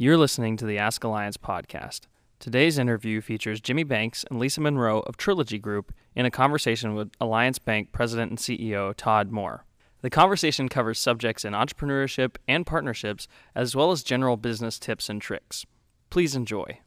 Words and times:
You're 0.00 0.16
listening 0.16 0.56
to 0.56 0.64
the 0.64 0.78
Ask 0.78 1.04
Alliance 1.04 1.36
podcast. 1.36 2.06
Today's 2.38 2.78
interview 2.78 3.20
features 3.20 3.60
Jimmy 3.60 3.82
Banks 3.82 4.24
and 4.30 4.38
Lisa 4.38 4.62
Monroe 4.62 5.00
of 5.00 5.18
Trilogy 5.18 5.58
Group 5.58 5.92
in 6.16 6.24
a 6.24 6.30
conversation 6.30 6.94
with 6.94 7.12
Alliance 7.20 7.58
Bank 7.58 7.92
President 7.92 8.30
and 8.30 8.38
CEO 8.38 8.94
Todd 8.96 9.30
Moore. 9.30 9.66
The 10.00 10.08
conversation 10.08 10.70
covers 10.70 10.98
subjects 10.98 11.44
in 11.44 11.52
entrepreneurship 11.52 12.36
and 12.48 12.64
partnerships, 12.64 13.28
as 13.54 13.76
well 13.76 13.90
as 13.90 14.02
general 14.02 14.38
business 14.38 14.78
tips 14.78 15.10
and 15.10 15.20
tricks. 15.20 15.66
Please 16.08 16.34
enjoy. 16.34 16.78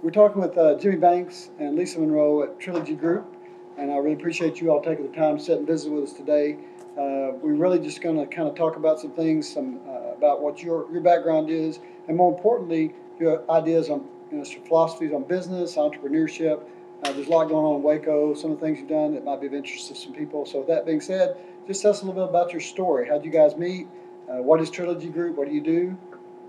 We're 0.00 0.12
talking 0.12 0.40
with 0.40 0.56
uh, 0.56 0.78
Jimmy 0.78 0.98
Banks 0.98 1.50
and 1.58 1.74
Lisa 1.74 1.98
Monroe 1.98 2.44
at 2.44 2.60
Trilogy 2.60 2.94
Group, 2.94 3.35
and 3.78 3.90
I 3.90 3.96
really 3.96 4.14
appreciate 4.14 4.60
you 4.60 4.70
all 4.70 4.82
taking 4.82 5.10
the 5.10 5.16
time 5.16 5.38
to 5.38 5.44
sit 5.44 5.58
and 5.58 5.66
visit 5.66 5.92
with 5.92 6.04
us 6.04 6.12
today. 6.12 6.56
Uh, 6.98 7.36
we're 7.42 7.54
really 7.54 7.78
just 7.78 8.00
going 8.00 8.16
to 8.16 8.26
kind 8.26 8.48
of 8.48 8.54
talk 8.54 8.76
about 8.76 9.00
some 9.00 9.10
things, 9.10 9.52
some 9.52 9.80
uh, 9.86 10.14
about 10.16 10.40
what 10.40 10.62
your 10.62 10.90
your 10.90 11.02
background 11.02 11.50
is, 11.50 11.78
and 12.08 12.16
more 12.16 12.34
importantly, 12.34 12.94
your 13.18 13.48
ideas 13.50 13.90
on 13.90 14.06
you 14.30 14.38
know, 14.38 14.44
philosophies 14.66 15.12
on 15.12 15.24
business, 15.24 15.76
entrepreneurship. 15.76 16.62
Uh, 17.04 17.12
there's 17.12 17.26
a 17.26 17.30
lot 17.30 17.48
going 17.48 17.64
on 17.66 17.76
in 17.76 17.82
Waco. 17.82 18.34
Some 18.34 18.52
of 18.52 18.58
the 18.58 18.66
things 18.66 18.78
you've 18.78 18.88
done 18.88 19.14
that 19.14 19.24
might 19.24 19.40
be 19.40 19.46
of 19.46 19.54
interest 19.54 19.88
to 19.88 19.94
some 19.94 20.14
people. 20.14 20.46
So, 20.46 20.60
with 20.60 20.68
that 20.68 20.86
being 20.86 21.02
said, 21.02 21.36
just 21.66 21.82
tell 21.82 21.90
us 21.90 22.00
a 22.00 22.06
little 22.06 22.22
bit 22.22 22.30
about 22.30 22.52
your 22.52 22.62
story. 22.62 23.06
How'd 23.08 23.24
you 23.24 23.30
guys 23.30 23.56
meet? 23.56 23.86
Uh, 24.30 24.42
what 24.42 24.60
is 24.60 24.70
Trilogy 24.70 25.08
Group? 25.08 25.36
What 25.36 25.48
do 25.48 25.54
you 25.54 25.60
do? 25.60 25.98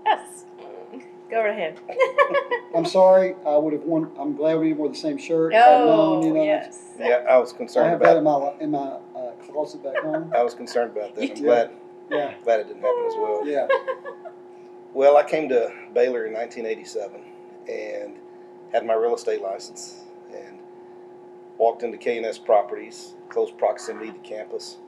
Yes. 0.06 0.44
Go 1.30 1.40
right 1.42 1.50
ahead. 1.50 1.78
I'm 2.74 2.86
sorry, 2.86 3.34
I 3.46 3.56
would 3.56 3.72
have 3.74 3.82
worn. 3.82 4.10
I'm 4.18 4.34
glad 4.34 4.58
we 4.58 4.72
wore 4.72 4.88
the 4.88 4.94
same 4.94 5.18
shirt. 5.18 5.52
if 5.52 5.60
I'd 5.62 5.84
known, 5.86 6.18
oh, 6.22 6.26
you 6.26 6.32
know, 6.32 6.44
yes. 6.44 6.80
Yeah, 6.98 7.24
I 7.28 7.36
was 7.38 7.52
concerned. 7.52 7.86
I 7.86 7.90
concerned 7.90 7.90
have 7.90 8.00
that 8.00 8.16
in 8.18 8.24
my 8.24 8.52
in 8.60 8.70
my 8.70 8.98
uh, 9.18 9.32
closet 9.46 9.82
back 9.82 9.96
home. 9.98 10.32
I 10.34 10.42
was 10.42 10.54
concerned 10.54 10.96
about 10.96 11.14
that. 11.14 11.22
I'm 11.22 11.36
Yeah. 11.36 11.42
glad 11.42 11.70
Yeah, 12.10 12.34
glad 12.44 12.60
it 12.60 12.68
didn't 12.68 12.82
happen 12.82 13.04
as 13.06 13.14
well. 13.16 13.46
yeah. 13.46 13.68
Well, 14.94 15.18
I 15.18 15.22
came 15.22 15.50
to 15.50 15.70
Baylor 15.92 16.24
in 16.26 16.32
1987 16.32 17.20
and 17.68 18.14
had 18.72 18.86
my 18.86 18.94
real 18.94 19.14
estate 19.14 19.42
license 19.42 20.02
and 20.34 20.58
walked 21.58 21.82
into 21.82 21.98
K&S 21.98 22.38
Properties, 22.38 23.14
close 23.28 23.50
proximity 23.50 24.10
to 24.12 24.18
campus, 24.20 24.78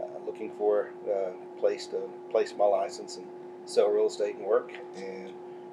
uh, 0.00 0.04
looking 0.26 0.52
for 0.58 0.90
a 1.10 1.30
place 1.58 1.86
to 1.88 1.96
place 2.30 2.54
my 2.58 2.66
license 2.66 3.16
and 3.16 3.26
sell 3.64 3.88
real 3.88 4.06
estate 4.06 4.36
and 4.36 4.44
work. 4.46 4.70
And 4.96 5.27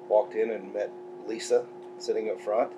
walked 0.08 0.34
in 0.34 0.50
and 0.50 0.72
met 0.72 0.90
Lisa 1.26 1.64
sitting 1.98 2.30
up 2.30 2.40
front, 2.40 2.72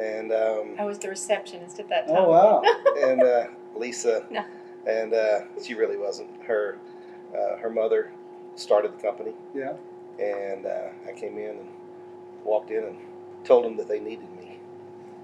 and 0.00 0.32
um, 0.32 0.74
I 0.78 0.84
was 0.84 0.98
the 0.98 1.08
receptionist 1.08 1.78
at 1.80 1.88
that 1.88 2.06
time. 2.06 2.16
Oh 2.18 2.28
wow. 2.30 2.62
and 3.02 3.22
uh, 3.22 3.44
Lisa, 3.76 4.24
No. 4.30 4.44
and 4.86 5.14
uh, 5.14 5.40
she 5.62 5.74
really 5.74 5.96
wasn't. 5.96 6.30
Her 6.42 6.78
uh, 7.34 7.56
her 7.58 7.70
mother 7.70 8.12
started 8.56 8.92
the 8.98 9.02
company, 9.02 9.32
Yeah. 9.54 9.74
and 10.18 10.66
uh, 10.66 10.88
I 11.08 11.12
came 11.12 11.38
in 11.38 11.50
and 11.50 11.68
walked 12.44 12.70
in 12.70 12.84
and 12.84 12.96
told 13.44 13.64
them 13.64 13.76
that 13.76 13.88
they 13.88 14.00
needed 14.00 14.28
me. 14.36 14.58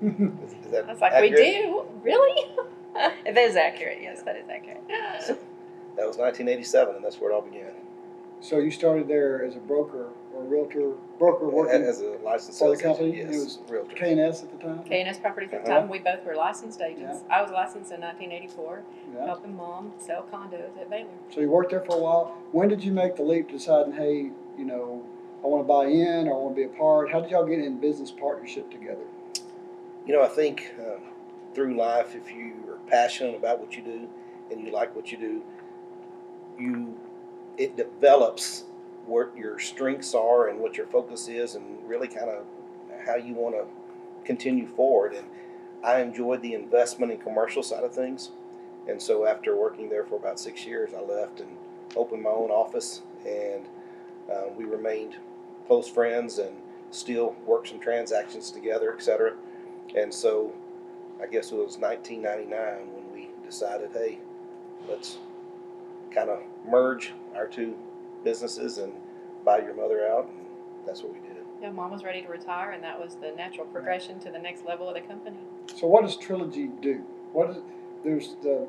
Is, 0.03 0.53
is 0.67 0.71
that 0.73 0.85
I 0.89 0.93
was 0.93 1.01
like, 1.01 1.13
accurate? 1.13 1.33
we 1.41 1.53
do? 1.63 1.85
Really? 2.03 2.51
that 2.95 3.37
is 3.39 3.57
accurate. 3.57 3.99
Yes, 4.01 4.23
that 4.23 4.37
is 4.37 4.45
accurate. 4.49 4.83
That 4.89 6.07
was 6.07 6.19
1987, 6.19 6.97
and 6.97 7.05
that's 7.05 7.19
where 7.19 7.31
it 7.31 7.35
all 7.35 7.41
began. 7.43 7.73
So 8.41 8.59
you 8.59 8.71
started 8.71 9.09
there 9.09 9.45
as 9.45 9.57
a 9.57 9.61
broker 9.61 10.09
or 10.35 10.43
realtor, 10.45 10.93
broker 11.19 11.49
working 11.49 11.83
As 11.83 12.01
a 12.01 12.17
licensed 12.23 12.59
for 12.59 12.77
the 12.77 12.83
company? 12.83 13.11
agent, 13.13 13.31
It 13.31 13.35
yes, 13.35 13.45
was 13.45 13.59
realtor. 13.69 13.95
K 13.97 14.11
and 14.13 14.21
S 14.21 14.43
at 14.43 14.51
the 14.53 14.59
time. 14.59 14.85
K&S 14.85 15.19
Properties 15.19 15.53
at 15.53 15.65
the 15.65 15.71
Uh-huh. 15.71 15.81
time, 15.81 15.89
we 15.89 15.99
both 15.99 16.25
were 16.25 16.35
licensed 16.35 16.81
agents. 16.83 17.25
I 17.31 17.43
was 17.43 17.51
licensed 17.51 17.91
in 17.93 18.01
1984, 18.01 18.83
Yeah. 19.15 19.27
helping 19.27 19.57
mom 19.57 19.93
sell 19.99 20.25
condos 20.31 20.79
at 20.81 20.91
Baylor. 20.91 21.09
So 21.31 21.41
you 21.41 21.51
worked 21.51 21.71
there 21.71 21.81
for 21.81 21.97
a 21.97 22.01
while. 22.01 22.37
When 22.53 22.69
did 22.69 22.85
you 22.85 22.93
make 22.93 23.17
the 23.17 23.23
leap, 23.23 23.49
deciding, 23.51 23.93
hey, 23.95 24.31
you 24.59 24.65
know, 24.65 25.03
I 25.43 25.47
want 25.49 25.63
to 25.65 25.69
buy 25.69 25.87
in, 25.87 26.29
or 26.29 26.35
I 26.35 26.37
want 26.37 26.55
to 26.57 26.61
be 26.61 26.65
a 26.65 26.77
part? 26.77 27.11
How 27.11 27.21
did 27.21 27.31
y'all 27.31 27.47
get 27.47 27.59
in 27.61 27.79
business 27.79 28.11
partnership 28.11 28.71
together? 28.71 29.05
You 30.07 30.13
know, 30.13 30.23
I 30.23 30.29
think 30.29 30.75
uh, 30.79 30.99
through 31.55 31.77
life, 31.77 32.15
if 32.15 32.31
you 32.31 32.53
are 32.69 32.79
passionate 32.89 33.35
about 33.35 33.61
what 33.61 33.77
you 33.77 33.83
do 33.83 34.09
and 34.51 34.61
you 34.65 34.71
like 34.71 34.95
what 34.95 35.11
you 35.11 35.19
do, 35.19 35.43
you 36.59 36.99
it 37.57 37.77
develops 37.77 38.65
what 39.07 39.37
your 39.37 39.59
strengths 39.59 40.15
are 40.15 40.49
and 40.49 40.59
what 40.59 40.77
your 40.77 40.87
focus 40.87 41.29
is, 41.29 41.55
and 41.55 41.65
really 41.89 42.09
kind 42.09 42.29
of 42.29 42.45
how 43.07 43.17
you 43.17 43.35
want 43.35 43.55
to 43.55 43.65
continue 44.25 44.67
forward. 44.67 45.15
And 45.15 45.27
I 45.85 46.01
enjoyed 46.01 46.43
the 46.43 46.55
investment 46.55 47.13
and 47.13 47.23
commercial 47.23 47.63
side 47.63 47.85
of 47.85 47.95
things, 47.95 48.31
and 48.89 49.01
so 49.01 49.27
after 49.27 49.57
working 49.57 49.89
there 49.89 50.05
for 50.05 50.17
about 50.17 50.39
six 50.39 50.67
years, 50.67 50.91
I 50.95 51.01
left 51.01 51.41
and 51.41 51.57
opened 51.97 52.23
my 52.23 52.31
own 52.31 52.51
office, 52.51 53.03
and 53.25 53.67
uh, 54.33 54.49
we 54.57 54.65
remained 54.65 55.17
close 55.67 55.89
friends 55.89 56.39
and 56.39 56.57
still 56.91 57.37
work 57.45 57.67
some 57.67 57.81
transactions 57.81 58.51
together, 58.51 58.95
et 58.95 59.03
cetera. 59.03 59.35
And 59.97 60.13
so 60.13 60.53
I 61.21 61.27
guess 61.27 61.51
it 61.51 61.57
was 61.57 61.79
1999 61.79 62.93
when 62.93 63.13
we 63.13 63.31
decided, 63.45 63.91
hey, 63.93 64.19
let's 64.89 65.19
kind 66.11 66.31
of 66.31 66.43
merge 66.69 67.13
our 67.37 67.47
two 67.47 67.77
businesses 68.25 68.79
and 68.79 68.93
buy 69.45 69.59
your 69.59 69.75
mother 69.75 70.07
out. 70.09 70.29
And 70.29 70.47
that's 70.87 71.03
what 71.03 71.13
we 71.13 71.21
did. 71.21 71.37
Yeah, 71.63 71.71
mom 71.71 71.91
was 71.91 72.05
ready 72.05 72.23
to 72.23 72.29
retire, 72.29 72.73
and 72.73 72.85
that 72.85 72.99
was 73.01 73.17
the 73.17 73.33
natural 73.33 73.67
progression 73.67 74.19
to 74.21 74.31
the 74.31 74.39
next 74.39 74.67
level 74.67 74.89
of 74.89 74.95
the 74.95 75.01
company. 75.01 75.39
So 75.75 75.87
what 75.87 76.03
does 76.03 76.17
Trilogy 76.17 76.69
do? 76.83 77.03
What 77.33 77.51
is 77.51 77.57
there's 78.05 78.37
the 78.43 78.67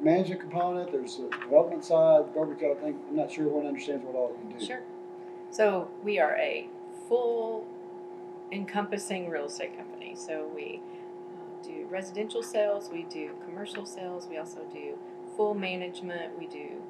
management 0.00 0.40
component, 0.40 0.90
there's 0.90 1.18
the 1.18 1.28
development 1.28 1.84
side, 1.84 2.32
brokerage. 2.32 2.62
I 2.62 2.80
think 2.80 2.96
I'm 3.08 3.16
not 3.16 3.30
sure 3.30 3.44
everyone 3.44 3.66
understands 3.66 4.04
what 4.04 4.16
all 4.16 4.36
you 4.48 4.58
do. 4.58 4.64
Sure. 4.64 4.82
So 5.50 5.90
we 6.02 6.18
are 6.18 6.36
a 6.36 6.68
full 7.08 7.66
encompassing 8.52 9.28
real 9.28 9.46
estate 9.46 9.76
company. 9.76 10.14
So 10.16 10.50
we 10.54 10.80
uh, 10.80 11.66
do 11.66 11.86
residential 11.90 12.42
sales, 12.42 12.90
we 12.92 13.04
do 13.04 13.32
commercial 13.44 13.84
sales, 13.84 14.26
we 14.28 14.38
also 14.38 14.60
do 14.72 14.98
full 15.36 15.54
management, 15.54 16.38
we 16.38 16.46
do 16.46 16.82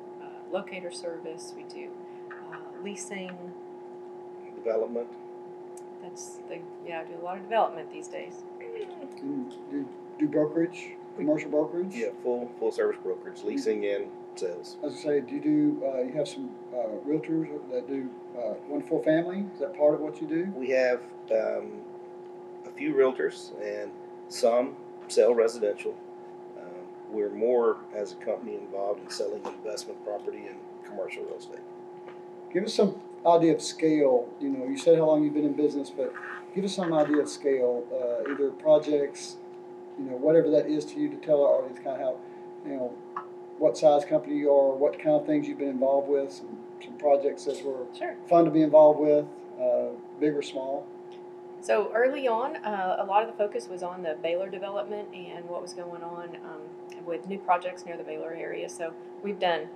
locator 0.53 0.91
service, 0.91 1.55
we 1.57 1.63
do 1.65 1.91
uh, 2.31 2.57
leasing. 2.83 3.37
Development. 4.55 5.09
That's 6.03 6.39
the 6.49 6.59
yeah, 6.87 7.01
I 7.01 7.05
do 7.05 7.21
a 7.21 7.25
lot 7.25 7.37
of 7.37 7.43
development 7.43 7.93
these 7.93 8.09
days. 8.09 8.43
And 9.01 9.51
do, 9.71 9.87
do 10.19 10.29
brokerage, 10.29 10.91
commercial 11.17 11.51
brokerage. 11.51 11.95
Yeah, 11.95 12.09
full 12.23 12.51
full 12.59 12.73
service 12.73 12.99
brokerage, 13.03 13.43
leasing 13.45 13.85
and 13.87 14.07
sales. 14.35 14.77
As 14.83 14.95
I 14.95 14.97
say, 14.97 15.21
do 15.21 15.35
you 15.35 15.41
do? 15.41 15.83
Uh, 15.87 16.03
you 16.03 16.13
have 16.13 16.29
some 16.29 16.51
uh, 16.73 16.97
realtors 17.07 17.49
that 17.71 17.89
do 17.89 18.09
uh, 18.37 18.55
one 18.69 18.83
full 18.83 19.03
family. 19.03 19.45
Is 19.55 19.61
that 19.61 19.77
part 19.77 19.95
of 19.95 20.01
what 20.01 20.21
you 20.21 20.27
do? 20.27 20.53
We 20.57 20.71
have 20.71 21.01
um, 21.31 21.81
a 22.67 22.71
few 22.77 22.95
realtors 22.95 23.53
and 23.63 23.91
some 24.29 24.77
sell 25.09 25.35
residential. 25.35 25.95
We're 27.11 27.31
more 27.31 27.79
as 27.95 28.13
a 28.13 28.17
company 28.17 28.55
involved 28.55 29.01
in 29.01 29.11
selling 29.11 29.43
investment 29.45 30.03
property 30.05 30.47
and 30.49 30.57
commercial 30.85 31.25
real 31.25 31.37
estate. 31.39 31.59
Give 32.53 32.65
us 32.65 32.75
some 32.75 33.01
idea 33.27 33.55
of 33.55 33.63
scale. 33.63 34.29
You 34.41 34.51
know, 34.51 34.67
you 34.67 34.79
said 34.79 34.99
how 34.99 35.07
long 35.07 35.25
you've 35.25 35.35
been 35.35 35.45
in 35.45 35.55
business, 35.55 35.91
but 35.91 36.13
give 36.55 36.65
us 36.65 36.75
some 36.75 36.93
idea 36.93 37.19
of 37.19 37.29
scale. 37.29 37.85
Uh, 37.93 38.33
either 38.33 38.51
projects, 38.51 39.37
you 39.99 40.05
know, 40.05 40.17
whatever 40.17 40.51
that 40.51 40.67
is 40.67 40.85
to 40.87 41.01
you 41.01 41.09
to 41.09 41.17
tell 41.17 41.45
our 41.45 41.59
audience 41.63 41.79
kind 41.83 41.97
of 41.97 42.01
how, 42.01 42.17
you 42.65 42.77
know, 42.77 42.95
what 43.59 43.77
size 43.77 44.05
company 44.05 44.37
you 44.37 44.51
are, 44.51 44.75
what 44.75 44.95
kind 44.99 45.17
of 45.17 45.27
things 45.27 45.47
you've 45.47 45.59
been 45.59 45.69
involved 45.69 46.09
with, 46.09 46.33
some, 46.33 46.59
some 46.83 46.95
projects 46.95 47.45
that 47.45 47.63
were 47.65 47.85
Sure. 47.97 48.17
fun 48.29 48.45
to 48.45 48.51
be 48.51 48.63
involved 48.63 48.99
with, 49.01 49.27
uh, 49.61 49.89
big 50.19 50.35
or 50.35 50.43
small. 50.43 50.87
So 51.63 51.93
early 51.95 52.27
on, 52.27 52.57
uh, 52.57 52.97
a 53.01 53.05
lot 53.05 53.23
of 53.23 53.31
the 53.31 53.37
focus 53.37 53.69
was 53.69 53.83
on 53.83 54.03
the 54.03 54.17
Baylor 54.23 54.49
development 54.49 55.09
and 55.15 55.47
what 55.47 55.61
was 55.61 55.75
going 55.75 56.03
on 56.03 56.37
um, 56.37 57.05
with 57.05 57.29
new 57.29 57.39
projects 57.39 57.85
near 57.85 57.99
the 57.99 58.03
Baylor 58.03 58.33
area. 58.33 58.69
So 58.69 58.95
we've 59.23 59.39
done 59.39 59.69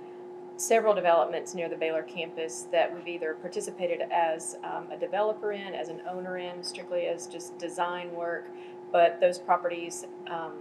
several 0.57 0.95
developments 0.95 1.53
near 1.53 1.69
the 1.69 1.75
Baylor 1.75 2.01
campus 2.01 2.65
that 2.71 2.93
we've 2.93 3.07
either 3.07 3.35
participated 3.35 4.01
as 4.11 4.57
um, 4.63 4.87
a 4.91 4.97
developer 4.97 5.51
in, 5.51 5.75
as 5.75 5.89
an 5.89 6.01
owner 6.09 6.37
in, 6.37 6.63
strictly 6.63 7.05
as 7.05 7.27
just 7.27 7.55
design 7.59 8.11
work. 8.13 8.47
But 8.91 9.19
those 9.19 9.37
properties, 9.37 10.05
um, 10.27 10.53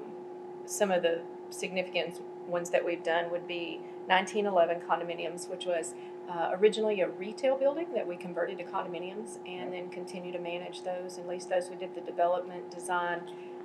some 0.66 0.90
of 0.90 1.02
the 1.02 1.22
significant 1.48 2.20
ones 2.46 2.68
that 2.68 2.84
we've 2.84 3.02
done 3.02 3.30
would 3.30 3.48
be 3.48 3.80
1911 4.08 4.82
condominiums, 4.86 5.48
which 5.48 5.64
was 5.64 5.94
uh, 6.28 6.50
originally 6.54 7.00
a 7.00 7.08
retail 7.08 7.56
building 7.56 7.86
that 7.94 8.06
we 8.06 8.16
converted 8.16 8.58
to 8.58 8.64
condominiums 8.64 9.38
and 9.46 9.72
then 9.72 9.88
continue 9.90 10.32
to 10.32 10.38
manage 10.38 10.82
those 10.82 11.18
and 11.18 11.28
lease 11.28 11.44
those. 11.44 11.68
We 11.68 11.76
did 11.76 11.94
the 11.94 12.00
development, 12.00 12.70
design, 12.70 13.22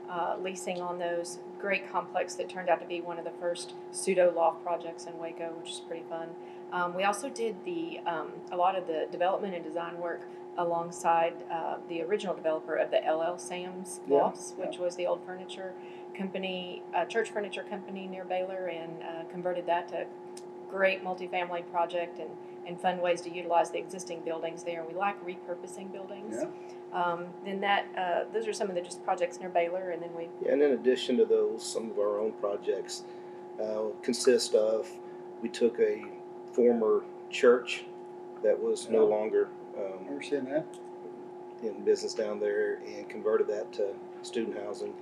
uh, 0.09 0.35
leasing 0.41 0.81
on 0.81 0.99
those. 0.99 1.39
Great 1.59 1.89
complex 1.91 2.35
that 2.35 2.49
turned 2.49 2.69
out 2.69 2.79
to 2.81 2.87
be 2.87 3.01
one 3.01 3.17
of 3.17 3.25
the 3.25 3.33
first 3.39 3.73
pseudo 3.91 4.33
loft 4.35 4.63
projects 4.63 5.05
in 5.05 5.17
Waco, 5.17 5.53
which 5.59 5.71
is 5.71 5.79
pretty 5.79 6.03
fun. 6.09 6.29
Um, 6.71 6.93
we 6.95 7.03
also 7.03 7.29
did 7.29 7.55
the 7.65 7.99
um, 8.05 8.31
a 8.51 8.55
lot 8.57 8.77
of 8.77 8.87
the 8.87 9.07
development 9.11 9.55
and 9.55 9.63
design 9.63 9.97
work 9.97 10.21
alongside 10.57 11.33
uh, 11.51 11.77
the 11.87 12.01
original 12.01 12.35
developer 12.35 12.75
of 12.75 12.91
the 12.91 12.97
LL 12.97 13.37
Sam's 13.37 14.01
Yeah, 14.07 14.17
lofts, 14.17 14.53
which 14.57 14.77
was 14.77 14.95
the 14.95 15.07
old 15.07 15.23
furniture 15.25 15.73
company, 16.15 16.83
a 16.93 17.05
church 17.05 17.29
furniture 17.29 17.63
company 17.63 18.07
near 18.07 18.25
Baylor, 18.25 18.67
and 18.67 19.01
uh, 19.01 19.23
converted 19.31 19.65
that 19.67 19.87
to 19.89 20.05
great 20.69 21.03
multifamily 21.03 21.69
project 21.71 22.19
and, 22.19 22.29
and 22.65 22.79
fund 22.79 23.01
ways 23.01 23.21
to 23.21 23.33
utilize 23.33 23.71
the 23.71 23.79
existing 23.79 24.21
buildings 24.21 24.63
there. 24.63 24.83
We 24.87 24.93
like 24.93 25.23
repurposing 25.25 25.91
buildings. 25.91 26.37
Yeah. 26.39 26.47
Um, 26.91 27.27
then 27.45 27.61
that 27.61 27.85
uh, 27.97 28.31
those 28.33 28.47
are 28.47 28.53
some 28.53 28.69
of 28.69 28.75
the 28.75 28.81
just 28.81 29.03
projects 29.03 29.39
near 29.39 29.49
Baylor, 29.49 29.91
and 29.91 30.01
then 30.01 30.09
we 30.15 30.27
Yeah, 30.43 30.53
and 30.53 30.61
in 30.61 30.71
addition 30.71 31.17
to 31.17 31.25
those, 31.25 31.63
some 31.63 31.91
of 31.91 31.99
our 31.99 32.19
own 32.19 32.31
projects 32.33 33.03
uh, 33.61 33.85
consist 34.01 34.55
of 34.55 34.89
we 35.41 35.49
took 35.49 35.79
a 35.79 36.03
former 36.53 37.03
church 37.29 37.85
that 38.43 38.59
was 38.59 38.89
no 38.89 39.05
longer 39.05 39.49
I 39.77 39.81
um, 39.81 39.99
remember 39.99 40.23
seeing 40.23 40.45
that. 40.45 40.65
in 41.61 41.83
business 41.83 42.13
down 42.13 42.39
there 42.39 42.79
and 42.87 43.07
converted 43.07 43.47
that 43.47 43.71
to 43.73 43.93
student 44.23 44.57
housing, 44.63 44.93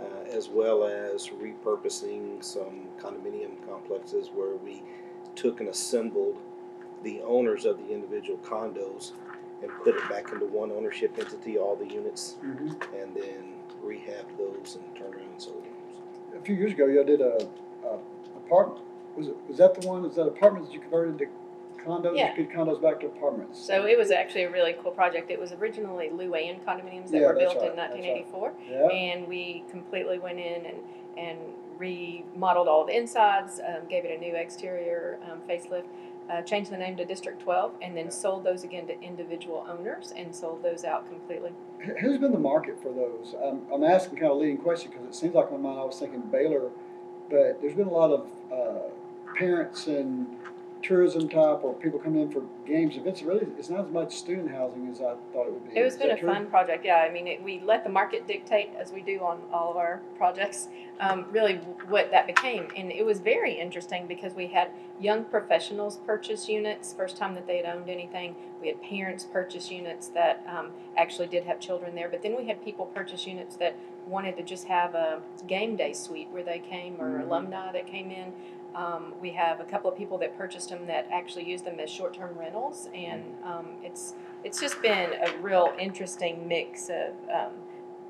uh, 0.00 0.30
as 0.30 0.48
well 0.48 0.84
as 0.84 1.28
repurposing 1.28 2.42
some 2.42 2.86
condominium 3.00 3.52
complexes 3.66 4.30
where 4.34 4.56
we 4.56 4.82
took 5.34 5.60
and 5.60 5.68
assembled 5.68 6.36
the 7.02 7.20
owners 7.22 7.64
of 7.64 7.78
the 7.78 7.92
individual 7.92 8.38
condos 8.38 9.12
and 9.62 9.70
put 9.82 9.94
it 9.96 10.08
back 10.08 10.32
into 10.32 10.46
one 10.46 10.70
ownership 10.70 11.16
entity, 11.18 11.58
all 11.58 11.76
the 11.76 11.86
units, 11.86 12.36
hmm 12.40 12.68
and 12.96 13.14
then 13.14 13.54
rehabbed 13.84 14.36
those 14.36 14.76
and 14.76 14.96
turn 14.96 15.12
around 15.14 15.30
and 15.30 15.40
sold 15.42 15.64
them. 15.64 15.72
A 16.36 16.44
few 16.44 16.54
years 16.54 16.72
ago, 16.72 16.86
y'all 16.86 17.04
did 17.04 17.20
a, 17.20 17.48
a 17.84 17.98
apartment. 18.36 18.82
Was 19.16 19.28
it 19.28 19.36
was 19.48 19.58
that 19.58 19.80
the 19.80 19.88
one? 19.88 20.02
Was 20.02 20.16
that 20.16 20.26
apartments 20.26 20.68
that 20.68 20.74
you 20.74 20.80
converted 20.80 21.18
to 21.18 21.26
condos? 21.88 22.16
Yeah. 22.16 22.34
You 22.36 22.44
could 22.44 22.54
condos 22.54 22.80
back 22.80 23.00
to 23.00 23.06
apartments. 23.06 23.58
so 23.58 23.86
it 23.86 23.96
was 23.98 24.10
actually 24.10 24.44
a 24.44 24.50
really 24.50 24.74
cool 24.82 24.92
project. 24.92 25.30
It 25.30 25.40
was 25.40 25.52
originally 25.52 26.08
Luann 26.10 26.62
condominiums 26.64 27.10
that 27.10 27.20
Yeah, 27.20 27.26
were 27.28 27.34
built 27.34 27.56
right, 27.56 27.70
in 27.70 27.76
that's 27.76 27.92
right. 27.94 28.04
1984. 28.04 28.52
yeah. 28.70 28.86
and 28.88 29.26
we 29.28 29.64
completely 29.70 30.18
went 30.18 30.38
in 30.38 30.66
and 30.66 30.76
and 31.16 31.38
remodeled 31.78 32.68
all 32.68 32.84
the 32.86 32.96
insides, 32.96 33.60
um, 33.66 33.88
gave 33.88 34.04
it 34.04 34.16
a 34.16 34.20
new 34.20 34.34
exterior 34.36 35.18
um, 35.30 35.40
facelift, 35.48 35.84
uh, 36.30 36.42
changed 36.42 36.70
the 36.70 36.76
name 36.76 36.96
to 36.96 37.04
District 37.04 37.40
12, 37.40 37.72
and 37.82 37.96
then 37.96 38.04
Yeah. 38.06 38.10
sold 38.10 38.44
those 38.44 38.62
again 38.64 38.86
to 38.88 39.00
individual 39.00 39.64
owners 39.68 40.12
and 40.16 40.34
sold 40.34 40.62
those 40.62 40.84
out 40.84 41.08
completely. 41.08 41.52
Who- 41.80 41.94
Who's 41.94 42.18
been 42.18 42.32
the 42.32 42.38
market 42.38 42.80
for 42.82 42.92
those? 42.92 43.34
I'm, 43.42 43.62
I'm 43.72 43.82
asking 43.84 44.18
kind 44.18 44.30
of 44.30 44.36
a 44.38 44.40
leading 44.40 44.58
question 44.58 44.90
because 44.92 45.06
it 45.06 45.14
seems 45.14 45.34
like 45.34 45.50
in 45.50 45.60
my 45.60 45.68
mind 45.70 45.80
I 45.80 45.84
was 45.84 45.98
thinking 45.98 46.20
Baylor, 46.20 46.70
but 47.30 47.60
there's 47.60 47.74
been 47.74 47.88
a 47.88 47.92
lot 47.92 48.10
of 48.12 48.26
uh, 48.52 49.34
parents 49.36 49.86
and 49.86 50.26
tourism 50.82 51.28
type 51.28 51.62
or 51.62 51.74
people 51.74 51.98
coming 51.98 52.22
in 52.22 52.30
for 52.30 52.42
games. 52.66 52.96
events. 52.96 53.22
really, 53.22 53.46
it's 53.58 53.68
not 53.70 53.86
as 53.86 53.90
much 53.90 54.14
student 54.16 54.50
housing 54.50 54.88
as 54.88 55.00
I 55.00 55.14
thought 55.32 55.46
it 55.46 55.52
would 55.52 55.68
be. 55.72 55.78
It 55.78 55.84
was 55.84 55.96
been 55.96 56.10
a 56.10 56.16
true? 56.18 56.28
fun 56.28 56.46
project, 56.46 56.84
yeah. 56.84 56.96
I 57.08 57.10
mean, 57.10 57.26
it, 57.26 57.42
we 57.42 57.60
let 57.60 57.84
the 57.84 57.90
market 57.90 58.26
dictate 58.26 58.70
as 58.78 58.92
we 58.92 59.00
do 59.00 59.20
on 59.20 59.40
all 59.52 59.70
of 59.70 59.76
our 59.76 60.00
projects. 60.16 60.68
Um, 61.00 61.26
really, 61.30 61.56
what 61.88 62.10
that 62.10 62.26
became, 62.26 62.68
and 62.76 62.90
it 62.90 63.04
was 63.04 63.20
very 63.20 63.52
interesting 63.54 64.06
because 64.06 64.34
we 64.34 64.48
had 64.48 64.70
young 65.00 65.24
professionals 65.24 65.98
purchase 65.98 66.48
units 66.48 66.92
first 66.92 67.16
time 67.16 67.34
that 67.36 67.46
they 67.46 67.58
had 67.58 67.66
owned 67.66 67.88
anything. 67.88 68.34
We 68.60 68.66
had 68.68 68.82
parents 68.82 69.24
purchase 69.24 69.70
units 69.70 70.08
that 70.08 70.44
um, 70.48 70.70
actually 70.96 71.28
did 71.28 71.44
have 71.44 71.60
children 71.60 71.94
there, 71.94 72.08
but 72.08 72.22
then 72.22 72.36
we 72.36 72.46
had 72.48 72.64
people 72.64 72.86
purchase 72.86 73.26
units 73.26 73.56
that 73.56 73.76
wanted 74.06 74.36
to 74.38 74.42
just 74.42 74.66
have 74.66 74.94
a 74.94 75.20
game 75.46 75.76
day 75.76 75.92
suite 75.92 76.28
where 76.30 76.42
they 76.42 76.58
came 76.58 77.00
or 77.00 77.18
Mhm. 77.20 77.22
alumni 77.26 77.70
that 77.72 77.86
came 77.86 78.10
in. 78.10 78.32
Um, 78.78 79.12
we 79.20 79.30
have 79.30 79.58
a 79.58 79.64
couple 79.64 79.90
of 79.90 79.98
people 79.98 80.18
that 80.18 80.38
purchased 80.38 80.68
them 80.68 80.86
that 80.86 81.08
actually 81.12 81.44
use 81.44 81.62
them 81.62 81.80
as 81.80 81.90
short-term 81.90 82.38
rentals, 82.38 82.88
and 82.94 83.24
um, 83.44 83.66
it's 83.82 84.14
it's 84.44 84.60
just 84.60 84.80
been 84.80 85.14
a 85.14 85.36
real 85.40 85.72
interesting 85.80 86.46
mix 86.46 86.88
of 86.88 87.12
um, 87.28 87.54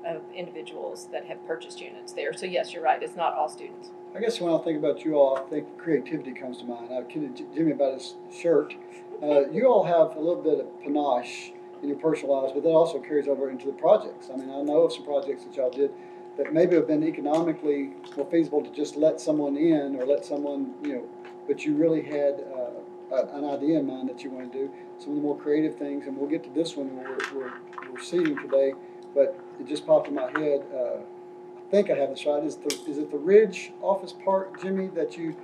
of 0.05 0.21
individuals 0.35 1.07
that 1.11 1.25
have 1.25 1.43
purchased 1.47 1.81
units 1.81 2.13
there. 2.13 2.33
So 2.33 2.45
yes, 2.45 2.71
you're 2.71 2.83
right. 2.83 3.01
It's 3.01 3.15
not 3.15 3.33
all 3.33 3.49
students. 3.49 3.89
I 4.15 4.19
guess 4.19 4.39
when 4.39 4.53
I 4.53 4.59
think 4.59 4.77
about 4.77 5.03
you 5.03 5.15
all, 5.15 5.37
I 5.37 5.49
think 5.49 5.75
creativity 5.79 6.33
comes 6.33 6.59
to 6.59 6.65
mind. 6.65 6.93
I 6.93 7.01
kidded 7.01 7.35
Jimmy 7.55 7.71
about 7.71 7.95
his 7.95 8.13
shirt. 8.31 8.75
Uh, 9.23 9.49
you 9.49 9.65
all 9.65 9.83
have 9.83 10.15
a 10.17 10.19
little 10.19 10.41
bit 10.41 10.59
of 10.59 10.83
panache 10.83 11.51
in 11.81 11.89
your 11.89 11.97
personal 11.97 12.41
lives, 12.43 12.53
but 12.53 12.61
that 12.61 12.69
also 12.69 12.99
carries 12.99 13.27
over 13.27 13.49
into 13.49 13.65
the 13.65 13.73
projects. 13.73 14.29
I 14.31 14.37
mean, 14.37 14.51
I 14.51 14.61
know 14.61 14.83
of 14.83 14.93
some 14.93 15.03
projects 15.03 15.45
that 15.45 15.55
y'all 15.55 15.71
did 15.71 15.91
that 16.37 16.53
maybe 16.53 16.75
have 16.75 16.87
been 16.87 17.03
economically 17.03 17.91
more 18.15 18.25
feasible 18.31 18.61
to 18.63 18.71
just 18.71 18.95
let 18.95 19.19
someone 19.19 19.57
in 19.57 19.95
or 19.95 20.05
let 20.05 20.25
someone, 20.25 20.73
you 20.83 20.93
know, 20.95 21.03
but 21.47 21.65
you 21.65 21.75
really 21.75 22.01
had 22.01 22.43
uh, 22.55 23.15
a- 23.15 23.37
an 23.37 23.45
idea 23.45 23.79
in 23.79 23.85
mind 23.85 24.07
that 24.09 24.23
you 24.23 24.29
want 24.29 24.51
to 24.51 24.57
do. 24.57 24.71
Some 24.99 25.09
of 25.11 25.15
the 25.15 25.21
more 25.21 25.37
creative 25.37 25.77
things, 25.77 26.07
and 26.07 26.17
we'll 26.17 26.29
get 26.29 26.43
to 26.43 26.49
this 26.51 26.75
one 26.75 26.95
we're, 26.95 27.17
we're, 27.35 27.53
we're 27.91 27.99
today, 28.41 28.73
but 29.15 29.37
it 29.59 29.67
just 29.67 29.85
popped 29.85 30.07
in 30.07 30.15
my 30.15 30.29
head. 30.39 30.65
Uh, 30.73 30.99
I 30.99 31.71
think 31.71 31.89
I 31.89 31.95
have 31.95 32.09
this 32.09 32.25
right. 32.25 32.43
Is 32.43 32.55
the 32.57 32.73
is 32.89 32.97
it 32.97 33.11
the 33.11 33.17
Ridge 33.17 33.71
Office 33.81 34.13
Park, 34.25 34.59
Jimmy, 34.61 34.87
that 34.87 35.17
you 35.17 35.35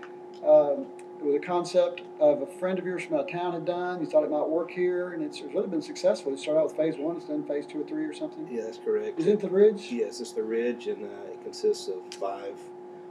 um, 0.46 0.88
it 1.20 1.24
was 1.26 1.36
a 1.36 1.40
concept 1.40 2.02
of 2.20 2.42
a 2.42 2.46
friend 2.46 2.78
of 2.78 2.86
yours 2.86 3.04
from 3.04 3.16
out 3.16 3.22
of 3.26 3.32
town 3.32 3.54
had 3.54 3.66
done. 3.66 4.00
You 4.00 4.06
thought 4.06 4.24
it 4.24 4.32
might 4.32 4.48
work 4.48 4.70
here, 4.72 5.14
and 5.14 5.24
it's 5.24 5.42
really 5.42 5.68
been 5.68 5.82
successful. 5.82 6.34
It 6.34 6.40
started 6.40 6.60
out 6.60 6.68
with 6.68 6.78
phase 6.78 6.98
one. 6.98 7.16
It's 7.16 7.26
done 7.26 7.44
phase 7.44 7.66
two 7.66 7.82
or 7.82 7.84
three 7.86 8.06
or 8.06 8.14
something. 8.14 8.48
Yeah, 8.52 8.64
that's 8.64 8.78
correct. 8.78 9.20
Is 9.20 9.28
it 9.28 9.40
the 9.40 9.50
Ridge? 9.50 9.88
Yes, 9.92 10.20
it's 10.20 10.34
the 10.34 10.44
Ridge, 10.44 10.88
and 10.88 11.04
uh, 11.04 11.32
it 11.32 11.42
consists 11.44 11.88
of 11.88 12.02
five 12.20 12.58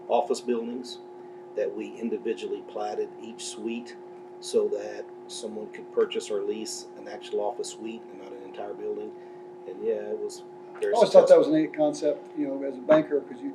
office 0.08 0.40
buildings 0.40 0.98
that 1.56 1.74
we 1.74 1.94
individually 1.98 2.62
platted 2.68 3.08
each 3.22 3.44
suite 3.44 3.96
so 4.40 4.68
that 4.68 5.04
someone 5.28 5.68
could 5.68 5.90
purchase 5.92 6.30
or 6.30 6.42
lease 6.42 6.86
an 6.98 7.08
actual 7.08 7.40
office 7.40 7.68
suite 7.70 8.02
and 8.10 8.22
not 8.22 8.32
an 8.32 8.42
entire 8.46 8.74
building. 8.74 9.10
And 9.66 9.76
yeah, 9.82 9.92
it 9.94 10.18
was 10.18 10.42
very 10.78 10.92
I 10.92 10.96
always 10.96 11.10
thought 11.10 11.28
that 11.28 11.34
successful. 11.34 11.38
was 11.38 11.48
a 11.48 11.62
neat 11.62 11.74
concept, 11.74 12.38
you 12.38 12.48
know, 12.48 12.62
as 12.62 12.74
a 12.74 12.80
banker, 12.80 13.20
because 13.20 13.42
you 13.42 13.54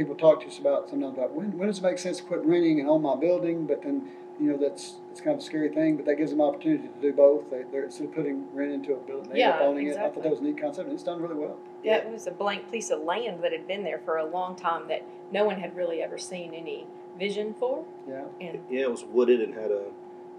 people 0.00 0.14
talk 0.14 0.40
to 0.40 0.46
us 0.46 0.58
about 0.58 0.88
sometimes 0.88 1.12
about 1.18 1.34
when, 1.34 1.56
when 1.58 1.68
does 1.68 1.78
it 1.78 1.82
make 1.82 1.98
sense 1.98 2.16
to 2.16 2.22
quit 2.22 2.40
renting 2.42 2.80
and 2.80 2.88
own 2.88 3.02
my 3.02 3.14
building, 3.16 3.66
but 3.66 3.82
then 3.82 4.08
you 4.40 4.50
know 4.50 4.56
that's 4.56 4.94
it's 5.10 5.20
kind 5.20 5.34
of 5.36 5.40
a 5.42 5.44
scary 5.44 5.68
thing, 5.68 5.94
but 5.96 6.06
that 6.06 6.14
gives 6.16 6.30
them 6.30 6.40
opportunity 6.40 6.88
to 6.88 7.00
do 7.02 7.12
both. 7.12 7.50
They, 7.50 7.64
they're 7.70 7.84
instead 7.84 8.06
of 8.06 8.14
putting 8.14 8.46
rent 8.54 8.72
into 8.72 8.94
a 8.94 8.96
building, 8.96 9.28
they 9.30 9.42
end 9.42 9.52
up 9.52 9.60
Yeah, 9.60 9.66
owning 9.66 9.88
it. 9.88 9.90
I 9.90 9.92
thought 9.94 10.06
exactly. 10.06 10.22
that 10.22 10.30
was 10.30 10.40
a 10.40 10.42
neat 10.44 10.58
concept, 10.60 10.86
and 10.88 10.94
it's 10.94 11.02
done 11.02 11.20
really 11.20 11.34
well. 11.34 11.58
Yeah, 11.84 11.96
it 11.96 12.10
was 12.10 12.26
a 12.26 12.30
blank 12.30 12.70
piece 12.72 12.88
of 12.90 13.00
land 13.02 13.42
that 13.44 13.52
had 13.52 13.66
been 13.68 13.84
there 13.84 13.98
for 14.06 14.16
a 14.16 14.24
long 14.24 14.56
time 14.56 14.88
that 14.88 15.04
no 15.30 15.44
one 15.44 15.60
had 15.60 15.76
really 15.76 16.02
ever 16.02 16.16
seen 16.16 16.54
any 16.54 16.86
vision 17.18 17.54
for. 17.58 17.84
Yeah. 18.08 18.24
And 18.40 18.60
Yeah, 18.70 18.82
it 18.84 18.90
was 18.90 19.04
wooded 19.04 19.42
and 19.42 19.52
had 19.54 19.70
a 19.70 19.84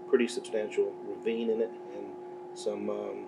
pretty 0.08 0.26
substantial 0.26 0.92
ravine 1.06 1.50
in 1.50 1.60
it 1.60 1.70
and 1.96 2.06
some 2.54 2.90
um, 2.90 3.26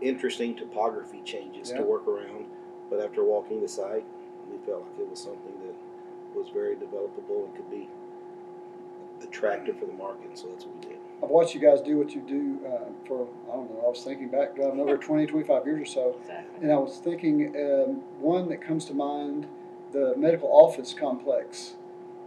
interesting 0.00 0.54
topography 0.56 1.20
changes 1.24 1.70
Yeah. 1.70 1.78
to 1.78 1.82
work 1.84 2.06
around. 2.08 2.46
But 2.90 3.00
after 3.00 3.22
walking 3.24 3.60
the 3.60 3.68
site, 3.68 4.04
we 4.52 4.58
felt 4.66 4.82
like 4.82 5.00
it 5.00 5.08
was 5.10 5.20
something 5.20 5.54
that 5.66 5.74
was 6.36 6.48
very 6.52 6.76
developable 6.76 7.46
and 7.46 7.54
could 7.56 7.70
be 7.70 7.88
attractive 9.22 9.78
for 9.78 9.86
the 9.86 9.92
market, 9.92 10.36
so 10.36 10.48
that's 10.48 10.64
what 10.64 10.74
we 10.74 10.90
did. 10.90 10.98
I've 11.22 11.30
watched 11.30 11.54
you 11.54 11.60
guys 11.60 11.80
do 11.80 11.98
what 11.98 12.14
you 12.14 12.20
do 12.20 12.58
uh, 12.66 12.90
for, 13.06 13.28
I 13.50 13.54
don't 13.54 13.70
know, 13.70 13.82
I 13.86 13.88
was 13.88 14.02
thinking 14.02 14.28
back, 14.28 14.56
driving 14.56 14.80
over 14.80 14.96
20, 14.98 15.26
25 15.26 15.66
years 15.66 15.82
or 15.82 15.92
so, 15.92 16.16
exactly. 16.20 16.62
and 16.62 16.72
I 16.72 16.76
was 16.76 16.98
thinking 16.98 17.54
um, 17.56 18.02
one 18.20 18.48
that 18.48 18.60
comes 18.60 18.84
to 18.86 18.94
mind 18.94 19.46
the 19.92 20.14
medical 20.16 20.48
office 20.48 20.94
complex. 20.94 21.74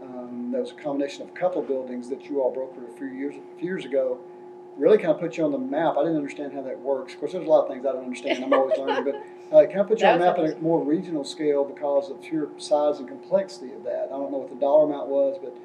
Um, 0.01 0.51
that 0.51 0.61
was 0.61 0.71
a 0.71 0.75
combination 0.75 1.23
of 1.23 1.29
a 1.29 1.31
couple 1.31 1.61
of 1.61 1.67
buildings 1.67 2.09
that 2.09 2.29
you 2.29 2.39
all 2.39 2.53
brokered 2.53 2.87
a 2.93 2.97
few 2.97 3.07
years, 3.07 3.35
a 3.35 3.59
few 3.59 3.69
years 3.69 3.85
ago. 3.85 4.19
Really 4.77 4.97
kind 4.97 5.09
of 5.09 5.19
put 5.19 5.37
you 5.37 5.45
on 5.45 5.51
the 5.51 5.57
map. 5.57 5.95
I 5.97 6.03
didn't 6.03 6.17
understand 6.17 6.53
how 6.53 6.61
that 6.61 6.79
works. 6.79 7.13
Of 7.13 7.19
course, 7.21 7.31
there's 7.31 7.45
a 7.45 7.49
lot 7.49 7.63
of 7.63 7.69
things 7.69 7.85
I 7.85 7.93
don't 7.93 8.03
understand. 8.03 8.43
I'm 8.43 8.53
always 8.53 8.77
learning, 8.77 9.03
but 9.03 9.15
uh, 9.55 9.59
it 9.61 9.71
kind 9.73 9.87
put 9.87 10.01
you 10.01 10.07
on 10.07 10.19
the 10.19 10.25
map 10.25 10.37
was 10.37 10.51
at 10.51 10.57
a 10.57 10.61
more 10.61 10.83
regional 10.83 11.23
scale 11.23 11.63
because 11.63 12.09
of 12.09 12.17
sheer 12.23 12.49
size 12.57 12.99
and 12.99 13.07
complexity 13.07 13.71
of 13.73 13.83
that. 13.83 14.05
I 14.13 14.17
don't 14.17 14.31
know 14.31 14.37
what 14.39 14.49
the 14.49 14.55
dollar 14.55 14.85
amount 14.85 15.07
was, 15.07 15.37
but 15.41 15.55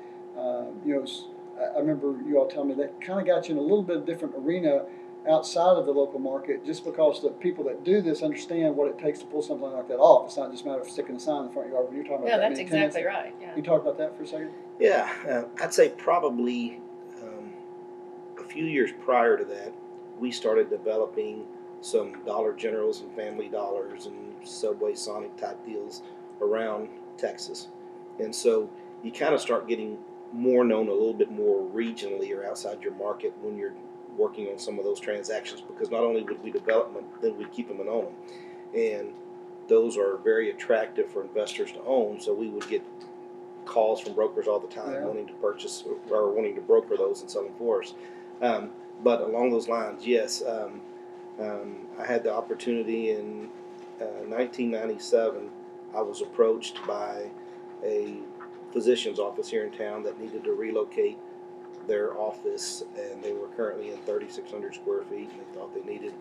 uh, 0.40 0.64
you 0.85 0.94
know, 0.94 1.02
s- 1.02 1.25
I- 1.59 1.76
I 1.76 1.78
remember 1.80 2.14
you 2.26 2.38
all 2.38 2.47
telling 2.47 2.68
me 2.68 2.75
that 2.75 3.00
kind 3.00 3.20
of 3.20 3.26
got 3.26 3.49
you 3.49 3.54
in 3.54 3.59
a 3.59 3.62
little 3.62 3.82
bit 3.82 3.97
of 3.97 4.06
different 4.06 4.35
arena 4.37 4.85
outside 5.28 5.76
of 5.76 5.85
the 5.85 5.92
local 5.92 6.18
market, 6.18 6.64
just 6.64 6.82
because 6.85 7.20
the 7.20 7.28
people 7.28 7.62
that 7.64 7.85
do 7.85 8.00
this 8.00 8.23
understand 8.23 8.75
what 8.75 8.88
it 8.88 8.99
takes 8.99 9.18
to 9.18 9.26
pull 9.26 9.42
something 9.42 9.70
like 9.70 9.87
that 9.88 9.99
off. 9.99 10.26
It's 10.28 10.37
not 10.38 10.50
just 10.50 10.64
a 10.64 10.68
matter 10.68 10.80
of 10.80 10.88
sticking 10.88 11.16
a 11.16 11.20
sign 11.20 11.42
in 11.42 11.47
the 11.49 11.52
front 11.52 11.70
yard 11.70 11.87
when 11.88 11.94
you're 11.97 12.04
talking 12.04 12.20
about 12.20 12.28
Yeah, 12.28 12.37
that 12.38 12.49
that's 12.49 12.59
many 12.59 12.70
tenants. 12.70 12.97
exactly 12.97 13.06
right. 13.30 13.35
Yeah. 13.40 13.49
Can 13.49 13.56
you 13.59 13.62
talk 13.62 13.82
about 13.82 13.99
that 13.99 14.16
for 14.16 14.23
a 14.23 14.26
second? 14.26 14.50
Yeah, 14.78 15.12
uh, 15.28 15.62
I'd 15.62 15.75
say 15.75 15.90
probably 15.90 16.80
um, 17.23 17.52
a 18.38 18.44
few 18.44 18.64
years 18.64 18.92
prior 19.04 19.37
to 19.37 19.44
that, 19.44 19.75
we 20.18 20.30
started 20.30 20.70
developing 20.70 21.44
some 21.81 22.23
Dollar 22.25 22.53
Generals 22.53 23.01
and 23.01 23.13
Family 23.15 23.49
Dollars 23.49 24.07
and 24.07 24.35
Subway 24.47 24.95
Sonic 24.95 25.37
type 25.37 25.65
deals 25.65 26.03
around 26.41 26.89
Texas. 27.17 27.69
And 28.19 28.35
so 28.35 28.69
you 29.03 29.11
kind 29.13 29.35
of 29.35 29.41
start 29.41 29.67
getting 29.69 29.99
more 30.33 30.65
known 30.65 30.89
a 30.89 30.93
little 30.93 31.15
bit 31.15 31.31
more 31.31 31.63
regionally 31.71 32.37
or 32.37 32.45
outside 32.47 32.83
your 32.83 32.95
market 32.95 33.33
when 33.41 33.57
you're 33.57 33.75
working 34.17 34.49
on 34.49 34.59
some 34.59 34.79
of 34.79 34.85
those 34.85 35.01
transactions 35.01 35.61
because 35.61 35.91
not 35.91 36.03
only 36.03 36.23
would 36.23 36.43
we 36.43 36.51
develop 36.51 36.93
them, 36.95 37.05
then 37.23 37.37
we'd 37.39 37.51
keep 37.53 37.69
them 37.69 37.81
and 37.81 37.89
own 37.89 38.05
them. 38.05 38.15
And 38.75 39.13
those 39.69 39.97
are 39.97 40.19
very 40.19 40.51
attractive 40.51 41.11
for 41.11 41.23
investors 41.23 41.73
to 41.73 41.83
own, 41.85 42.21
so 42.21 42.35
we 42.35 42.49
would 42.49 42.69
get 42.69 42.85
calls 43.65 44.01
from 44.01 44.15
brokers 44.15 44.47
all 44.49 44.59
the 44.59 44.69
time 44.69 44.93
Yeah. 44.93 45.05
wanting 45.05 45.27
to 45.29 45.33
purchase 45.35 45.85
or 46.11 46.31
wanting 46.31 46.55
to 46.57 46.61
broker 46.61 46.97
those 46.97 47.23
and 47.23 47.31
sell 47.31 47.45
them 47.45 47.55
for 47.57 47.83
us. 47.83 47.95
Um, 48.43 48.71
but 49.03 49.21
along 49.23 49.51
those 49.51 49.69
lines, 49.69 50.07
yes, 50.07 50.43
um, 50.47 50.81
um, 51.40 51.87
I 51.99 52.06
had 52.06 52.23
the 52.23 52.32
opportunity 52.32 53.11
in 53.11 53.49
uh, 54.00 54.25
1997 54.28 55.50
I 55.94 56.02
was 56.02 56.23
approached 56.23 56.78
by 56.87 57.30
a 57.85 58.18
physician's 58.73 59.18
office 59.18 59.49
here 59.50 59.64
in 59.64 59.73
town 59.73 60.02
that 60.04 60.20
needed 60.20 60.44
to 60.44 60.52
relocate 60.52 61.18
their 61.87 62.16
office, 62.16 62.85
and 62.97 63.23
they 63.23 63.32
were 63.32 63.49
currently 63.56 63.90
in 63.90 63.97
3,600 64.02 64.75
square 64.75 65.02
feet, 65.04 65.30
and 65.30 65.40
they 65.40 65.59
thought 65.59 65.75
they 65.75 65.82
needed 65.82 66.14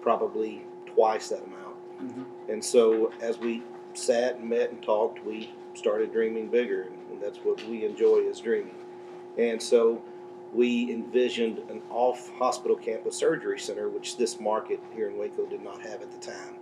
probably 0.00 0.64
twice 0.86 1.28
that 1.30 1.42
amount. 1.42 1.76
Mhm. 2.00 2.24
And 2.48 2.64
so, 2.64 3.12
as 3.20 3.40
we 3.40 3.62
sat 3.94 4.36
and 4.36 4.48
met 4.48 4.70
and 4.70 4.82
talked, 4.82 5.24
we 5.24 5.50
started 5.74 6.12
dreaming 6.12 6.48
bigger, 6.48 6.92
and 7.10 7.20
that's 7.20 7.38
what 7.38 7.62
we 7.64 7.84
enjoy 7.84 8.18
is 8.18 8.40
dreaming. 8.40 8.76
And 9.36 9.60
so, 9.60 10.02
we 10.52 10.92
envisioned 10.92 11.58
an 11.70 11.82
off-hospital 11.90 12.76
campus 12.76 13.16
surgery 13.16 13.58
center, 13.58 13.88
which 13.88 14.16
this 14.16 14.40
market 14.40 14.80
here 14.94 15.08
in 15.08 15.18
Waco 15.18 15.46
did 15.46 15.62
not 15.62 15.80
have 15.82 16.02
at 16.02 16.10
the 16.10 16.18
time. 16.18 16.56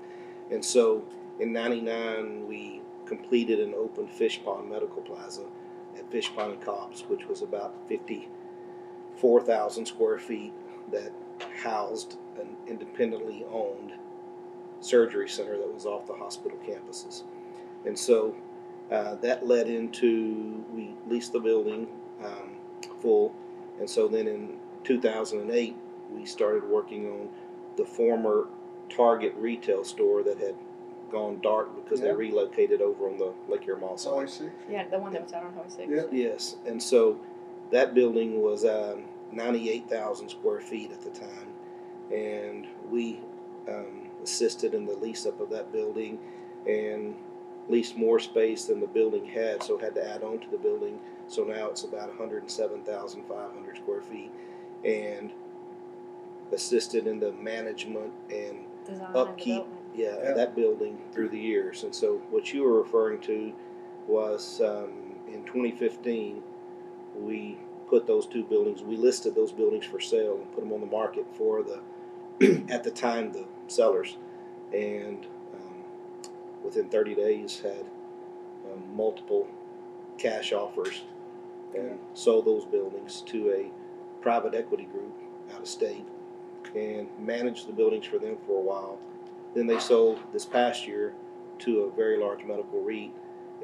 And 0.50 0.64
so, 0.64 1.04
in 1.38 1.52
'99, 1.52 2.46
we 2.46 2.80
completed 3.06 3.60
and 3.60 3.74
opened 3.74 4.10
Fish 4.10 4.40
Pond 4.44 4.70
Medical 4.70 5.02
Plaza 5.02 5.44
at 5.98 6.10
Fish 6.10 6.34
Pond 6.34 6.52
and 6.52 6.62
Cobbs, 6.62 7.02
which 7.08 7.26
was 7.28 7.42
about 7.42 7.74
54,000 7.88 9.86
square 9.86 10.18
feet 10.18 10.52
that 10.90 11.12
housed 11.62 12.16
an 12.38 12.56
independently 12.66 13.44
owned 13.50 13.92
surgery 14.80 15.28
center 15.28 15.56
that 15.56 15.72
was 15.72 15.86
off 15.86 16.06
the 16.06 16.14
hospital 16.14 16.58
campuses. 16.66 17.22
And 17.86 17.98
so 17.98 18.34
uh, 18.90 19.14
that 19.16 19.46
led 19.46 19.68
into 19.68 20.64
we 20.72 20.94
leased 21.08 21.32
the 21.32 21.40
building 21.40 21.86
um, 22.22 22.56
full. 23.00 23.34
And 23.78 23.88
so 23.88 24.08
then 24.08 24.26
in 24.26 24.56
2008, 24.84 25.76
we 26.12 26.24
started 26.26 26.64
working 26.64 27.06
on 27.10 27.28
the 27.76 27.84
former 27.84 28.46
Target 28.90 29.34
retail 29.36 29.82
store 29.84 30.22
that 30.22 30.38
had 30.38 30.54
gone 31.10 31.40
dark 31.40 31.74
because 31.74 32.00
Yeah. 32.00 32.08
they 32.08 32.12
relocated 32.14 32.80
over 32.82 33.08
on 33.08 33.18
the 33.18 33.32
Lake 33.48 33.66
Air 33.66 33.76
Mall 33.76 33.94
It's 33.94 34.02
side. 34.04 34.10
always 34.10 34.32
six. 34.32 34.50
Yeah, 34.68 34.86
the 34.88 34.98
one 34.98 35.12
that 35.12 35.22
was 35.22 35.32
out 35.32 35.44
on 35.44 35.52
Highway 35.54 35.68
Six. 35.68 35.90
Yeah. 35.90 36.02
Yes, 36.12 36.56
and 36.66 36.82
so 36.82 37.18
that 37.70 37.94
building 37.94 38.42
was 38.42 38.64
um, 38.64 39.04
98,000 39.32 40.28
square 40.28 40.60
feet 40.60 40.92
at 40.92 41.00
the 41.00 41.10
time, 41.10 41.48
and 42.12 42.66
we 42.90 43.20
um, 43.68 44.08
assisted 44.22 44.74
in 44.74 44.84
the 44.86 44.94
lease 44.94 45.24
up 45.26 45.40
of 45.40 45.50
that 45.50 45.72
building 45.72 46.18
and 46.68 47.14
leased 47.68 47.96
more 47.96 48.18
space 48.20 48.66
than 48.66 48.80
the 48.80 48.86
building 48.86 49.24
had, 49.24 49.62
so 49.62 49.78
had 49.78 49.94
to 49.94 50.06
add 50.06 50.22
on 50.22 50.38
to 50.40 50.50
the 50.50 50.58
building. 50.58 50.98
So 51.28 51.44
now 51.44 51.68
it's 51.68 51.84
about 51.84 52.08
107,500 52.08 53.76
square 53.76 54.00
feet, 54.02 54.30
and 54.84 55.32
assisted 56.52 57.06
in 57.06 57.18
the 57.18 57.32
management 57.32 58.12
and 58.30 58.58
Design 58.86 59.16
upkeep, 59.16 59.46
development. 59.64 59.80
yeah, 59.94 60.08
Yeah. 60.22 60.30
of 60.30 60.36
that 60.36 60.54
building 60.54 60.98
through 61.12 61.30
the 61.30 61.38
years. 61.38 61.82
And 61.84 61.94
so 61.94 62.18
what 62.30 62.52
you 62.52 62.62
were 62.62 62.78
referring 62.82 63.20
to 63.22 63.52
was 64.06 64.60
um, 64.60 64.92
in 65.26 65.42
2015, 65.44 66.42
we 67.18 67.58
put 67.88 68.06
those 68.06 68.26
two 68.26 68.44
buildings, 68.44 68.82
we 68.82 68.96
listed 68.96 69.34
those 69.34 69.52
buildings 69.52 69.86
for 69.86 70.00
sale 70.00 70.36
and 70.36 70.52
put 70.52 70.60
them 70.60 70.72
on 70.72 70.80
the 70.80 70.86
market 70.86 71.24
for 71.36 71.62
the, 71.62 71.80
at 72.68 72.84
the 72.84 72.90
time, 72.90 73.32
the 73.32 73.46
sellers. 73.68 74.18
And 74.72 75.26
um, 75.54 75.84
within 76.62 76.88
30 76.88 77.14
days, 77.14 77.60
had 77.60 77.86
um, 78.70 78.82
multiple 78.94 79.48
cash 80.18 80.52
offers 80.52 81.02
and 81.74 81.98
sold 82.14 82.46
those 82.46 82.64
buildings 82.64 83.22
to 83.26 83.50
a 83.50 83.70
private 84.22 84.54
equity 84.54 84.84
group 84.84 85.12
out 85.52 85.60
of 85.60 85.68
state 85.68 86.06
and 86.74 87.08
managed 87.20 87.68
the 87.68 87.72
buildings 87.72 88.06
for 88.06 88.18
them 88.18 88.36
for 88.46 88.58
a 88.58 88.62
while. 88.62 88.98
Then 89.54 89.66
they 89.66 89.78
sold 89.78 90.18
this 90.32 90.44
past 90.44 90.86
year 90.86 91.14
to 91.60 91.80
a 91.82 91.90
very 91.92 92.18
large 92.18 92.44
medical 92.44 92.80
REIT, 92.80 93.12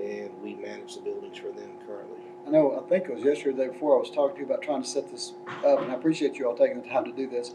and 0.00 0.30
we 0.42 0.54
manage 0.54 0.94
the 0.94 1.00
buildings 1.00 1.38
for 1.38 1.48
them 1.48 1.70
currently. 1.86 2.20
I 2.46 2.50
know, 2.50 2.78
I 2.78 2.88
think 2.88 3.08
it 3.08 3.14
was 3.14 3.24
yesterday, 3.24 3.50
or 3.50 3.52
the 3.52 3.64
day 3.64 3.72
before, 3.72 3.96
I 3.96 4.00
was 4.00 4.10
talking 4.10 4.36
to 4.36 4.40
you 4.40 4.46
about 4.46 4.62
trying 4.62 4.82
to 4.82 4.88
set 4.88 5.10
this 5.10 5.32
up, 5.64 5.80
and 5.80 5.90
I 5.90 5.94
appreciate 5.94 6.38
you 6.38 6.46
all 6.46 6.56
taking 6.56 6.80
the 6.80 6.88
time 6.88 7.04
to 7.04 7.12
do 7.12 7.28
this. 7.28 7.54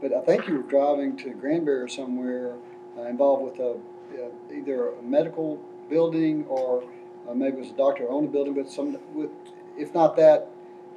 But 0.00 0.12
I 0.12 0.20
think 0.20 0.46
you 0.46 0.56
were 0.56 0.62
driving 0.62 1.16
to 1.18 1.30
Granbury 1.30 1.80
or 1.80 1.88
somewhere 1.88 2.54
uh, 2.98 3.02
involved 3.02 3.44
with 3.44 3.60
a, 3.60 3.72
uh, 3.72 4.54
either 4.54 4.90
a 4.90 5.02
medical 5.02 5.58
building 5.88 6.44
or 6.48 6.84
uh, 7.28 7.34
maybe 7.34 7.56
it 7.56 7.60
was 7.60 7.70
a 7.70 7.74
doctor 7.76 8.04
who 8.04 8.10
owned 8.10 8.28
a 8.28 8.30
building, 8.30 8.54
but 8.54 8.70
some, 8.70 8.96
with, 9.14 9.30
if 9.78 9.94
not 9.94 10.16
that, 10.16 10.48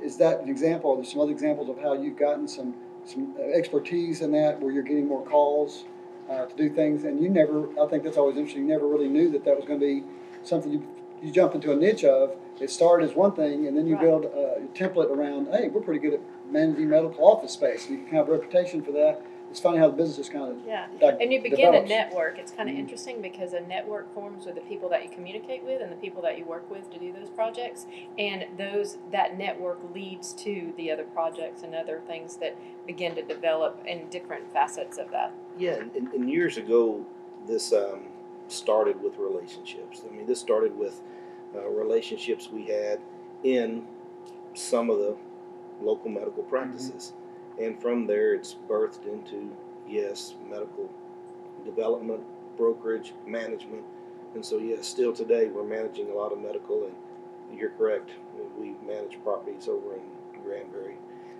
is 0.01 0.17
that 0.17 0.41
an 0.41 0.49
example, 0.49 0.95
there's 0.95 1.11
some 1.11 1.21
other 1.21 1.31
examples 1.31 1.69
of 1.69 1.77
how 1.79 1.93
you've 1.93 2.17
gotten 2.17 2.47
some, 2.47 2.73
some 3.05 3.35
expertise 3.53 4.21
in 4.21 4.31
that, 4.31 4.59
where 4.61 4.71
you're 4.71 4.83
getting 4.83 5.07
more 5.07 5.25
calls 5.25 5.85
uh, 6.29 6.45
to 6.45 6.55
do 6.55 6.69
things, 6.69 7.03
and 7.03 7.21
you 7.21 7.29
never, 7.29 7.67
I 7.79 7.87
think 7.87 8.03
that's 8.03 8.17
always 8.17 8.37
interesting, 8.37 8.63
you 8.63 8.69
never 8.69 8.87
really 8.87 9.09
knew 9.09 9.29
that 9.31 9.43
that 9.45 9.55
was 9.55 9.65
gonna 9.65 9.79
be 9.79 10.03
something 10.43 10.71
you, 10.71 10.87
you 11.21 11.31
jump 11.31 11.55
into 11.55 11.71
a 11.71 11.75
niche 11.75 12.03
of, 12.05 12.35
it 12.61 12.69
started 12.69 13.09
as 13.09 13.15
one 13.15 13.31
thing, 13.33 13.67
and 13.67 13.77
then 13.77 13.87
you 13.87 13.95
Right. 13.95 14.03
build 14.05 14.25
a 14.25 14.61
template 14.73 15.09
around, 15.09 15.47
hey, 15.47 15.69
we're 15.69 15.81
pretty 15.81 15.99
good 15.99 16.13
at 16.13 16.19
managing 16.51 16.89
medical 16.89 17.25
office 17.25 17.51
space, 17.51 17.87
and 17.87 17.99
you 17.99 18.05
can 18.05 18.15
have 18.15 18.29
a 18.29 18.31
reputation 18.33 18.81
for 18.81 18.91
that. 18.91 19.21
It's 19.49 19.59
funny 19.59 19.79
how 19.79 19.87
the 19.87 19.93
business 19.97 20.19
is 20.19 20.29
kind 20.29 20.51
of, 20.51 20.57
Yeah, 20.65 20.85
like, 21.01 21.19
and 21.19 21.33
you 21.33 21.41
begin 21.41 21.57
develops. 21.71 21.85
a 21.85 21.93
network. 21.93 22.37
It's 22.37 22.51
kind 22.51 22.69
of 22.69 22.75
Mhm. 22.75 22.79
interesting 22.79 23.19
because 23.21 23.53
a 23.53 23.61
network 23.61 24.13
forms 24.13 24.45
with 24.45 24.53
the 24.55 24.61
people 24.61 24.89
that 24.89 25.03
you 25.03 25.09
communicate 25.09 25.63
with 25.63 25.81
and 25.81 25.91
the 25.91 25.95
people 25.95 26.21
that 26.21 26.37
you 26.37 26.45
work 26.45 26.69
with 26.69 26.89
to 26.91 26.99
do 26.99 27.11
those 27.11 27.29
projects, 27.31 27.87
and 28.19 28.45
those 28.57 28.97
that 29.11 29.37
network 29.39 29.79
leads 29.93 30.33
to 30.33 30.73
the 30.77 30.91
other 30.91 31.03
projects 31.03 31.63
and 31.63 31.73
other 31.73 32.01
things 32.05 32.35
that 32.37 32.55
begin 32.85 33.15
to 33.15 33.23
develop 33.23 33.83
in 33.87 34.07
different 34.09 34.51
facets 34.53 34.97
of 34.99 35.09
that. 35.11 35.31
Yeah, 35.57 35.73
and, 35.75 35.95
and, 35.95 36.13
and 36.13 36.29
years 36.29 36.57
ago, 36.57 37.03
this 37.47 37.73
um, 37.73 38.01
started 38.49 39.01
with 39.01 39.17
relationships. 39.17 40.03
I 40.07 40.15
mean, 40.15 40.27
this 40.27 40.39
started 40.39 40.77
with 40.77 41.01
uh, 41.55 41.67
relationships 41.69 42.49
we 42.51 42.65
had 42.65 42.99
in 43.43 43.87
some 44.53 44.91
of 44.91 44.99
the 44.99 45.15
local 45.81 46.09
medical 46.11 46.43
practices. 46.43 47.13
And 47.59 47.79
from 47.81 48.07
there, 48.07 48.33
it's 48.33 48.55
birthed 48.67 49.05
into, 49.05 49.51
yes, 49.87 50.35
medical 50.49 50.89
development, 51.65 52.21
brokerage, 52.57 53.13
management. 53.25 53.83
And 54.33 54.45
so, 54.45 54.57
yes, 54.57 54.87
still 54.87 55.13
today, 55.13 55.47
we're 55.47 55.63
managing 55.63 56.09
a 56.09 56.13
lot 56.13 56.31
of 56.31 56.39
medical, 56.39 56.85
and 56.85 57.57
you're 57.59 57.71
correct. 57.71 58.11
We 58.57 58.75
manage 58.85 59.21
properties 59.23 59.67
over 59.67 59.95
in 59.95 60.01
Granbury 60.43 60.95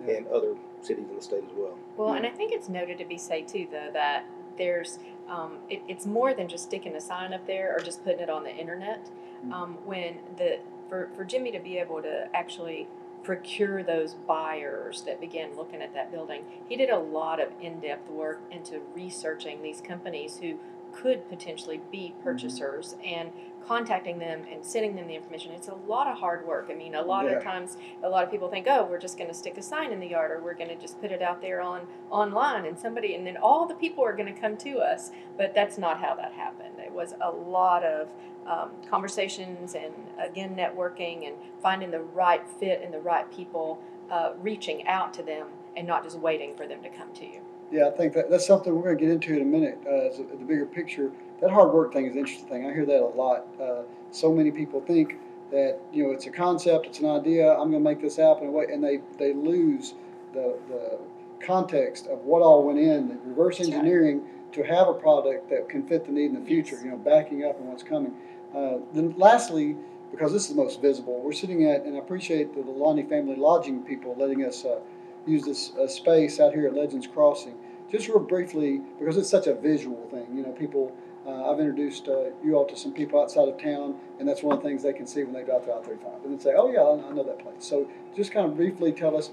Yeah. 0.06 0.14
and 0.16 0.26
other 0.28 0.56
cities 0.82 1.06
in 1.08 1.16
the 1.16 1.22
state 1.22 1.44
as 1.44 1.52
well. 1.56 1.78
Well, 1.96 2.14
and 2.14 2.26
I 2.26 2.30
think 2.30 2.52
it's 2.52 2.68
noted 2.68 2.98
to 2.98 3.04
be 3.04 3.16
said 3.16 3.48
too, 3.48 3.66
though, 3.70 3.90
that 3.92 4.24
there's 4.58 4.98
um, 5.28 5.58
it, 5.68 5.80
it's 5.86 6.06
more 6.06 6.34
than 6.34 6.48
just 6.48 6.64
sticking 6.64 6.96
a 6.96 7.00
sign 7.00 7.32
up 7.32 7.46
there 7.46 7.74
or 7.76 7.80
just 7.80 8.02
putting 8.04 8.20
it 8.20 8.28
on 8.28 8.42
the 8.42 8.50
internet. 8.54 9.08
Mhm. 9.46 9.52
Um, 9.52 9.78
when 9.86 10.18
the 10.36 10.58
for 10.88 11.08
for 11.14 11.24
Jimmy 11.24 11.52
to 11.52 11.60
be 11.60 11.78
able 11.78 12.02
to 12.02 12.28
actually 12.34 12.88
procure 13.22 13.82
those 13.82 14.14
buyers 14.14 15.02
that 15.02 15.20
began 15.20 15.56
looking 15.56 15.82
at 15.82 15.94
that 15.94 16.10
building, 16.10 16.44
he 16.68 16.76
did 16.76 16.90
a 16.90 16.98
lot 16.98 17.40
of 17.40 17.48
in-depth 17.60 18.08
work 18.10 18.40
into 18.50 18.80
researching 18.94 19.62
these 19.62 19.80
companies 19.80 20.38
who 20.38 20.58
could 20.92 21.28
potentially 21.28 21.80
be 21.90 22.12
mm-hmm. 22.12 22.22
purchasers 22.22 22.96
and 23.04 23.30
contacting 23.66 24.18
them 24.18 24.42
and 24.52 24.64
sending 24.64 24.96
them 24.96 25.06
the 25.06 25.14
information. 25.14 25.52
It's 25.52 25.68
a 25.68 25.74
lot 25.74 26.06
of 26.06 26.18
hard 26.18 26.46
work. 26.46 26.68
I 26.70 26.74
mean, 26.74 26.94
a 26.94 27.02
lot 27.02 27.24
Yeah. 27.26 27.32
of 27.32 27.42
times 27.44 27.76
a 28.02 28.08
lot 28.08 28.24
of 28.24 28.30
people 28.30 28.48
think, 28.48 28.66
oh, 28.68 28.84
we're 28.84 28.98
just 28.98 29.16
going 29.16 29.28
to 29.28 29.34
stick 29.34 29.56
a 29.58 29.62
sign 29.62 29.92
in 29.92 30.00
the 30.00 30.08
yard 30.08 30.30
or 30.32 30.40
we're 30.42 30.54
going 30.54 30.70
to 30.70 30.76
just 30.76 31.00
put 31.00 31.12
it 31.12 31.22
out 31.22 31.40
there 31.40 31.60
on 31.60 31.86
online 32.10 32.64
and 32.66 32.78
somebody, 32.78 33.14
and 33.14 33.26
then 33.26 33.36
all 33.36 33.66
the 33.66 33.74
people 33.74 34.04
are 34.04 34.12
going 34.14 34.32
to 34.32 34.40
come 34.40 34.56
to 34.58 34.78
us. 34.78 35.10
But 35.36 35.54
that's 35.54 35.78
not 35.78 36.00
how 36.00 36.14
that 36.16 36.32
happened. 36.32 36.78
It 36.78 36.92
was 36.92 37.14
a 37.20 37.30
lot 37.30 37.84
of 37.84 38.08
um, 38.46 38.70
conversations 38.88 39.74
and 39.74 39.92
again 40.18 40.56
networking 40.56 41.26
and 41.26 41.36
finding 41.62 41.90
the 41.90 42.00
right 42.00 42.42
fit 42.58 42.80
and 42.82 42.92
the 42.92 42.98
right 43.00 43.30
people, 43.30 43.78
uh, 44.10 44.32
reaching 44.40 44.86
out 44.88 45.12
to 45.14 45.22
them 45.22 45.48
and 45.76 45.86
not 45.86 46.02
just 46.02 46.18
waiting 46.18 46.56
for 46.56 46.66
them 46.66 46.82
to 46.82 46.88
come 46.88 47.12
to 47.14 47.24
you. 47.26 47.40
yeah, 47.70 47.86
I 47.86 47.90
think 47.92 48.14
that, 48.14 48.28
that's 48.28 48.44
something 48.46 48.74
we're 48.74 48.82
gonna 48.82 48.96
get 48.96 49.10
into 49.10 49.32
in 49.36 49.42
a 49.42 49.44
minute, 49.44 49.78
uh, 49.86 50.08
as 50.08 50.18
a- 50.18 50.24
the 50.24 50.44
bigger 50.44 50.66
picture. 50.66 51.12
That 51.40 51.50
hard 51.50 51.72
work 51.72 51.92
thing 51.92 52.06
is 52.06 52.12
an 52.12 52.18
interesting 52.18 52.48
thing, 52.48 52.66
I 52.66 52.72
hear 52.72 52.84
that 52.86 53.00
a 53.00 53.12
lot. 53.16 53.46
Uh, 53.60 53.82
so 54.10 54.32
many 54.32 54.50
people 54.50 54.80
think 54.80 55.16
that, 55.50 55.78
you 55.92 56.04
know, 56.04 56.10
it's 56.10 56.26
a 56.26 56.30
concept, 56.30 56.86
it's 56.86 57.00
an 57.00 57.06
idea, 57.06 57.52
I'm 57.52 57.70
gonna 57.70 57.80
make 57.80 58.00
this 58.00 58.16
happen, 58.16 58.54
and 58.70 58.84
they, 58.84 59.00
they 59.18 59.32
lose 59.32 59.94
the, 60.32 60.58
the 60.68 60.98
context 61.44 62.06
of 62.08 62.20
what 62.24 62.42
all 62.42 62.64
went 62.64 62.78
in, 62.78 63.08
the 63.08 63.16
reverse 63.24 63.60
engineering 63.60 64.22
to 64.52 64.62
have 64.62 64.88
a 64.88 64.94
product 64.94 65.48
that 65.48 65.68
can 65.68 65.86
fit 65.86 66.04
the 66.04 66.12
need 66.12 66.26
in 66.26 66.34
the 66.34 66.46
future, 66.46 66.78
you 66.82 66.90
know, 66.90 66.96
backing 66.96 67.44
up 67.44 67.58
and 67.58 67.68
what's 67.68 67.82
coming. 67.82 68.12
Uh, 68.54 68.78
then 68.92 69.14
lastly, 69.16 69.76
because 70.10 70.32
this 70.32 70.42
is 70.42 70.48
the 70.50 70.62
most 70.62 70.82
visible, 70.82 71.20
we're 71.20 71.32
sitting 71.32 71.64
at, 71.64 71.84
and 71.84 71.96
I 71.96 72.00
appreciate 72.00 72.54
the 72.54 72.68
Lonnie 72.70 73.04
Family 73.04 73.36
Lodging 73.36 73.82
people 73.82 74.14
letting 74.18 74.44
us, 74.44 74.64
uh, 74.64 74.80
use 75.26 75.44
this, 75.44 75.72
uh, 75.76 75.86
space 75.86 76.38
out 76.38 76.52
here 76.52 76.66
at 76.66 76.74
Legends 76.74 77.06
Crossing. 77.06 77.54
Just 77.90 78.08
real 78.08 78.20
briefly, 78.20 78.82
because 78.98 79.16
it's 79.16 79.30
such 79.30 79.46
a 79.46 79.54
visual 79.54 80.06
thing, 80.10 80.26
you 80.34 80.42
know, 80.42 80.52
people, 80.52 80.92
uh, 81.30 81.50
I've 81.50 81.60
introduced, 81.60 82.08
uh, 82.08 82.30
you 82.44 82.56
all 82.56 82.66
to 82.66 82.76
some 82.76 82.92
people 82.92 83.20
outside 83.22 83.48
of 83.48 83.56
town, 83.62 83.88
and 84.18 84.28
that's 84.28 84.42
one 84.42 84.56
of 84.56 84.62
the 84.62 84.68
things 84.68 84.82
they 84.82 84.92
can 85.00 85.06
see 85.06 85.22
when 85.22 85.32
they 85.32 85.44
drive 85.44 85.62
through 85.64 85.74
I 85.74 85.82
thirty-five, 85.82 86.24
and 86.24 86.30
they 86.38 86.42
say, 86.42 86.54
oh 86.56 86.68
yeah, 86.76 87.08
I 87.08 87.12
know 87.14 87.24
that 87.24 87.40
place. 87.44 87.62
So 87.72 87.88
just 88.16 88.32
kind 88.32 88.46
of 88.46 88.56
briefly 88.56 88.92
tell 88.92 89.16
us 89.16 89.30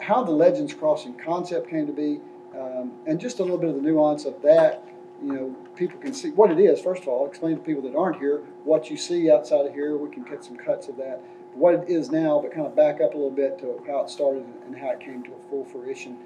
how 0.00 0.22
the 0.24 0.36
Legends 0.44 0.74
Crossing 0.74 1.14
concept 1.14 1.70
came 1.70 1.86
to 1.86 1.92
be, 1.92 2.20
um, 2.58 2.92
and 3.06 3.14
just 3.26 3.38
a 3.38 3.42
little 3.42 3.58
bit 3.58 3.70
of 3.70 3.76
the 3.76 3.82
nuance 3.82 4.24
of 4.24 4.34
that 4.42 4.84
you 5.22 5.32
know, 5.32 5.56
people 5.76 5.98
can 5.98 6.14
see 6.14 6.30
what 6.30 6.50
it 6.50 6.60
is, 6.60 6.80
first 6.80 7.02
of 7.02 7.08
all, 7.08 7.26
explain 7.26 7.56
to 7.56 7.62
people 7.62 7.82
that 7.82 7.96
aren't 7.96 8.18
here 8.18 8.42
what 8.64 8.90
you 8.90 8.96
see 8.96 9.30
outside 9.30 9.66
of 9.66 9.74
here. 9.74 9.96
We 9.96 10.10
can 10.10 10.22
get 10.22 10.44
some 10.44 10.56
cuts 10.56 10.88
of 10.88 10.96
that. 10.98 11.22
What 11.54 11.74
it 11.74 11.88
is 11.88 12.10
now, 12.10 12.40
but 12.40 12.52
kind 12.52 12.66
of 12.66 12.76
back 12.76 13.00
up 13.00 13.14
a 13.14 13.16
little 13.16 13.30
bit 13.30 13.58
to 13.60 13.82
how 13.86 14.02
it 14.02 14.10
started 14.10 14.44
and 14.66 14.76
how 14.76 14.90
it 14.90 15.00
came 15.00 15.24
to 15.24 15.30
a 15.30 15.50
full 15.50 15.64
fruition, 15.64 16.18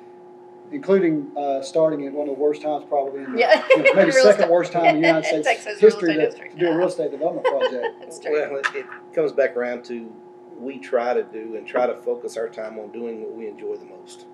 including 0.73 1.31
uh, 1.37 1.61
starting 1.62 2.07
at 2.07 2.12
one 2.12 2.29
of 2.29 2.35
the 2.35 2.41
worst 2.41 2.62
times 2.62 2.85
probably 2.88 3.25
in 3.25 3.33
the, 3.33 3.38
Yeah. 3.38 3.62
you 3.71 3.83
know, 3.83 3.93
maybe 3.95 4.11
Real 4.11 4.25
second 4.25 4.31
estate. 4.41 4.50
worst 4.50 4.73
time 4.73 4.85
in 4.97 5.00
the 5.02 5.07
United 5.09 5.25
States 5.29 5.47
Texas 5.47 5.81
history 5.81 6.14
to, 6.14 6.31
to 6.33 6.49
do 6.57 6.69
a 6.69 6.76
real 6.76 6.88
estate 6.88 7.11
development 7.11 7.47
project. 7.50 7.87
That's 8.00 8.19
true. 8.19 8.33
Well, 8.33 8.57
it, 8.61 8.67
it 8.75 8.87
comes 9.14 9.33
back 9.33 9.57
around 9.57 9.85
to 9.87 10.12
we 10.59 10.79
try 10.79 11.12
to 11.14 11.23
do 11.25 11.57
and 11.57 11.67
try 11.67 11.87
to 11.87 11.95
focus 12.02 12.37
our 12.37 12.49
time 12.49 12.79
on 12.79 12.91
doing 12.93 13.21
what 13.21 13.33
we 13.35 13.49
enjoy 13.49 13.76
the 13.76 13.85
most. 13.87 14.26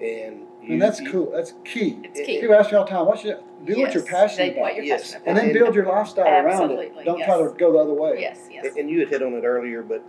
And 0.00 0.46
you, 0.62 0.72
And 0.72 0.82
that's 0.82 1.00
you- 1.00 1.10
cool. 1.10 1.30
That's 1.32 1.54
key. 1.64 2.00
It's 2.02 2.20
key. 2.20 2.40
People 2.40 2.56
ask 2.56 2.70
you 2.72 2.78
all 2.78 2.84
the 2.84 2.90
time, 2.90 3.06
what's 3.06 3.22
your, 3.22 3.38
do 3.64 3.78
what 3.80 3.94
you're 3.94 4.02
Yes, 4.02 4.10
passionate 4.10 4.54
they- 4.54 4.60
What 4.60 4.66
about. 4.72 4.76
you're 4.76 4.84
Yes. 4.84 5.02
passionate 5.12 5.22
about. 5.22 5.28
And 5.28 5.38
then 5.38 5.52
build 5.54 5.74
your 5.74 5.86
lifestyle 5.86 6.26
around 6.26 6.70
it. 6.72 7.04
Don't 7.04 7.22
try 7.22 7.38
to 7.38 7.54
go 7.56 7.72
the 7.72 7.78
other 7.78 7.94
way. 7.94 8.16
Yes, 8.20 8.48
yes. 8.50 8.74
And 8.76 8.90
you 8.90 9.00
had 9.00 9.08
hit 9.10 9.22
on 9.22 9.34
it 9.34 9.44
earlier, 9.44 9.82
but 9.82 10.02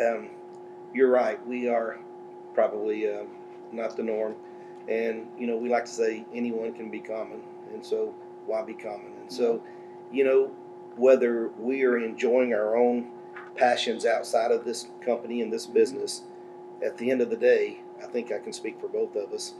um, 0.00 0.30
you're 0.94 1.10
right. 1.10 1.44
We 1.46 1.68
are 1.68 1.98
probably 2.54 3.10
um, 3.12 3.26
not 3.72 3.96
the 3.98 4.02
norm, 4.02 4.36
and 4.88 5.26
you 5.38 5.46
know 5.46 5.56
we 5.56 5.68
like 5.68 5.84
to 5.84 5.90
say 5.90 6.24
anyone 6.34 6.72
can 6.72 6.90
be 6.90 7.00
common, 7.00 7.40
and 7.72 7.84
so 7.84 8.14
why 8.46 8.62
be 8.62 8.74
common? 8.74 9.12
And 9.20 9.30
so, 9.32 9.60
you 10.12 10.24
know, 10.24 10.50
whether 10.96 11.48
we 11.58 11.82
are 11.84 11.98
enjoying 11.98 12.54
our 12.54 12.76
own 12.76 13.10
passions 13.56 14.06
outside 14.06 14.52
of 14.52 14.64
this 14.64 14.86
company 15.04 15.42
and 15.42 15.52
this 15.52 15.66
business, 15.66 16.22
at 16.84 16.96
the 16.96 17.10
end 17.10 17.20
of 17.20 17.30
the 17.30 17.36
day, 17.36 17.80
I 18.02 18.06
think 18.06 18.30
I 18.30 18.38
can 18.38 18.52
speak 18.52 18.80
for 18.80 18.86
both 18.88 19.16
of 19.16 19.32
us. 19.32 19.54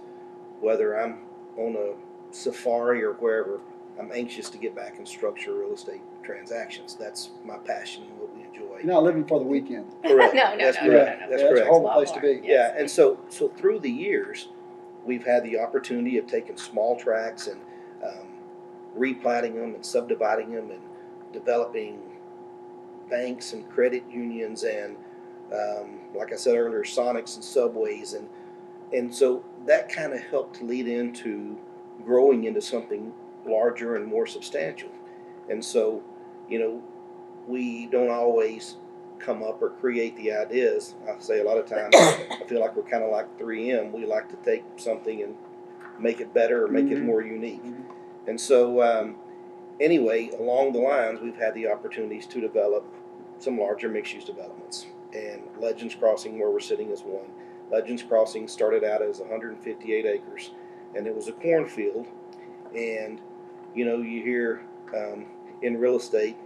Whether 0.60 0.98
I'm 1.00 1.18
on 1.56 1.76
a 1.76 2.34
safari 2.34 3.02
or 3.02 3.14
wherever, 3.14 3.60
I'm 3.98 4.12
anxious 4.12 4.48
to 4.50 4.58
get 4.58 4.74
back 4.76 4.98
and 4.98 5.08
structure 5.08 5.54
real 5.54 5.72
estate 5.74 6.00
transactions. 6.22 6.94
That's 6.98 7.30
my 7.44 7.56
passion 7.58 8.04
and 8.04 8.18
what 8.18 8.34
we 8.36 8.44
enjoy. 8.44 8.78
You're 8.78 8.92
not 8.92 9.02
living 9.02 9.24
for 9.26 9.38
the 9.38 9.46
weekend. 9.46 9.86
Correct. 10.04 10.34
No, 10.34 10.54
no, 10.54 10.58
That's 10.64 10.76
no, 10.78 10.84
no, 10.84 10.90
correct. 10.92 11.20
no, 11.20 11.26
no. 11.26 11.30
That's 11.30 11.42
Yeah, 11.42 11.48
correct. 11.48 11.66
a 11.66 11.70
horrible 11.70 11.90
place 11.90 12.10
to 12.12 12.20
be. 12.20 12.28
Yes. 12.28 12.72
Yeah, 12.74 12.74
and 12.80 12.90
so 12.90 13.18
so 13.28 13.48
through 13.48 13.80
the 13.80 13.90
years, 13.90 14.48
we've 15.06 15.24
had 15.24 15.44
the 15.44 15.58
opportunity 15.58 16.18
of 16.18 16.26
taking 16.26 16.56
small 16.56 16.96
tracts 16.96 17.46
and 17.46 17.60
um, 18.04 18.28
replatting 18.96 19.54
them 19.54 19.74
and 19.74 19.84
subdividing 19.84 20.52
them 20.52 20.70
and 20.70 20.82
developing 21.32 21.98
banks 23.08 23.52
and 23.52 23.68
credit 23.70 24.02
unions 24.10 24.64
and 24.64 24.96
um, 25.52 26.00
like 26.14 26.32
I 26.32 26.36
said 26.36 26.56
earlier, 26.56 26.82
Sonics 26.82 27.36
and 27.36 27.44
Subways 27.44 28.14
and 28.14 28.28
and 28.92 29.12
so 29.12 29.44
that 29.66 29.88
kind 29.88 30.12
of 30.12 30.20
helped 30.22 30.62
lead 30.62 30.86
into 30.86 31.56
growing 32.04 32.44
into 32.44 32.60
something 32.60 33.12
larger 33.44 33.96
and 33.96 34.06
more 34.06 34.26
substantial. 34.26 34.90
And 35.48 35.64
so, 35.64 36.02
you 36.48 36.58
know, 36.58 36.82
we 37.46 37.86
don't 37.86 38.10
always 38.10 38.76
come 39.18 39.42
up 39.42 39.60
or 39.62 39.70
create 39.70 40.16
the 40.16 40.32
ideas. 40.32 40.94
I 41.08 41.18
say 41.18 41.40
a 41.40 41.44
lot 41.44 41.58
of 41.58 41.66
times 41.66 41.94
I 41.94 42.42
feel 42.46 42.60
like 42.60 42.76
we're 42.76 42.82
kind 42.82 43.02
of 43.02 43.10
like 43.10 43.38
3M. 43.38 43.92
We 43.92 44.06
like 44.06 44.28
to 44.30 44.36
take 44.36 44.64
something 44.76 45.22
and 45.22 45.34
make 45.98 46.20
it 46.20 46.32
better 46.34 46.64
or 46.64 46.68
make 46.68 46.86
it 46.90 46.98
Mhm. 46.98 47.04
more 47.04 47.22
unique. 47.22 47.64
Mhm. 47.64 47.84
And 48.26 48.40
so, 48.40 48.82
um, 48.82 49.16
anyway, 49.80 50.30
along 50.38 50.72
the 50.72 50.80
lines, 50.80 51.20
we've 51.20 51.36
had 51.36 51.54
the 51.54 51.68
opportunities 51.68 52.26
to 52.26 52.40
develop 52.40 52.84
some 53.38 53.58
larger 53.58 53.88
mixed 53.88 54.14
use 54.14 54.24
developments. 54.24 54.86
And 55.14 55.42
Legends 55.58 55.94
Crossing, 55.94 56.38
where 56.38 56.50
we're 56.50 56.60
sitting, 56.60 56.90
is 56.90 57.02
one. 57.02 57.26
Legends 57.70 58.02
Crossing 58.02 58.48
started 58.48 58.84
out 58.84 59.02
as 59.02 59.20
158 59.20 60.04
acres, 60.06 60.52
and 60.94 61.06
it 61.06 61.14
was 61.14 61.28
a 61.28 61.32
cornfield. 61.32 62.06
And 62.74 63.20
you 63.74 63.84
know, 63.84 63.98
you 63.98 64.22
hear 64.22 64.62
um, 64.96 65.26
in 65.62 65.78
real 65.78 65.96
estate 65.96 66.36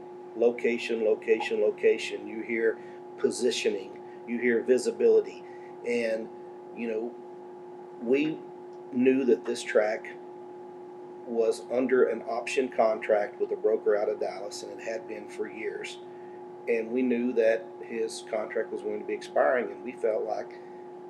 location, 0.40 1.04
location, 1.04 1.60
location. 1.60 2.26
You 2.26 2.42
hear 2.42 2.78
positioning, 3.18 3.90
you 4.26 4.38
hear 4.38 4.62
visibility. 4.62 5.44
And, 5.86 6.28
you 6.76 6.88
know, 6.88 7.12
we 8.02 8.38
knew 8.92 9.24
that 9.26 9.44
this 9.44 9.62
track 9.62 10.08
was 11.26 11.62
under 11.70 12.08
an 12.08 12.22
option 12.22 12.68
contract 12.68 13.40
with 13.40 13.52
a 13.52 13.56
broker 13.56 13.96
out 13.96 14.08
of 14.08 14.20
Dallas, 14.20 14.62
and 14.62 14.72
it 14.72 14.84
had 14.84 15.06
been 15.06 15.28
for 15.28 15.48
years. 15.48 15.98
And 16.68 16.90
we 16.90 17.02
knew 17.02 17.32
that 17.34 17.66
his 17.82 18.24
contract 18.30 18.72
was 18.72 18.82
going 18.82 19.00
to 19.00 19.06
be 19.06 19.14
expiring, 19.14 19.70
and 19.70 19.84
we 19.84 19.92
felt 19.92 20.24
like 20.24 20.58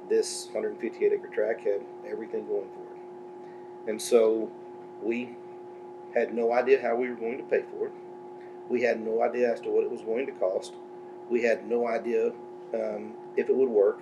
this 0.09 0.49
158 0.53 1.13
acre 1.13 1.29
track 1.29 1.61
had 1.65 1.81
everything 2.07 2.47
going 2.47 2.69
for 2.75 2.83
it. 2.83 3.91
And 3.91 4.01
so 4.01 4.51
we 5.03 5.37
had 6.15 6.35
no 6.35 6.53
idea 6.53 6.83
how 6.83 6.97
we 6.97 7.09
were 7.09 7.15
going 7.15 7.39
to 7.39 7.45
pay 7.45 7.63
for 7.71 7.87
it. 7.87 7.93
We 8.71 8.83
had 8.83 9.05
no 9.05 9.23
idea 9.23 9.53
as 9.53 9.61
to 9.63 9.69
what 9.69 9.83
it 9.83 9.91
was 9.91 10.01
going 10.01 10.27
to 10.27 10.33
cost. 10.33 10.75
We 11.29 11.43
had 11.43 11.69
no 11.69 11.89
idea 11.89 12.33
um, 12.73 13.15
if 13.37 13.51
it 13.51 13.57
would 13.57 13.69
work. 13.69 14.01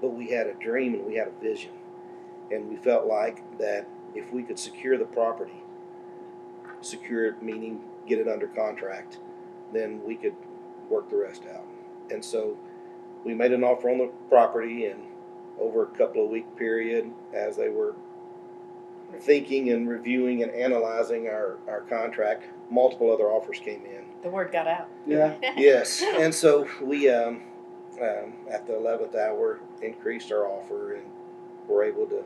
But 0.00 0.10
we 0.10 0.30
had 0.30 0.46
a 0.46 0.54
dream 0.54 0.94
and 0.94 1.04
we 1.04 1.16
had 1.16 1.28
a 1.28 1.42
vision. 1.42 1.72
And 2.50 2.70
we 2.70 2.76
felt 2.76 3.06
like 3.06 3.58
that 3.58 3.86
if 4.14 4.32
we 4.32 4.44
could 4.44 4.58
secure 4.58 4.96
the 4.96 5.04
property, 5.04 5.62
secure 6.80 7.26
it 7.26 7.42
meaning 7.42 7.80
get 8.06 8.18
it 8.18 8.28
under 8.28 8.46
contract, 8.46 9.18
then 9.72 10.00
we 10.04 10.14
could 10.14 10.34
work 10.88 11.10
the 11.10 11.16
rest 11.16 11.42
out. 11.52 11.66
And 12.10 12.24
so 12.24 12.56
we 13.24 13.34
made 13.34 13.52
an 13.52 13.62
offer 13.62 13.90
on 13.90 13.98
the 13.98 14.10
property 14.28 14.86
and 14.86 15.02
over 15.60 15.82
a 15.82 15.86
couple 15.86 16.24
of 16.24 16.30
week 16.30 16.56
period 16.56 17.10
as 17.34 17.56
they 17.56 17.68
were 17.68 17.94
thinking 19.20 19.70
and 19.70 19.88
reviewing 19.88 20.42
and 20.42 20.52
analyzing 20.52 21.26
our, 21.28 21.58
our 21.68 21.82
contract, 21.82 22.44
multiple 22.70 23.12
other 23.12 23.24
offers 23.24 23.58
came 23.58 23.84
in. 23.84 24.04
The 24.22 24.30
word 24.30 24.52
got 24.52 24.66
out. 24.66 24.88
Yeah. 25.06 25.34
Yes, 25.56 26.02
and 26.02 26.34
so 26.34 26.66
we, 26.82 27.10
um, 27.10 27.42
um, 28.00 28.34
at 28.50 28.66
the 28.66 28.76
eleventh 28.76 29.14
hour, 29.14 29.60
increased 29.82 30.30
our 30.32 30.46
offer 30.46 30.94
and 30.94 31.04
were 31.68 31.82
able 31.84 32.06
to 32.06 32.22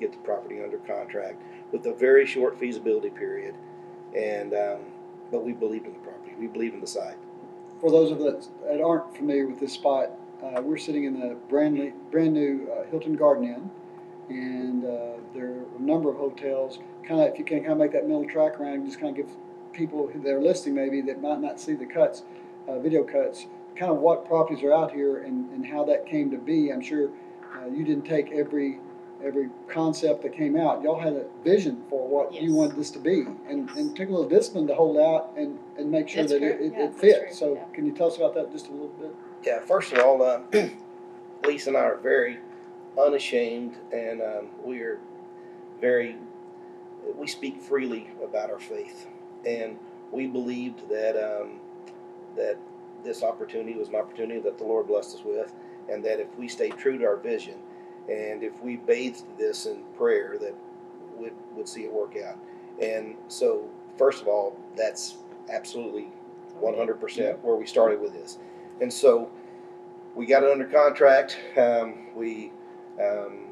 get 0.00 0.12
the 0.12 0.18
property 0.18 0.62
under 0.62 0.78
contract 0.78 1.42
with 1.72 1.84
a 1.86 1.92
very 1.94 2.26
short 2.26 2.58
feasibility 2.58 3.10
period. 3.10 3.54
And, 4.16 4.54
um, 4.54 4.78
but 5.30 5.44
we 5.44 5.52
believed 5.52 5.86
in 5.86 5.92
the 5.92 5.98
property, 5.98 6.32
we 6.38 6.46
believe 6.46 6.72
in 6.74 6.80
the 6.80 6.86
site. 6.86 7.16
For 7.80 7.90
those 7.90 8.10
of 8.10 8.20
us 8.20 8.48
that 8.66 8.80
aren't 8.80 9.16
familiar 9.16 9.46
with 9.46 9.60
this 9.60 9.72
spot, 9.72 10.10
uh, 10.42 10.62
we're 10.62 10.78
sitting 10.78 11.04
in 11.04 11.20
the 11.20 11.34
brand 11.48 11.74
new, 11.74 11.92
brand 12.10 12.32
new 12.32 12.68
uh, 12.72 12.88
Hilton 12.90 13.16
Garden 13.16 13.44
Inn, 13.44 13.70
and 14.30 14.84
uh, 14.84 15.20
there 15.34 15.46
are 15.46 15.64
a 15.78 15.82
number 15.82 16.10
of 16.10 16.16
hotels. 16.16 16.78
Kind 17.06 17.20
of, 17.20 17.28
if 17.28 17.38
you 17.38 17.44
can 17.44 17.60
kind 17.60 17.72
of 17.72 17.78
make 17.78 17.92
that 17.92 18.06
middle 18.06 18.26
track 18.26 18.60
around, 18.60 18.86
just 18.86 19.00
kind 19.00 19.18
of 19.18 19.26
give 19.26 19.36
people 19.72 20.08
who 20.08 20.20
they're 20.20 20.40
listening 20.40 20.74
maybe 20.74 21.00
that 21.02 21.20
might 21.22 21.40
not 21.40 21.60
see 21.60 21.74
the 21.74 21.86
cuts, 21.86 22.22
uh, 22.68 22.78
video 22.78 23.04
cuts, 23.04 23.46
kind 23.76 23.90
of 23.92 23.98
what 23.98 24.26
properties 24.26 24.62
are 24.64 24.72
out 24.72 24.92
here 24.92 25.18
and, 25.22 25.50
and 25.52 25.66
how 25.66 25.84
that 25.84 26.06
came 26.06 26.30
to 26.30 26.38
be. 26.38 26.72
I'm 26.72 26.80
sure 26.82 27.10
uh, 27.56 27.66
you 27.66 27.84
didn't 27.84 28.04
take 28.04 28.32
every 28.32 28.80
every 29.24 29.48
concept 29.66 30.22
that 30.22 30.32
came 30.32 30.56
out. 30.56 30.80
Y'all 30.82 31.00
had 31.00 31.14
a 31.14 31.24
vision 31.42 31.82
for 31.90 32.06
what 32.06 32.32
you 32.32 32.54
wanted 32.54 32.76
this 32.76 32.90
to 32.92 33.00
be, 33.00 33.26
and, 33.48 33.68
and 33.70 33.96
took 33.96 34.08
a 34.08 34.12
little 34.12 34.28
discipline 34.28 34.66
to 34.68 34.74
hold 34.76 34.96
out 34.96 35.30
and, 35.36 35.58
and 35.76 35.90
make 35.90 36.08
sure 36.08 36.22
That's 36.22 36.34
that 36.34 36.38
true. 36.38 36.48
it, 36.48 36.60
it, 36.60 36.72
Yeah, 36.72 36.84
it 36.84 36.86
that's 36.92 37.00
fit. 37.00 37.34
So, 37.34 37.54
Yeah. 37.54 37.64
can 37.74 37.84
you 37.84 37.90
tell 37.90 38.06
us 38.06 38.16
about 38.16 38.34
that 38.34 38.52
just 38.52 38.68
a 38.68 38.70
little 38.70 38.88
bit? 39.00 39.12
Yeah, 39.44 39.58
first 39.60 39.92
of 39.92 39.98
all, 39.98 40.22
uh, 40.22 40.42
Lisa 41.44 41.70
and 41.70 41.76
I 41.76 41.80
are 41.80 41.96
very 41.96 42.38
unashamed, 42.96 43.76
and 43.92 44.22
um, 44.22 44.48
we 44.64 44.80
are 44.82 45.00
very. 45.80 46.16
We 47.16 47.26
speak 47.26 47.60
freely 47.62 48.10
about 48.22 48.50
our 48.50 48.58
faith, 48.60 49.06
and 49.46 49.78
we 50.12 50.26
believed 50.26 50.88
that 50.88 51.16
um, 51.16 51.60
that 52.36 52.56
this 53.04 53.22
opportunity 53.22 53.74
was 53.74 53.88
an 53.88 53.96
opportunity 53.96 54.40
that 54.40 54.58
the 54.58 54.64
Lord 54.64 54.86
blessed 54.86 55.16
us 55.16 55.24
with, 55.24 55.52
and 55.90 56.04
that 56.04 56.20
if 56.20 56.28
we 56.36 56.48
stayed 56.48 56.76
true 56.76 56.98
to 56.98 57.04
our 57.04 57.16
vision, 57.16 57.54
and 58.08 58.42
if 58.42 58.60
we 58.62 58.76
bathed 58.76 59.24
this 59.38 59.66
in 59.66 59.82
prayer, 59.96 60.36
that 60.40 60.54
we'd, 61.16 61.32
would 61.54 61.68
see 61.68 61.82
it 61.82 61.92
work 61.92 62.16
out. 62.16 62.38
And 62.80 63.16
so, 63.28 63.68
first 63.96 64.22
of 64.22 64.28
all, 64.28 64.56
that's 64.76 65.16
absolutely 65.50 66.08
100% 66.60 67.40
where 67.40 67.56
we 67.56 67.66
started 67.66 68.00
with 68.00 68.12
this. 68.12 68.38
And 68.80 68.92
so 68.92 69.30
we 70.14 70.26
got 70.26 70.42
it 70.42 70.50
under 70.50 70.66
contract. 70.66 71.38
Um, 71.56 72.08
we 72.14 72.52
um, 73.00 73.46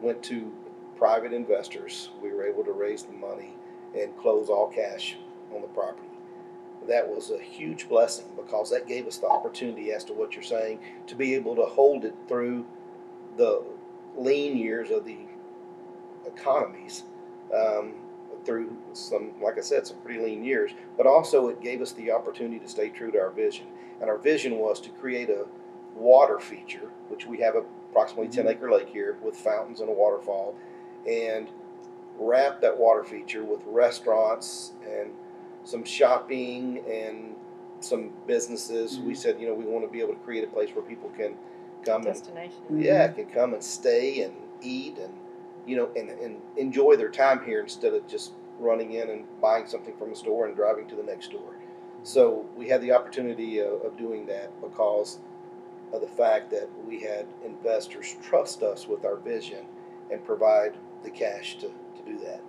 went 0.00 0.22
to 0.24 0.52
private 0.96 1.32
investors. 1.32 2.10
We 2.22 2.32
were 2.32 2.44
able 2.44 2.64
to 2.64 2.72
raise 2.72 3.02
the 3.02 3.12
money 3.12 3.54
and 3.98 4.16
close 4.16 4.48
all 4.48 4.68
cash 4.68 5.16
on 5.54 5.62
the 5.62 5.68
property. 5.68 6.06
That 6.88 7.08
was 7.08 7.30
a 7.30 7.38
huge 7.38 7.88
blessing 7.88 8.26
because 8.36 8.70
that 8.70 8.86
gave 8.86 9.06
us 9.06 9.18
the 9.18 9.26
opportunity, 9.26 9.92
as 9.92 10.04
to 10.04 10.12
what 10.12 10.34
you're 10.34 10.42
saying, 10.42 10.80
to 11.08 11.14
be 11.14 11.34
able 11.34 11.54
to 11.56 11.64
hold 11.64 12.04
it 12.04 12.14
through 12.26 12.66
the 13.36 13.62
lean 14.16 14.56
years 14.56 14.90
of 14.90 15.04
the 15.04 15.18
economies. 16.26 17.04
Um, 17.54 17.94
through 18.44 18.76
some, 18.92 19.32
like 19.42 19.58
I 19.58 19.60
said, 19.60 19.86
some 19.86 19.98
pretty 19.98 20.20
lean 20.20 20.44
years, 20.44 20.72
but 20.96 21.06
also 21.06 21.48
it 21.48 21.60
gave 21.60 21.82
us 21.82 21.92
the 21.92 22.10
opportunity 22.10 22.58
to 22.58 22.68
stay 22.68 22.88
true 22.88 23.10
to 23.10 23.20
our 23.20 23.30
vision. 23.30 23.66
And 24.00 24.08
our 24.08 24.18
vision 24.18 24.56
was 24.56 24.80
to 24.80 24.90
create 24.90 25.28
a 25.28 25.46
water 25.94 26.38
feature, 26.38 26.90
which 27.08 27.26
we 27.26 27.38
have 27.40 27.54
approximately 27.54 28.28
10 28.28 28.48
acre 28.48 28.70
lake 28.70 28.88
here 28.88 29.18
with 29.22 29.36
fountains 29.36 29.80
and 29.80 29.88
a 29.88 29.92
waterfall. 29.92 30.54
And 31.06 31.48
wrap 32.20 32.60
that 32.60 32.78
water 32.78 33.02
feature 33.02 33.42
with 33.42 33.60
restaurants 33.66 34.72
and 34.86 35.10
some 35.64 35.82
shopping 35.84 36.84
and 36.88 37.34
some 37.80 38.10
businesses. 38.26 39.00
We 39.00 39.14
Mhm. 39.14 39.16
said, 39.16 39.40
you 39.40 39.48
know, 39.48 39.54
we 39.54 39.64
want 39.64 39.84
to 39.84 39.90
be 39.90 40.00
able 40.00 40.14
to 40.14 40.20
create 40.20 40.44
a 40.44 40.48
place 40.48 40.74
where 40.74 40.84
people 40.84 41.10
can 41.16 41.36
come 41.82 42.02
and 42.02 42.14
Destination. 42.14 42.62
Mhm. 42.70 42.84
yeah, 42.84 43.08
can 43.08 43.26
come 43.26 43.54
and 43.54 43.64
stay 43.64 44.22
and 44.22 44.34
eat 44.60 44.98
and 44.98 45.14
you 45.66 45.76
know 45.76 45.88
and, 45.96 46.10
and 46.10 46.42
enjoy 46.56 46.96
their 46.96 47.08
time 47.08 47.42
here 47.44 47.60
instead 47.60 47.94
of 47.94 48.06
just 48.06 48.32
running 48.58 48.92
in 48.92 49.08
and 49.08 49.24
buying 49.40 49.66
something 49.66 49.96
from 49.96 50.12
a 50.12 50.14
store 50.14 50.46
and 50.46 50.54
driving 50.54 50.86
to 50.88 50.94
the 50.94 51.02
next 51.02 51.26
store. 51.26 51.54
So 52.02 52.44
we 52.56 52.68
had 52.68 52.82
the 52.82 52.92
opportunity 52.92 53.60
of, 53.60 53.80
of 53.82 53.96
doing 53.96 54.26
that 54.26 54.50
because 54.60 55.18
of 55.92 56.00
the 56.02 56.06
fact 56.08 56.50
that 56.50 56.68
we 56.86 57.00
had 57.00 57.26
investors 57.44 58.16
trust 58.22 58.62
us 58.62 58.86
with 58.86 59.04
our 59.06 59.16
vision 59.16 59.64
and 60.10 60.22
provide 60.24 60.76
the 61.02 61.10
cash 61.10 61.56
to, 61.58 61.70
to 62.04 62.12
do 62.12 62.18
that. 62.24 62.40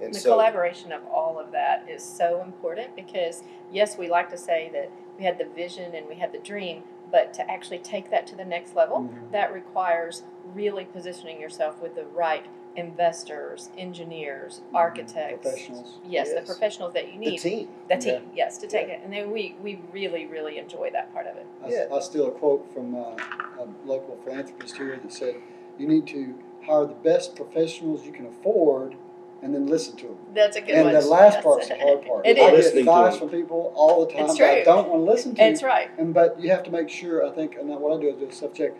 And 0.00 0.14
the 0.14 0.18
so 0.18 0.30
collaboration 0.32 0.92
of 0.92 1.00
all 1.06 1.38
of 1.38 1.52
that 1.52 1.86
is 1.88 2.02
so 2.04 2.42
important 2.42 2.94
because 2.94 3.42
yes 3.72 3.96
we 3.96 4.08
like 4.10 4.28
to 4.30 4.36
say 4.36 4.70
that 4.74 4.90
we 5.18 5.24
had 5.24 5.38
the 5.38 5.46
vision 5.46 5.94
and 5.94 6.06
we 6.06 6.16
had 6.16 6.32
the 6.32 6.38
dream 6.38 6.82
but 7.10 7.32
to 7.34 7.50
actually 7.50 7.78
take 7.78 8.10
that 8.10 8.26
to 8.26 8.36
the 8.36 8.44
next 8.44 8.74
level 8.76 8.98
Mhm. 9.04 9.30
that 9.32 9.52
requires 9.54 10.24
really 10.54 10.84
positioning 10.84 11.40
yourself 11.40 11.80
with 11.80 11.94
the 11.94 12.04
right 12.04 12.44
investors 12.76 13.70
engineers 13.78 14.60
architects 14.74 15.40
Professionals. 15.42 15.98
yes, 16.06 16.34
the 16.34 16.42
professionals 16.42 16.92
that 16.92 17.10
you 17.10 17.18
need. 17.18 17.38
the 17.40 17.50
team. 17.50 17.68
the 17.88 17.96
team 17.96 18.30
yes 18.34 18.58
to 18.58 18.66
take 18.66 18.88
it 18.88 19.00
and 19.02 19.10
then 19.10 19.30
we 19.30 19.56
we 19.62 19.80
really 19.92 20.26
really 20.26 20.58
enjoy 20.58 20.90
that 20.90 21.10
part 21.14 21.26
of 21.26 21.36
it 21.38 21.46
I, 21.64 21.68
Yeah. 21.70 21.86
I 21.90 22.00
steal 22.00 22.26
a 22.28 22.32
quote 22.32 22.70
from 22.74 22.94
uh, 22.94 23.16
a 23.62 23.66
local 23.86 24.18
philanthropist 24.24 24.76
here 24.76 24.98
that 25.02 25.10
said, 25.10 25.36
"You 25.78 25.88
need 25.88 26.06
to 26.08 26.34
hire 26.66 26.86
the 26.86 26.94
best 26.94 27.36
professionals 27.36 28.04
you 28.04 28.12
can 28.12 28.26
afford, 28.26 28.94
and 29.42 29.54
then 29.54 29.66
listen 29.66 29.96
to 29.96 30.06
them." 30.06 30.18
that's 30.34 30.56
a 30.56 30.60
good 30.60 30.70
and 30.74 30.84
one 30.86 30.94
the 30.94 31.00
last 31.00 31.34
Yes. 31.34 31.44
part's 31.44 31.68
the 31.68 31.76
hard 31.78 32.02
part. 32.06 32.26
It 32.26 32.38
I 32.38 32.40
is. 32.40 32.46
get 32.46 32.54
Listening 32.54 32.80
advice 32.80 33.16
from 33.18 33.28
people 33.30 33.72
all 33.74 34.04
the 34.04 34.12
time 34.12 34.26
that 34.26 34.40
I 34.40 34.62
don't 34.62 34.88
want 34.88 35.04
to 35.04 35.10
listen 35.10 35.32
to. 35.32 35.38
that's 35.38 35.62
right 35.62 35.88
And 35.98 36.12
but 36.12 36.40
you 36.40 36.50
have 36.50 36.62
to 36.64 36.70
make 36.70 36.88
sure. 36.88 37.24
I 37.26 37.30
think, 37.30 37.56
and 37.56 37.68
what 37.68 37.96
I 37.96 38.00
do 38.00 38.08
is 38.08 38.16
do 38.16 38.26
a 38.26 38.32
self 38.32 38.54
check. 38.54 38.72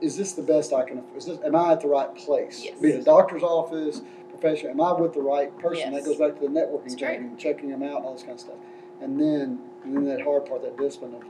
Is 0.00 0.16
this 0.16 0.32
the 0.32 0.42
best 0.42 0.72
I 0.72 0.84
can? 0.84 0.98
afford? 0.98 1.16
Is 1.18 1.26
this? 1.26 1.38
Am 1.44 1.56
I 1.56 1.72
at 1.72 1.80
the 1.80 1.88
right 1.88 2.14
place? 2.14 2.64
Yes. 2.64 2.78
Be 2.80 2.90
it 2.90 3.00
a 3.00 3.02
doctor's 3.02 3.42
office, 3.42 4.00
professional. 4.30 4.70
Am 4.72 4.80
I 4.80 4.92
with 4.92 5.12
the 5.12 5.20
right 5.22 5.56
person? 5.58 5.92
Yes. 5.92 6.04
That 6.04 6.08
goes 6.08 6.18
back 6.18 6.38
to 6.40 6.46
the 6.48 6.52
networking 6.60 6.86
It's 6.86 6.94
thing 6.94 7.18
true. 7.18 7.26
and 7.28 7.38
checking 7.38 7.68
them 7.70 7.82
out 7.82 7.96
and 7.98 8.06
all 8.06 8.12
this 8.12 8.22
kind 8.22 8.34
of 8.34 8.40
stuff. 8.40 8.56
And 9.00 9.18
then, 9.20 9.58
and 9.82 9.94
then 9.96 10.04
that 10.04 10.20
hard 10.22 10.46
part, 10.46 10.62
that 10.62 10.76
discipline 10.78 11.14
of 11.16 11.22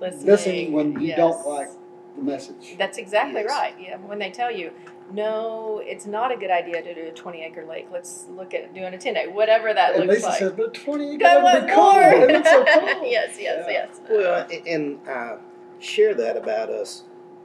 Listening, 0.00 0.26
listen 0.26 0.72
when 0.72 1.00
you 1.00 1.14
don't 1.14 1.46
like 1.46 1.68
the 2.16 2.22
message. 2.22 2.74
That's 2.78 2.96
exactly 2.98 3.42
Yes. 3.42 3.50
right. 3.50 3.74
Yeah, 3.78 3.96
when 3.98 4.18
they 4.18 4.30
tell 4.30 4.50
you, 4.50 4.70
no, 5.12 5.82
it's 5.84 6.06
not 6.06 6.32
a 6.32 6.36
good 6.36 6.50
idea 6.50 6.82
to 6.82 6.94
do 6.94 7.06
a 7.08 7.10
20 7.12 7.42
acre 7.42 7.64
lake. 7.64 7.88
Let's 7.92 8.26
look 8.30 8.54
at 8.54 8.74
doing 8.74 8.94
a 8.94 8.98
10 8.98 9.16
acre, 9.16 9.30
whatever 9.30 9.72
that 9.74 9.94
and 9.94 10.04
looks 10.06 10.16
Lisa 10.16 10.26
like. 10.28 10.38
says, 10.38 10.52
but 10.56 10.74
twenty 10.74 11.16
God, 11.18 11.42
that 11.42 11.42
would 11.44 11.66
be 11.66 11.72
what 11.72 11.74
cool. 11.74 11.92
more? 11.92 12.12
It'd 12.30 12.42
be 12.42 12.48
so 12.48 12.64
cool. 12.94 13.10
yes, 13.10 13.36
yes, 13.38 13.64
Yeah. 13.68 13.70
yes. 13.70 14.00
Well, 14.08 14.46
and 14.66 14.98
uh, 15.08 15.36
share 15.78 16.14
that 16.14 16.36
about 16.36 16.70
us 16.70 17.04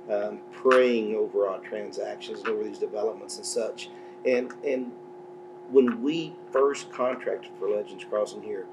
um, 0.10 0.40
praying 0.52 1.16
over 1.16 1.48
our 1.48 1.60
transactions 1.60 2.40
and 2.40 2.48
over 2.50 2.64
these 2.64 2.80
developments 2.80 3.38
and 3.38 3.46
such. 3.46 3.90
And 4.26 4.52
and 4.66 4.92
when 5.70 6.02
we 6.02 6.34
first 6.52 6.92
contracted 6.92 7.52
for 7.60 7.70
Legends 7.70 8.04
Crossing 8.04 8.42
here, 8.42 8.66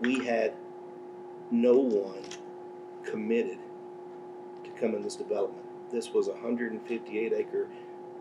we 0.00 0.24
had 0.24 0.52
no 1.50 1.74
one 1.74 2.22
committed 3.04 3.58
to 4.64 4.70
come 4.80 4.94
in 4.94 5.02
this 5.02 5.16
development. 5.16 5.64
This 5.90 6.12
was 6.12 6.28
a 6.28 6.32
158 6.32 7.32
acre 7.32 7.68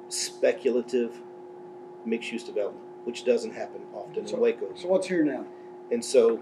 speculative 0.09 1.21
mixed 2.05 2.31
use 2.31 2.43
development, 2.43 2.85
which 3.05 3.23
doesn't 3.25 3.51
happen 3.53 3.81
often 3.93 4.27
So- 4.27 4.35
in 4.35 4.41
Waco. 4.41 4.67
So 4.75 4.87
what's 4.87 5.07
here 5.07 5.23
now? 5.23 5.45
And 5.91 6.03
so, 6.03 6.39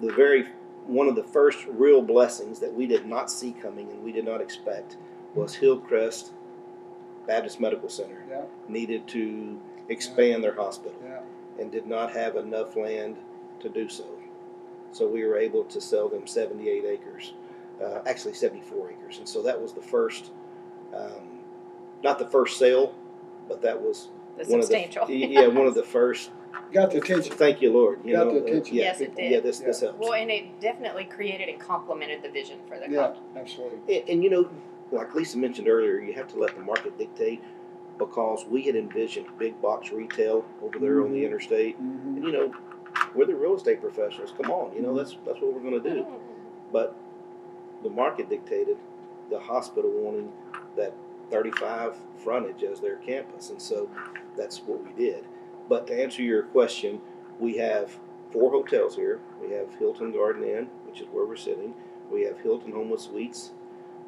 the 0.00 0.12
very 0.12 0.48
one 0.86 1.06
of 1.06 1.16
the 1.16 1.22
first 1.24 1.66
real 1.66 2.00
blessings 2.00 2.60
that 2.60 2.72
we 2.72 2.86
did 2.86 3.04
not 3.06 3.30
see 3.30 3.52
coming 3.52 3.90
and 3.90 4.02
we 4.02 4.10
did 4.10 4.24
not 4.24 4.40
expect 4.40 4.96
was 5.34 5.54
Hillcrest 5.56 6.32
Baptist 7.26 7.60
Medical 7.60 7.90
Center 7.90 8.24
Yeah, 8.28 8.42
needed 8.68 9.06
to 9.08 9.60
expand 9.90 10.42
their 10.42 10.54
hospital 10.54 10.98
yeah. 11.04 11.20
and 11.60 11.70
did 11.70 11.86
not 11.86 12.12
have 12.12 12.36
enough 12.36 12.74
land 12.74 13.18
to 13.60 13.68
do 13.68 13.86
so. 13.90 14.06
So 14.92 15.06
we 15.06 15.26
were 15.26 15.36
able 15.36 15.64
to 15.64 15.78
sell 15.80 16.08
them 16.08 16.26
78 16.26 16.84
acres, 16.86 17.34
uh, 17.84 18.00
actually 18.06 18.32
74 18.34 18.90
acres, 18.92 19.18
and 19.18 19.28
so 19.28 19.42
that 19.42 19.60
was 19.60 19.74
the 19.74 19.82
first, 19.82 20.30
um, 20.94 21.37
not 22.02 22.18
the 22.18 22.26
first 22.26 22.58
sale, 22.58 22.94
but 23.48 23.62
that 23.62 23.80
was 23.80 24.08
The 24.36 24.44
one 24.50 24.62
substantial. 24.62 25.02
of 25.02 25.08
the 25.08 25.16
yeah 25.30 25.46
one 25.48 25.66
of 25.66 25.74
the 25.74 25.82
first. 25.82 26.30
Got 26.72 26.90
the 26.90 26.98
attention. 26.98 27.34
Thank 27.36 27.62
you, 27.62 27.72
Lord. 27.72 28.00
You 28.04 28.14
Got 28.16 28.26
know, 28.26 28.32
the 28.34 28.40
uh, 28.40 28.44
attention. 28.44 28.76
yeah, 28.76 28.82
Yes, 28.84 29.00
it 29.00 29.16
did. 29.16 29.30
Yeah, 29.30 29.40
this 29.40 29.58
this 29.60 29.80
helps. 29.80 29.98
well, 29.98 30.14
and 30.14 30.30
it 30.30 30.60
definitely 30.60 31.04
created 31.04 31.48
and 31.48 31.58
complemented 31.58 32.22
the 32.22 32.28
vision 32.30 32.58
for 32.68 32.78
the 32.78 32.90
Yeah, 32.90 33.08
company. 33.08 33.26
absolutely. 33.36 33.98
And, 34.00 34.08
and 34.10 34.24
you 34.24 34.30
know, 34.30 34.50
like 34.92 35.14
Lisa 35.14 35.38
mentioned 35.38 35.68
earlier, 35.68 35.98
you 36.00 36.12
have 36.14 36.28
to 36.28 36.38
let 36.38 36.54
the 36.54 36.62
market 36.62 36.98
dictate 36.98 37.42
because 37.98 38.44
we 38.48 38.62
had 38.62 38.76
envisioned 38.76 39.26
big 39.38 39.60
box 39.62 39.90
retail 39.92 40.44
over 40.62 40.78
there 40.78 41.02
on 41.02 41.12
the 41.12 41.18
Mhm. 41.22 41.26
interstate. 41.26 41.76
Mhm. 41.82 42.16
And 42.16 42.24
you 42.24 42.32
know, 42.32 42.52
we're 43.14 43.26
the 43.26 43.34
real 43.34 43.54
estate 43.56 43.80
professionals. 43.80 44.32
Come 44.40 44.50
on, 44.50 44.74
you 44.74 44.82
know 44.82 44.94
that's 44.94 45.16
that's 45.24 45.40
what 45.40 45.52
we're 45.54 45.60
going 45.60 45.82
to 45.82 45.90
do. 45.94 46.06
But 46.72 46.94
the 47.82 47.90
market 47.90 48.28
dictated 48.28 48.76
the 49.30 49.38
hospital 49.38 49.90
wanting 49.90 50.32
that 50.76 50.92
35 51.30 51.96
frontage 52.22 52.62
as 52.62 52.80
their 52.80 52.96
campus, 52.96 53.50
and 53.50 53.60
so 53.60 53.88
that's 54.36 54.58
what 54.60 54.84
we 54.84 54.92
did. 54.92 55.24
But 55.68 55.86
to 55.88 56.02
answer 56.02 56.22
your 56.22 56.44
question, 56.44 57.00
we 57.38 57.56
have 57.58 57.92
four 58.30 58.50
hotels 58.50 58.96
here. 58.96 59.20
We 59.42 59.52
have 59.52 59.72
Hilton 59.78 60.12
Garden 60.12 60.42
Inn, 60.44 60.68
which 60.86 61.00
is 61.00 61.08
where 61.12 61.26
we're 61.26 61.36
sitting. 61.36 61.74
We 62.10 62.22
have 62.22 62.38
Hilton 62.40 62.72
Homewood 62.72 63.00
Suites. 63.00 63.52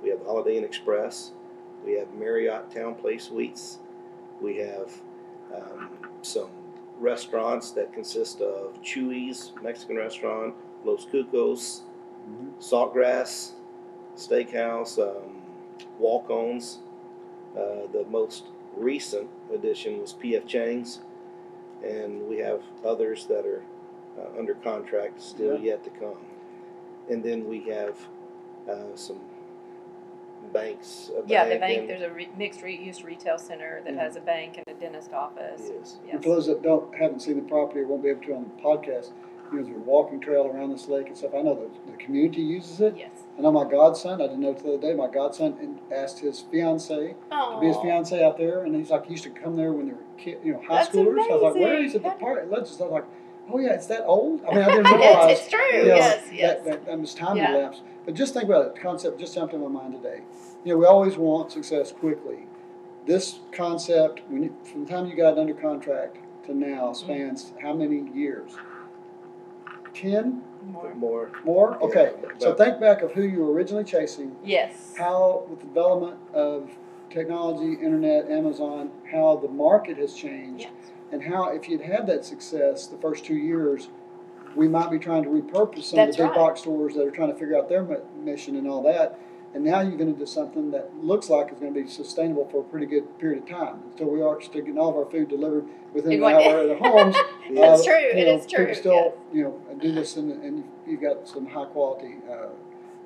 We 0.03 0.09
have 0.11 0.21
Holiday 0.25 0.57
Inn 0.59 0.65
Express. 0.65 1.33
We 1.85 1.93
have 1.95 2.13
Marriott 2.15 2.71
TownePlace 2.71 3.23
Suites. 3.23 3.79
We 4.41 4.57
have 4.59 4.91
um, 5.55 5.91
some 6.23 6.51
restaurants 6.99 7.71
that 7.73 7.93
consist 7.93 8.41
of 8.41 8.81
Chuy's 8.83 9.53
Mexican 9.63 9.97
restaurant, 9.97 10.55
Los 10.85 11.05
Cucos, 11.07 11.83
Mhm. 12.29 12.53
Saltgrass 12.61 13.53
Steakhouse, 14.17 14.99
um, 14.99 15.41
Walk-Ons. 15.99 16.81
Uh, 17.57 17.87
the 17.93 18.05
most 18.09 18.45
recent 18.77 19.29
addition 19.53 20.01
was 20.01 20.13
P.F. 20.13 20.47
Chang's, 20.47 21.01
and 21.85 22.29
we 22.29 22.39
have 22.39 22.63
others 22.85 23.27
that 23.27 23.45
are 23.47 23.63
uh, 24.19 24.39
under 24.39 24.55
contract 24.55 25.21
still 25.21 25.57
Yeah. 25.59 25.73
yet 25.73 25.85
to 25.85 25.91
come. 25.91 26.19
And 27.11 27.23
then 27.25 27.49
we 27.49 27.61
have 27.71 27.97
uh, 28.69 28.95
some 28.95 29.21
banks. 30.53 31.11
A 31.17 31.23
Yeah, 31.27 31.49
the 31.49 31.59
bank. 31.59 31.81
and- 31.81 31.89
There's 31.91 32.03
a 32.03 32.11
re- 32.11 32.29
mixed 32.39 32.63
re- 32.63 32.77
use 32.77 33.05
retail 33.05 33.39
center 33.39 33.83
that 33.85 33.95
Yeah. 33.95 34.01
has 34.03 34.17
a 34.17 34.21
bank 34.21 34.59
and 34.59 34.77
a 34.77 34.81
dentist 34.81 35.13
office. 35.13 35.63
Yes. 35.75 35.99
Yes. 36.07 36.23
For 36.23 36.29
those 36.31 36.47
that 36.47 36.63
don't 36.63 36.95
haven't 36.95 37.21
seen 37.21 37.37
the 37.37 37.43
property 37.49 37.81
or 37.81 37.87
won't 37.87 38.03
be 38.03 38.11
able 38.11 38.23
to 38.23 38.35
on 38.35 38.51
the 38.57 38.63
podcast, 38.63 39.11
you 39.53 39.59
know, 39.59 39.65
there's 39.65 39.77
a 39.77 39.81
walking 39.81 40.21
trail 40.21 40.47
around 40.47 40.71
this 40.71 40.89
lake 40.89 41.09
and 41.09 41.17
stuff. 41.17 41.33
I 41.35 41.43
know 41.43 41.55
the, 41.55 41.91
the 41.93 41.97
community 41.99 42.43
uses 42.43 42.81
it. 42.81 42.97
Yes. 42.97 43.11
I 43.41 43.43
know 43.43 43.53
my 43.53 43.65
godson. 43.65 44.21
I 44.21 44.27
didn't 44.27 44.41
know 44.41 44.53
till 44.53 44.65
the 44.65 44.87
other 44.87 44.89
day. 44.89 44.95
My 44.95 45.09
godson 45.09 45.79
asked 45.91 46.19
his 46.19 46.41
fiance 46.51 47.15
Oh. 47.33 47.55
to 47.55 47.61
be 47.63 47.69
his 47.69 47.77
fiance 47.79 48.23
out 48.23 48.37
there, 48.37 48.65
and 48.65 48.77
he's 48.77 48.91
like, 48.91 49.07
he 49.07 49.13
used 49.13 49.25
to 49.25 49.31
come 49.31 49.57
there 49.57 49.73
when 49.73 49.87
they 49.87 49.93
were 49.93 49.99
kid, 50.19 50.41
you 50.45 50.53
know, 50.53 50.61
high 50.61 50.85
That's 50.85 50.91
schoolers. 50.95 51.23
I 51.31 51.35
was 51.37 51.43
like, 51.43 51.55
where? 51.55 51.73
He 51.73 51.81
amazing. 51.85 52.03
said 52.03 52.13
the 52.13 52.17
park. 52.21 52.47
Let's 52.51 52.69
just 52.69 52.83
I 52.83 52.85
was 52.85 52.93
like, 52.93 53.05
oh 53.51 53.59
yeah, 53.59 53.71
it's 53.73 53.87
that 53.87 54.05
old. 54.05 54.43
I 54.45 54.55
mean, 54.55 54.63
I 54.63 54.69
didn't 54.69 54.85
Yes, 54.85 55.01
realize. 55.01 55.39
it's 55.39 55.49
true. 55.49 55.59
you 55.73 55.89
know, 55.89 55.95
Yes, 55.95 56.25
that, 56.27 56.35
yes. 56.35 56.65
That, 56.67 56.85
that 56.85 57.01
was 57.01 57.15
time 57.15 57.39
Yeah. 57.39 57.55
elapsed. 57.57 57.81
But 58.05 58.13
just 58.13 58.35
think 58.35 58.45
about 58.45 58.67
it. 58.67 58.75
The 58.75 58.81
concept 58.81 59.19
just 59.19 59.35
jumped 59.35 59.55
in 59.55 59.63
my 59.63 59.69
mind 59.69 59.95
today. 59.95 60.21
You 60.65 60.75
know, 60.75 60.79
we 60.79 60.85
always 60.85 61.17
want 61.17 61.51
success 61.51 61.93
quickly. 61.93 62.41
This 63.07 63.41
concept, 63.53 64.21
when 64.29 64.55
from 64.65 64.85
the 64.85 64.91
time 64.91 65.07
you 65.07 65.17
got 65.17 65.39
under 65.39 65.55
contract 65.55 66.19
to 66.45 66.55
now, 66.55 66.93
spans 66.93 67.45
mm-hmm. 67.45 67.67
how 67.67 67.73
many 67.73 68.11
years? 68.15 68.53
Ten 69.95 70.43
More. 70.63 70.95
More. 70.95 71.31
more? 71.45 71.79
Yeah, 71.81 71.87
Okay. 71.87 72.13
So 72.39 72.55
think 72.55 72.81
back 72.81 73.03
of 73.03 73.13
who 73.13 73.23
you 73.23 73.41
were 73.41 73.53
originally 73.53 73.85
chasing. 73.85 74.37
Yes. 74.45 74.95
How, 74.97 75.45
with 75.49 75.61
the 75.61 75.67
development 75.67 76.17
of 76.35 76.71
technology, 77.11 77.73
internet, 77.83 78.31
Amazon, 78.31 78.91
how 79.11 79.37
the 79.37 79.49
market 79.49 79.97
has 79.99 80.15
changed, 80.15 80.63
Yes. 80.65 80.73
and 81.13 81.23
how 81.23 81.51
if 81.51 81.69
you'd 81.69 81.81
had 81.81 82.07
that 82.07 82.25
success 82.25 82.87
the 82.87 82.97
first 82.99 83.25
two 83.25 83.35
years, 83.37 83.89
we 84.55 84.69
might 84.69 84.91
be 84.91 84.99
trying 84.99 85.23
to 85.23 85.29
repurpose 85.29 85.85
some 85.85 85.97
That's 85.97 86.11
of 86.11 86.17
the 86.17 86.23
big 86.25 86.31
right. 86.31 86.35
box 86.35 86.61
stores 86.61 86.95
that 86.95 87.07
are 87.07 87.11
trying 87.11 87.33
to 87.33 87.39
figure 87.39 87.57
out 87.57 87.69
their 87.69 87.87
mission 88.17 88.57
and 88.57 88.69
all 88.69 88.83
that. 88.83 89.19
And 89.53 89.65
now 89.65 89.81
you're 89.81 89.97
going 89.99 90.13
to 90.13 90.19
do 90.19 90.27
something 90.27 90.71
that 90.71 90.91
looks 91.03 91.29
like 91.29 91.49
it's 91.51 91.61
going 91.61 91.75
to 91.75 91.83
be 91.83 91.89
sustainable 91.89 92.49
for 92.51 92.61
a 92.61 92.65
pretty 92.65 92.87
good 92.87 93.19
period 93.19 93.43
of 93.43 93.49
time. 93.49 93.81
Until 93.91 94.07
we 94.09 94.23
are 94.23 94.41
still 94.41 94.61
getting 94.63 94.79
all 94.79 94.91
of 94.91 94.97
our 94.97 95.11
food 95.11 95.29
delivered 95.29 95.65
within 95.93 96.13
In 96.13 96.19
an 96.19 96.23
one- 96.23 96.35
hour 96.35 96.61
at 96.61 96.67
their 96.69 96.79
homes. 96.91 97.17
It's 97.49 97.83
uh, 97.83 97.85
true. 97.85 97.99
you 97.99 98.11
It 98.11 98.27
know, 98.27 98.37
is 98.37 98.47
true. 98.47 98.59
People 98.67 98.75
still, 98.81 98.93
yes. 98.95 99.13
you 99.33 99.43
know, 99.45 99.61
do 99.81 99.93
this, 99.93 100.17
and, 100.17 100.31
and 100.45 100.65
you've 100.87 101.01
got 101.01 101.27
some 101.27 101.47
high 101.47 101.65
quality 101.65 102.15
uh, 102.31 102.47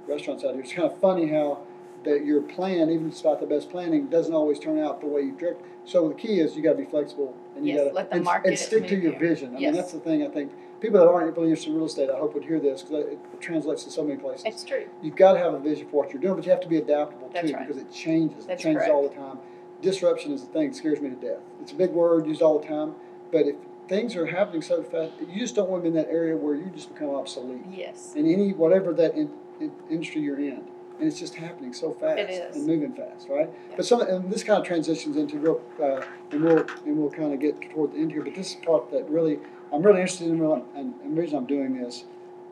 restaurants 0.06 0.44
out 0.44 0.52
here. 0.52 0.62
It's 0.62 0.72
kind 0.72 0.90
of 0.90 0.98
funny 1.00 1.28
how 1.28 1.60
that 2.04 2.26
your 2.26 2.42
plan, 2.42 2.90
even 2.90 3.08
despite 3.08 3.40
the 3.40 3.46
best 3.46 3.70
planning, 3.70 4.08
doesn't 4.08 4.34
always 4.34 4.58
turn 4.58 4.78
out 4.78 5.00
the 5.00 5.06
way 5.06 5.22
you 5.22 5.32
direct. 5.32 5.62
So 5.86 6.08
the 6.08 6.14
key 6.14 6.40
is 6.40 6.54
you 6.56 6.62
got 6.62 6.72
to 6.72 6.78
be 6.78 6.84
flexible 6.84 7.34
and 7.56 7.66
you 7.66 7.74
Yes, 7.74 7.94
got 7.94 8.10
to 8.10 8.16
and, 8.16 8.28
and 8.44 8.58
stick 8.58 8.86
to 8.88 8.96
your 9.00 9.14
you. 9.14 9.18
vision. 9.18 9.56
I 9.56 9.60
mean, 9.60 9.72
that's 9.72 9.92
the 9.92 9.98
thing. 10.00 10.22
I 10.22 10.28
think 10.28 10.52
people 10.84 11.00
that 11.00 11.08
aren't 11.08 11.34
really 11.36 11.48
interested 11.48 11.70
in 11.70 11.76
real 11.76 11.86
estate, 11.86 12.10
I 12.10 12.18
hope 12.18 12.34
would 12.34 12.44
hear 12.44 12.60
this 12.60 12.82
because 12.82 13.06
it 13.06 13.18
translates 13.40 13.84
to 13.84 13.90
so 13.90 14.04
many 14.04 14.18
places. 14.18 14.44
It's 14.44 14.64
true. 14.64 14.86
You've 15.02 15.16
got 15.16 15.32
to 15.32 15.38
have 15.38 15.54
a 15.54 15.58
vision 15.58 15.88
for 15.88 16.02
what 16.02 16.12
you're 16.12 16.20
doing, 16.20 16.34
but 16.36 16.44
you 16.44 16.50
have 16.50 16.60
to 16.60 16.68
be 16.68 16.76
adaptable 16.76 17.30
That's 17.32 17.48
too 17.48 17.56
right. 17.56 17.66
because 17.66 17.80
it 17.80 17.90
changes. 17.90 18.44
That's 18.44 18.60
it 18.60 18.64
changes 18.64 18.82
correct. 18.82 18.92
all 18.94 19.08
the 19.08 19.14
time. 19.14 19.38
Disruption 19.80 20.32
is 20.32 20.42
the 20.42 20.52
thing 20.52 20.68
that 20.70 20.76
scares 20.76 21.00
me 21.00 21.08
to 21.10 21.16
death. 21.16 21.40
It's 21.62 21.72
a 21.72 21.74
big 21.74 21.90
word 21.90 22.26
used 22.26 22.42
all 22.42 22.58
the 22.58 22.66
time, 22.66 22.94
but 23.32 23.46
if 23.46 23.56
things 23.88 24.14
are 24.16 24.26
happening 24.26 24.60
so 24.62 24.82
fast, 24.82 25.12
you 25.20 25.38
just 25.40 25.54
don't 25.54 25.70
want 25.70 25.84
to 25.84 25.90
be 25.90 25.96
in 25.96 26.04
that 26.04 26.12
area 26.12 26.36
where 26.36 26.54
you 26.54 26.70
just 26.74 26.92
become 26.92 27.10
obsolete 27.10 27.62
Yes. 27.70 28.12
in 28.14 28.30
any 28.30 28.52
whatever 28.52 28.92
that 28.94 29.14
in, 29.14 29.30
in, 29.60 29.72
industry 29.90 30.20
you're 30.20 30.38
in, 30.38 30.64
and 30.98 31.08
it's 31.08 31.18
just 31.18 31.34
happening 31.34 31.72
so 31.72 31.92
fast 31.92 32.18
It 32.18 32.30
is. 32.30 32.56
and 32.56 32.66
moving 32.66 32.92
fast, 32.92 33.28
right? 33.30 33.48
Yeah. 33.70 33.76
But 33.76 33.84
some 33.86 34.02
and 34.02 34.30
this 34.30 34.44
kind 34.44 34.58
of 34.60 34.66
transitions 34.66 35.16
into 35.16 35.38
real, 35.38 35.60
uh, 35.82 36.02
and 36.30 36.44
we'll 36.44 36.66
and 36.86 36.96
we'll 36.98 37.10
kind 37.10 37.32
of 37.32 37.40
get 37.40 37.70
toward 37.72 37.92
the 37.92 37.98
end 37.98 38.12
here. 38.12 38.22
But 38.22 38.34
this 38.34 38.50
is 38.50 38.56
part 38.56 38.90
that 38.90 39.08
really 39.08 39.38
I'm 39.74 39.82
really 39.82 40.00
interested 40.00 40.28
in, 40.28 40.40
and, 40.40 40.62
and 40.76 41.16
the 41.16 41.20
reason 41.20 41.36
I'm 41.36 41.46
doing 41.46 41.76
this, 41.82 42.04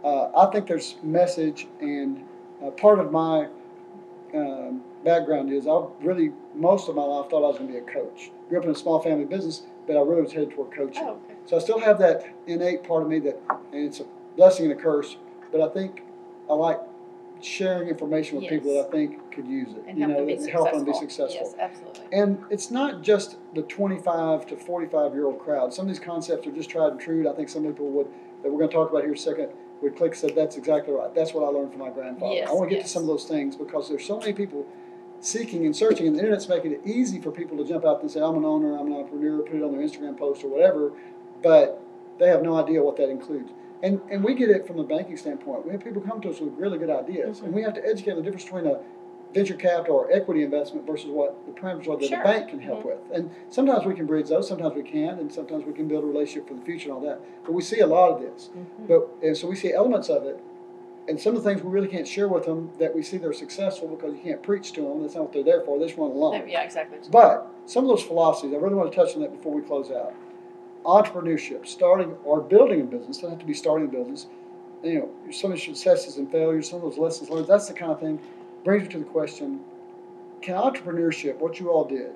uh, 0.05 0.31
I 0.37 0.51
think 0.51 0.67
there's 0.67 0.97
message 1.05 1.69
and 1.81 2.25
uh, 2.65 2.71
part 2.71 2.99
of 2.99 3.13
my 3.13 3.47
um, 4.35 4.83
background 5.05 5.53
is 5.53 5.69
I 5.69 5.85
really 6.01 6.33
most 6.55 6.89
of 6.89 6.97
my 6.97 7.03
life 7.03 7.31
thought 7.31 7.45
I 7.45 7.49
was 7.49 7.59
going 7.59 7.73
to 7.73 7.75
be 7.75 7.79
a 7.79 7.93
coach. 7.93 8.33
Grew 8.49 8.59
up 8.59 8.65
in 8.65 8.71
a 8.71 8.75
small 8.75 9.01
family 9.01 9.25
business, 9.25 9.63
but 9.87 9.97
I 9.97 10.01
really 10.01 10.23
was 10.23 10.33
headed 10.33 10.51
toward 10.51 10.73
coaching. 10.73 11.05
Oh, 11.05 11.21
okay. 11.25 11.35
So 11.47 11.57
I 11.57 11.61
still 11.61 11.79
have 11.79 11.99
that 12.01 12.27
innate 12.47 12.83
part 12.83 13.03
of 13.03 13.09
me 13.09 13.21
that, 13.21 13.41
and 13.73 13.85
it's 13.85 14.01
a 14.01 14.05
blessing 14.37 14.71
and 14.71 14.79
a 14.79 14.83
curse, 14.83 15.17
but 15.53 15.61
I 15.61 15.69
think 15.69 16.03
I 16.51 16.55
like 16.55 16.81
sharing 17.45 17.89
information 17.89 18.41
with 18.41 18.49
people 18.49 18.75
that 18.75 18.89
I 18.89 18.91
think 18.91 19.33
could 19.33 19.47
use 19.47 19.73
it. 19.73 19.85
And 19.87 19.99
you 19.99 20.07
help 20.07 20.19
know, 20.19 20.27
them 20.27 20.43
that 20.43 20.51
help 20.51 20.73
them 20.73 20.85
be 20.85 20.93
successful. 20.93 21.55
Yes, 21.57 21.57
absolutely. 21.59 22.03
And 22.13 22.45
it's 22.51 22.71
not 22.71 23.03
just 23.03 23.37
the 23.55 23.63
25 23.63 24.47
to 24.47 24.57
45 24.57 25.15
year 25.15 25.27
old 25.27 25.41
crowd. 25.41 25.75
Some 25.75 25.87
of 25.87 25.89
these 25.89 25.99
concepts 25.99 26.47
are 26.47 26.53
just 26.53 26.71
tried 26.71 26.93
and 26.93 27.01
true. 27.01 27.29
I 27.29 27.35
think 27.35 27.49
some 27.49 27.65
people 27.65 27.89
would, 27.91 28.09
that 28.43 28.51
we're 28.51 28.59
going 28.59 28.71
to 28.71 28.75
talk 28.75 28.91
about 28.91 29.03
here 29.03 29.11
in 29.11 29.17
a 29.17 29.21
second, 29.21 29.49
would 29.83 29.97
click 29.97 30.15
said, 30.15 30.35
that's 30.35 30.57
exactly 30.57 30.95
right. 30.95 31.15
That's 31.15 31.35
what 31.35 31.45
I 31.45 31.49
learned 31.49 31.71
from 31.71 31.81
my 31.81 31.91
grandfather. 31.91 32.35
Yes, 32.35 32.49
I 32.49 32.53
want 32.53 32.71
to 32.71 32.75
get 32.75 32.83
yes. 32.83 32.89
to 32.89 32.93
some 32.93 33.03
of 33.03 33.09
those 33.09 33.25
things 33.25 33.57
because 33.57 33.89
there's 33.89 34.07
so 34.07 34.19
many 34.19 34.33
people 34.33 34.67
seeking 35.21 35.67
and 35.67 35.75
searching, 35.75 36.07
and 36.07 36.17
the 36.17 36.21
internet's 36.21 36.49
making 36.49 36.73
it 36.73 36.81
easy 36.85 37.21
for 37.21 37.31
people 37.31 37.57
to 37.57 37.65
jump 37.65 37.85
out 37.85 38.01
and 38.03 38.11
say, 38.11 38.21
I'm 38.21 38.37
an 38.37 38.45
owner, 38.45 38.77
I'm 38.77 38.87
an 38.89 38.95
entrepreneur, 38.95 39.43
put 39.43 39.55
it 39.55 39.63
on 39.63 39.73
their 39.73 39.81
Instagram 39.81 40.19
post 40.19 40.43
or 40.43 40.49
whatever, 40.49 40.93
but 41.43 41.81
they 42.19 42.29
have 42.29 42.43
no 42.43 42.57
idea 42.57 42.83
what 42.83 42.97
that 42.97 43.09
includes. 43.09 43.53
And, 43.83 44.01
and 44.11 44.23
we 44.23 44.35
get 44.35 44.49
it 44.49 44.67
from 44.67 44.79
a 44.79 44.85
banking 44.85 45.17
standpoint. 45.17 45.67
We 45.67 45.73
have 45.73 45.83
people 45.83 46.03
come 46.03 46.21
to 46.21 46.31
us 46.31 46.39
with 46.41 46.55
really 46.55 46.79
good 46.79 46.91
ideas, 46.91 47.41
and 47.41 47.53
we 47.53 47.63
have 47.63 47.75
to 47.75 47.85
educate 47.85 48.13
on 48.13 48.17
the 48.19 48.23
difference 48.23 48.45
between 48.45 48.67
a 48.67 48.79
venture 49.35 49.55
capital 49.55 49.97
or 49.97 50.13
equity 50.13 50.45
investment 50.45 50.87
versus 50.87 51.07
what 51.11 51.35
the 51.47 51.53
parameters 51.53 51.89
are 51.89 51.97
that 51.97 52.07
Sure. 52.07 52.19
the 52.19 52.25
bank 52.25 52.49
can 52.51 52.61
help 52.61 52.81
Mhm. 52.83 52.85
with. 52.85 52.99
And 53.13 53.31
sometimes 53.49 53.85
we 53.87 53.95
can 53.95 54.07
bridge 54.07 54.29
those, 54.29 54.47
sometimes 54.47 54.75
we 54.77 54.83
can't, 54.83 55.19
and 55.21 55.33
sometimes 55.33 55.65
we 55.65 55.73
can 55.73 55.89
build 55.89 56.05
a 56.05 56.07
relationship 56.07 56.47
for 56.49 56.55
the 56.55 56.61
future 56.61 56.91
and 56.91 56.99
all 56.99 57.05
that. 57.05 57.19
But 57.45 57.53
we 57.55 57.63
see 57.63 57.81
a 57.81 57.87
lot 57.87 58.11
of 58.11 58.21
this. 58.21 58.51
Mhm. 58.55 58.87
But 58.89 59.09
and 59.23 59.37
so 59.37 59.49
we 59.49 59.57
see 59.57 59.73
elements 59.73 60.09
of 60.11 60.27
it, 60.27 60.39
and 61.09 61.19
some 61.19 61.35
of 61.35 61.43
the 61.43 61.49
things 61.49 61.65
we 61.65 61.71
really 61.71 61.89
can't 61.89 62.07
share 62.07 62.29
with 62.29 62.45
them 62.45 62.71
that 62.79 62.95
we 62.95 63.03
see 63.03 63.17
they're 63.17 63.33
successful 63.33 63.89
because 63.89 64.15
you 64.15 64.21
can't 64.21 64.43
preach 64.43 64.73
to 64.75 64.83
them. 64.83 65.01
That's 65.01 65.15
not 65.15 65.25
what 65.25 65.33
they're 65.33 65.43
there 65.43 65.63
for. 65.63 65.79
They 65.79 65.87
just 65.87 65.99
want 65.99 66.13
to 66.13 66.19
learn. 66.21 66.49
Yeah, 66.49 66.63
exactly. 66.63 66.99
But 67.11 67.49
some 67.67 67.85
of 67.85 67.89
those 67.89 68.03
philosophies, 68.05 68.53
I 68.55 68.59
really 68.59 68.75
want 68.77 68.93
to 68.93 68.97
touch 68.97 69.17
on 69.17 69.23
that 69.23 69.33
before 69.33 69.53
we 69.53 69.63
close 69.63 69.91
out. 69.91 70.13
Entrepreneurship, 70.85 71.67
starting 71.67 72.17
or 72.25 72.41
building 72.41 72.81
a 72.81 72.85
business, 72.85 73.19
doesn't 73.19 73.31
have 73.31 73.39
to 73.39 73.47
be 73.47 73.55
starting 73.55 73.89
a 73.89 73.91
business. 73.91 74.27
You 74.83 74.95
know, 74.99 75.33
some 75.33 75.53
of 75.53 75.59
the 75.59 75.65
successes 75.65 76.17
and 76.17 76.31
failures, 76.31 76.69
some 76.69 76.77
of 76.79 76.83
those 76.83 76.99
lessons 76.99 77.31
learned, 77.31 77.47
that's 77.47 77.69
the 77.69 77.75
kind 77.75 77.93
of 77.93 78.01
thing 78.01 78.21
brings 78.65 78.85
me 78.85 78.89
to 78.93 78.99
the 78.99 79.05
question, 79.05 79.61
can 80.41 80.55
entrepreneurship, 80.57 81.37
what 81.39 81.61
you 81.61 81.71
all 81.71 81.85
did, 81.85 82.13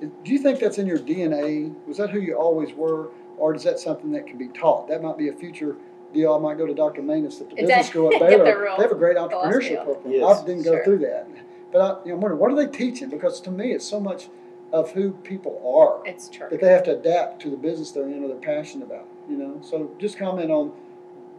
do 0.00 0.32
you 0.32 0.38
think 0.38 0.60
that's 0.60 0.78
in 0.78 0.86
your 0.86 0.98
DNA? 0.98 1.74
Was 1.86 1.96
that 1.96 2.10
who 2.10 2.20
you 2.20 2.34
always 2.36 2.72
were? 2.74 3.10
Or 3.36 3.54
is 3.54 3.62
that 3.64 3.78
something 3.78 4.10
that 4.12 4.26
can 4.26 4.36
be 4.38 4.48
taught? 4.48 4.88
That 4.88 5.02
might 5.02 5.16
be 5.16 5.28
a 5.28 5.32
future 5.32 5.76
deal. 6.12 6.34
I 6.34 6.38
might 6.38 6.58
go 6.58 6.66
to 6.66 6.74
Dr. 6.74 7.02
Manus 7.02 7.40
at 7.40 7.50
the 7.50 7.56
It 7.56 7.66
business 7.66 7.88
school 7.88 8.12
at 8.12 8.20
Baylor. 8.20 8.44
the 8.44 8.76
They 8.76 8.82
have 8.82 8.92
a 8.92 8.96
great 8.96 9.16
entrepreneurship 9.16 9.84
program. 9.84 10.14
Yes. 10.14 10.42
I 10.42 10.46
didn't 10.46 10.64
go 10.64 10.82
through 10.84 10.98
that. 10.98 11.28
But 11.72 11.80
I, 11.80 12.04
you 12.04 12.10
know, 12.10 12.14
I'm 12.14 12.20
wondering, 12.20 12.40
what 12.40 12.52
are 12.52 12.56
they 12.56 12.66
teaching? 12.66 13.08
Because 13.08 13.40
to 13.42 13.50
me, 13.50 13.72
it's 13.72 13.84
so 13.84 14.00
much 14.00 14.28
of 14.72 14.90
who 14.92 15.12
people 15.12 15.60
are 15.78 16.06
It's 16.08 16.28
true. 16.28 16.48
that 16.50 16.60
they 16.60 16.68
have 16.68 16.82
to 16.84 16.96
adapt 16.98 17.40
to 17.42 17.50
the 17.50 17.56
business 17.56 17.90
they're 17.90 18.08
in 18.08 18.22
or 18.24 18.28
they're 18.28 18.36
passionate 18.36 18.84
about. 18.86 19.06
You 19.28 19.36
know, 19.36 19.60
so 19.62 19.90
just 19.98 20.18
comment 20.18 20.50
on 20.50 20.72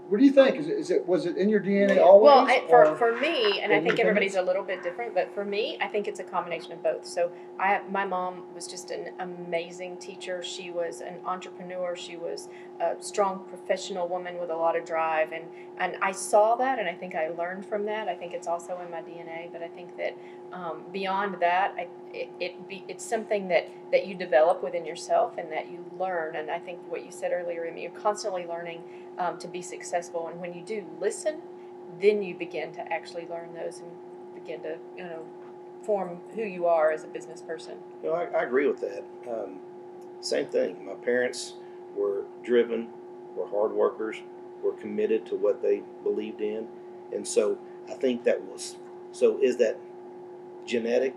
what 0.09 0.17
do 0.17 0.25
you 0.25 0.31
think? 0.31 0.55
Is 0.57 0.67
it, 0.67 0.77
is 0.77 0.89
it 0.89 1.07
was 1.07 1.27
it 1.27 1.37
in 1.37 1.49
your 1.49 1.59
DNA 1.59 2.01
always? 2.01 2.23
Well, 2.23 2.47
I, 2.47 2.63
for, 2.67 2.95
for 2.95 3.15
me, 3.19 3.59
and 3.61 3.71
I 3.71 3.79
think 3.79 3.99
everybody's 3.99 4.35
a 4.35 4.41
little 4.41 4.63
bit 4.63 4.81
different, 4.81 5.13
but 5.13 5.31
for 5.35 5.45
me, 5.45 5.77
I 5.79 5.87
think 5.87 6.07
it's 6.07 6.19
a 6.19 6.23
combination 6.23 6.71
of 6.71 6.81
both. 6.81 7.05
So 7.05 7.31
I, 7.59 7.81
my 7.91 8.05
mom 8.05 8.43
was 8.55 8.65
just 8.65 8.89
an 8.89 9.09
amazing 9.19 9.97
teacher. 9.97 10.41
She 10.41 10.71
was 10.71 11.01
an 11.01 11.19
entrepreneur. 11.25 11.95
She 11.95 12.17
was 12.17 12.49
a 12.81 12.95
strong 12.99 13.45
professional 13.49 14.07
woman 14.07 14.39
with 14.39 14.49
a 14.49 14.55
lot 14.55 14.75
of 14.75 14.83
drive, 14.83 15.31
and 15.31 15.43
and 15.77 15.95
I 16.01 16.11
saw 16.11 16.55
that, 16.55 16.79
and 16.79 16.89
I 16.89 16.93
think 16.95 17.13
I 17.13 17.29
learned 17.29 17.67
from 17.67 17.85
that. 17.85 18.07
I 18.07 18.15
think 18.15 18.33
it's 18.33 18.47
also 18.47 18.79
in 18.83 18.89
my 18.89 19.01
DNA, 19.01 19.51
but 19.51 19.61
I 19.61 19.67
think 19.67 19.95
that 19.97 20.17
um, 20.51 20.85
beyond 20.91 21.37
that, 21.39 21.75
I, 21.77 21.87
it, 22.13 22.29
it 22.39 22.67
be, 22.67 22.83
it's 22.87 23.05
something 23.05 23.47
that 23.49 23.69
that 23.91 24.07
you 24.07 24.15
develop 24.15 24.63
within 24.63 24.85
yourself 24.85 25.37
and 25.37 25.51
that 25.51 25.69
you 25.69 25.85
learn. 25.99 26.35
And 26.35 26.49
I 26.49 26.57
think 26.57 26.79
what 26.89 27.05
you 27.05 27.11
said 27.11 27.31
earlier, 27.31 27.65
Amy, 27.65 27.83
you're 27.83 27.91
constantly 27.91 28.45
learning 28.45 28.81
um, 29.19 29.37
to 29.37 29.47
be 29.47 29.61
successful. 29.61 30.27
And 30.27 30.39
when 30.39 30.53
you 30.53 30.63
do 30.63 30.85
listen, 30.99 31.41
then 32.01 32.23
you 32.23 32.33
begin 32.35 32.71
to 32.73 32.91
actually 32.91 33.27
learn 33.27 33.53
those 33.53 33.79
and 33.79 33.91
begin 34.33 34.61
to, 34.63 34.77
you 34.97 35.03
know, 35.03 35.25
form 35.83 36.19
who 36.35 36.43
you 36.43 36.65
are 36.65 36.91
as 36.91 37.03
a 37.03 37.07
business 37.07 37.41
person. 37.41 37.77
You 38.01 38.09
know, 38.09 38.15
I, 38.15 38.25
I 38.25 38.43
agree 38.43 38.67
with 38.67 38.79
that. 38.81 39.03
Um, 39.29 39.59
same 40.21 40.47
thing. 40.47 40.85
My 40.85 40.93
parents 40.93 41.53
were 41.95 42.23
driven, 42.43 42.89
were 43.35 43.47
hard 43.47 43.71
workers, 43.71 44.17
were 44.63 44.73
committed 44.73 45.25
to 45.27 45.35
what 45.35 45.61
they 45.61 45.83
believed 46.03 46.41
in, 46.41 46.67
and 47.13 47.27
so 47.27 47.57
I 47.89 47.93
think 47.93 48.23
that 48.25 48.41
was. 48.43 48.75
So 49.11 49.39
is 49.41 49.57
that 49.57 49.77
genetic? 50.65 51.15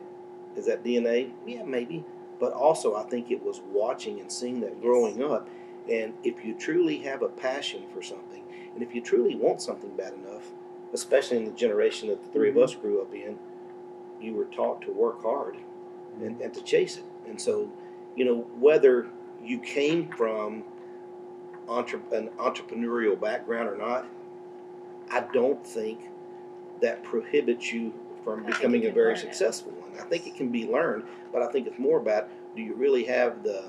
Is 0.57 0.67
that 0.67 0.85
DNA? 0.85 1.33
Yeah, 1.47 1.65
maybe. 1.65 2.05
But 2.39 2.53
also, 2.53 2.97
I 2.97 3.03
think 3.05 3.31
it 3.31 3.43
was 3.43 3.61
watching 3.71 4.21
and 4.21 4.31
seeing 4.31 4.61
that 4.61 4.81
growing 4.81 5.23
up. 5.23 5.49
And 5.91 6.15
if 6.23 6.45
you 6.45 6.55
truly 6.55 6.99
have 6.99 7.23
a 7.23 7.29
passion 7.29 7.85
for 7.93 8.03
something, 8.03 8.43
and 8.75 8.83
if 8.83 8.95
you 8.95 9.01
truly 9.01 9.35
want 9.35 9.61
something 9.61 9.95
bad 9.97 10.15
enough, 10.15 10.53
especially 10.93 11.39
in 11.39 11.45
the 11.45 11.53
generation 11.53 12.09
that 12.09 12.23
the 12.23 12.31
3 12.31 12.51
of 12.51 12.55
mm-hmm. 12.55 12.65
us 12.65 12.75
grew 12.75 13.03
up 13.03 13.13
in, 13.15 13.39
you 14.21 14.35
were 14.35 14.45
taught 14.47 14.83
to 14.83 14.93
work 14.93 15.23
hard 15.23 15.57
mm-hmm. 15.57 16.27
and, 16.27 16.41
and 16.41 16.55
to 16.55 16.63
chase 16.63 16.97
it. 16.97 17.05
And 17.27 17.41
so, 17.41 17.71
you 18.17 18.25
know, 18.25 18.47
whether 18.59 19.09
you 19.43 19.59
came 19.59 20.09
from 20.09 20.65
entre- 21.69 22.01
an 22.13 22.29
entrepreneurial 22.39 23.21
background 23.21 23.69
or 23.69 23.77
not, 23.77 24.07
I 25.11 25.21
don't 25.33 25.65
think 25.67 26.09
that 26.81 27.03
prohibits 27.03 27.73
you 27.73 27.93
from 28.25 28.45
I 28.45 28.47
becoming 28.47 28.87
a 28.87 28.93
very 28.93 29.09
learn 29.09 29.17
it. 29.17 29.21
successful 29.21 29.73
one. 29.73 29.99
I 29.99 30.05
think 30.05 30.27
it 30.27 30.37
can 30.37 30.49
be 30.49 30.67
learned, 30.67 31.05
but 31.33 31.43
I 31.43 31.51
think 31.51 31.67
it's 31.67 31.79
more 31.79 31.99
about 31.99 32.29
do 32.55 32.63
you 32.63 32.75
really 32.75 33.05
have 33.05 33.43
the 33.43 33.65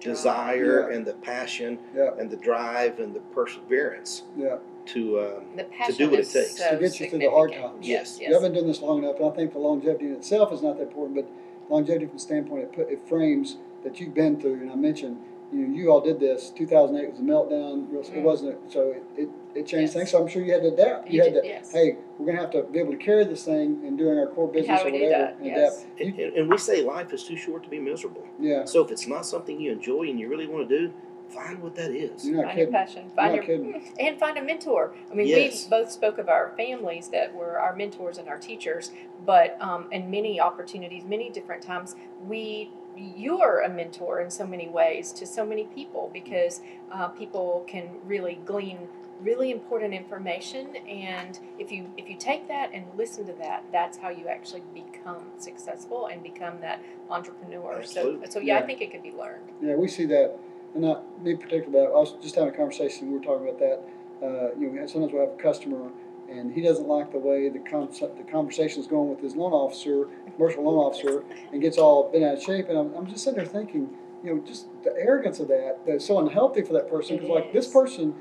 desire 0.00 0.88
Yeah. 0.90 0.96
and 0.96 1.06
the 1.06 1.14
passion 1.14 1.78
Yeah. 1.94 2.10
and 2.18 2.30
the 2.30 2.36
drive 2.36 2.98
and 2.98 3.14
the 3.14 3.20
perseverance 3.20 4.22
yeah. 4.36 4.58
to 4.86 5.20
um, 5.20 5.44
The 5.56 5.64
to 5.86 5.92
do 5.92 6.10
what 6.10 6.20
it 6.20 6.28
takes. 6.30 6.56
so 6.58 6.70
To 6.70 6.76
get 6.78 7.00
you 7.00 7.10
through 7.10 7.18
the 7.20 7.30
hard 7.30 7.52
times. 7.52 7.86
Yes. 7.86 8.18
yes. 8.20 8.28
You 8.28 8.34
haven't 8.34 8.54
done 8.54 8.66
this 8.66 8.80
long 8.82 8.98
enough, 9.02 9.16
and 9.16 9.26
I 9.26 9.30
think 9.30 9.52
the 9.52 9.58
longevity 9.58 10.06
in 10.06 10.12
itself 10.14 10.52
is 10.52 10.62
not 10.62 10.76
that 10.78 10.84
important, 10.88 11.16
but 11.16 11.28
longevity 11.72 12.06
from 12.06 12.14
the 12.16 12.20
standpoint 12.20 12.62
it, 12.64 12.72
put, 12.72 12.88
it 12.90 13.00
frames 13.08 13.56
that 13.84 14.00
you've 14.00 14.14
been 14.14 14.40
through. 14.40 14.54
And 14.54 14.70
I 14.70 14.74
mentioned, 14.76 15.18
you 15.52 15.66
know, 15.66 15.74
you 15.74 15.90
all 15.90 16.00
did 16.00 16.20
this. 16.20 16.50
2008 16.50 17.10
was 17.10 17.18
a 17.20 17.22
meltdown. 17.22 17.90
Real, 17.90 18.02
It 18.02 18.12
Mm. 18.14 18.22
wasn't. 18.22 18.70
So 18.72 18.90
it, 18.92 19.02
it, 19.16 19.28
it 19.54 19.66
changed 19.66 19.74
Yes. 19.74 19.92
things. 19.94 20.10
So 20.10 20.20
I'm 20.20 20.28
sure 20.28 20.42
you 20.42 20.52
had 20.52 20.62
to 20.62 20.68
adapt. 20.68 21.10
You 21.10 21.22
had 21.22 21.32
did, 21.34 21.42
to. 21.42 21.48
yes. 21.48 21.72
Hey, 21.72 21.96
we're 22.18 22.26
gonna 22.26 22.38
have 22.40 22.50
to 22.52 22.62
be 22.64 22.78
able 22.78 22.92
to 22.92 22.98
carry 22.98 23.24
this 23.24 23.44
thing 23.44 23.80
and 23.84 23.96
doing 23.96 24.18
our 24.18 24.26
core 24.26 24.48
business 24.48 24.80
how 24.80 24.86
or 24.86 24.90
do 24.90 24.92
we 24.92 24.98
do 25.00 25.04
whatever. 25.06 25.24
that? 25.24 25.36
and 25.38 25.46
Yes. 25.46 25.84
adapt. 25.84 26.00
and, 26.00 26.18
and, 26.20 26.32
and 26.36 26.50
we 26.50 26.58
say 26.58 26.82
life 26.82 27.12
is 27.12 27.24
too 27.24 27.36
short 27.36 27.62
to 27.64 27.70
be 27.70 27.78
miserable. 27.78 28.24
yeah. 28.38 28.64
So 28.64 28.84
if 28.84 28.90
it's 28.90 29.06
not 29.06 29.24
something 29.24 29.58
you 29.60 29.72
enjoy 29.72 30.02
and 30.10 30.18
you 30.20 30.28
really 30.28 30.46
want 30.46 30.68
to 30.68 30.78
do, 30.88 30.92
find 31.30 31.62
what 31.62 31.74
that 31.74 31.90
is. 31.90 32.24
You're 32.26 32.36
not 32.38 32.46
Find 32.46 32.58
your 32.58 32.68
passion. 32.68 33.10
Find 33.14 33.34
not 33.34 33.34
your 33.34 33.44
kidding. 33.44 33.82
and 34.00 34.18
find 34.18 34.38
a 34.38 34.42
mentor. 34.42 34.94
I 35.10 35.14
mean, 35.14 35.26
Yes. 35.26 35.64
we 35.64 35.70
both 35.70 35.90
spoke 35.92 36.16
of 36.18 36.28
our 36.30 36.52
families 36.56 37.08
that 37.08 37.34
were 37.34 37.58
our 37.60 37.76
mentors 37.76 38.16
and 38.16 38.28
our 38.28 38.38
teachers, 38.38 38.92
but 39.26 39.60
um, 39.60 39.88
in 39.92 40.10
many 40.10 40.40
opportunities, 40.40 41.04
many 41.04 41.28
different 41.28 41.62
times, 41.62 41.96
we 42.26 42.70
you're 42.98 43.60
a 43.60 43.68
mentor 43.68 44.20
in 44.20 44.30
so 44.30 44.46
many 44.46 44.68
ways 44.68 45.12
to 45.12 45.26
so 45.26 45.44
many 45.44 45.64
people 45.64 46.10
because 46.12 46.60
uh, 46.92 47.08
people 47.08 47.64
can 47.68 47.88
really 48.04 48.38
glean 48.44 48.88
really 49.22 49.50
important 49.50 49.92
information 49.92 50.76
and 50.88 51.40
if 51.58 51.72
you 51.72 51.90
if 51.96 52.08
you 52.08 52.16
take 52.16 52.46
that 52.46 52.70
and 52.72 52.84
listen 52.96 53.26
to 53.26 53.32
that 53.32 53.64
that's 53.72 53.98
how 53.98 54.08
you 54.08 54.28
actually 54.28 54.62
become 54.72 55.24
successful 55.38 56.06
and 56.06 56.22
become 56.22 56.60
that 56.60 56.80
entrepreneur 57.10 57.82
so 57.82 58.00
Absolutely. 58.00 58.30
so 58.30 58.38
yeah, 58.38 58.58
Yeah. 58.58 58.62
i 58.62 58.66
think 58.66 58.80
it 58.80 58.92
could 58.92 59.02
be 59.02 59.10
learned 59.10 59.42
Yeah, 59.60 59.74
we 59.74 59.88
see 59.88 60.06
that, 60.06 60.36
and 60.74 60.82
not 60.82 61.02
me 61.22 61.34
particularly. 61.34 61.72
But 61.86 61.96
I 61.96 61.98
was 61.98 62.12
just 62.22 62.36
having 62.36 62.54
a 62.54 62.56
conversation. 62.56 63.10
We 63.10 63.18
were 63.18 63.24
talking 63.24 63.48
about 63.48 63.58
that. 63.58 63.78
Uh, 64.24 64.48
you 64.58 64.70
know, 64.70 64.86
sometimes 64.86 65.12
we'll 65.12 65.26
have 65.26 65.34
a 65.38 65.42
customer, 65.42 65.90
and 66.30 66.52
he 66.52 66.60
doesn't 66.60 66.86
like 66.86 67.12
the 67.12 67.18
way 67.18 67.48
the 67.48 67.58
con- 67.58 67.88
the 68.16 68.24
conversation's 68.30 68.86
going 68.86 69.08
with 69.10 69.20
his 69.20 69.34
loan 69.34 69.52
officer, 69.52 70.06
commercial 70.34 70.62
loan 70.64 70.74
officer, 70.76 71.24
and 71.52 71.60
gets 71.62 71.78
all 71.78 72.10
bent 72.10 72.24
out 72.24 72.34
of 72.36 72.42
shape. 72.42 72.68
And 72.68 72.78
I'm, 72.78 72.94
I'm 72.94 73.06
just 73.06 73.24
sitting 73.24 73.38
there 73.38 73.46
thinking, 73.46 73.90
you 74.22 74.34
know, 74.34 74.42
just 74.44 74.66
the 74.84 74.94
arrogance 74.96 75.40
of 75.40 75.48
that 75.48 75.78
that's 75.86 76.06
so 76.06 76.18
unhealthy 76.18 76.62
for 76.62 76.72
that 76.74 76.88
person. 76.88 77.16
Because 77.16 77.30
like 77.30 77.52
this 77.52 77.66
person 77.66 78.14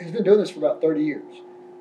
has 0.00 0.10
been 0.10 0.24
doing 0.24 0.38
this 0.38 0.50
for 0.50 0.58
about 0.58 0.80
30 0.80 1.02
years, 1.04 1.34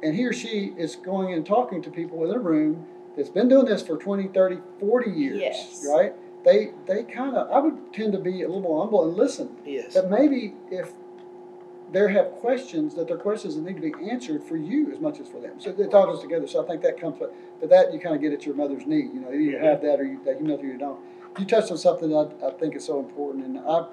and 0.03 0.15
he 0.15 0.23
or 0.25 0.33
she 0.33 0.73
is 0.77 0.95
going 0.95 1.33
and 1.33 1.45
talking 1.45 1.81
to 1.81 1.89
people 1.89 2.23
in 2.29 2.35
a 2.35 2.39
room 2.39 2.85
that's 3.17 3.29
been 3.29 3.47
doing 3.47 3.65
this 3.65 3.81
for 3.81 3.97
20, 3.97 4.27
30, 4.29 4.57
40 4.79 5.11
years, 5.11 5.39
Yes. 5.39 5.85
right? 5.89 6.13
They 6.43 6.71
they 6.87 7.03
kind 7.03 7.35
of 7.37 7.49
I 7.51 7.59
would 7.59 7.93
tend 7.93 8.11
to 8.13 8.19
be 8.19 8.41
a 8.43 8.47
little 8.47 8.61
more 8.61 8.81
humble 8.83 9.07
and 9.07 9.15
listen. 9.15 9.55
Yes. 9.65 9.93
But 9.93 10.09
maybe 10.11 10.55
if 10.69 10.91
they 11.93 12.11
have 12.11 12.31
questions, 12.31 12.95
that 12.95 13.07
they're 13.07 13.17
questions 13.17 13.55
that 13.55 13.61
need 13.61 13.75
to 13.75 13.81
be 13.81 14.09
answered 14.09 14.43
for 14.43 14.57
you 14.57 14.91
as 14.91 14.99
much 14.99 15.19
as 15.19 15.27
for 15.27 15.39
them. 15.39 15.59
So 15.59 15.69
it 15.69 15.93
all 15.93 16.07
goes 16.07 16.21
together. 16.21 16.47
So 16.47 16.63
I 16.63 16.67
think 16.67 16.81
that 16.81 16.99
comes, 16.99 17.17
but 17.19 17.33
that 17.69 17.93
you 17.93 17.99
kind 17.99 18.15
of 18.15 18.21
get 18.21 18.33
at 18.33 18.45
your 18.45 18.55
mother's 18.55 18.85
knee. 18.87 19.09
You 19.13 19.21
know, 19.21 19.27
either 19.27 19.39
you 19.39 19.57
have 19.59 19.81
that 19.83 19.99
or 19.99 20.03
you, 20.03 20.19
that 20.25 20.37
humility 20.37 20.69
or 20.69 20.71
you 20.71 20.77
don't. 20.79 20.99
You 21.37 21.45
touched 21.45 21.71
on 21.71 21.77
something 21.77 22.09
that 22.09 22.33
I, 22.41 22.47
I 22.47 22.51
think 22.51 22.75
is 22.75 22.85
so 22.85 22.99
important, 22.99 23.45
and 23.45 23.59
I, 23.59 23.85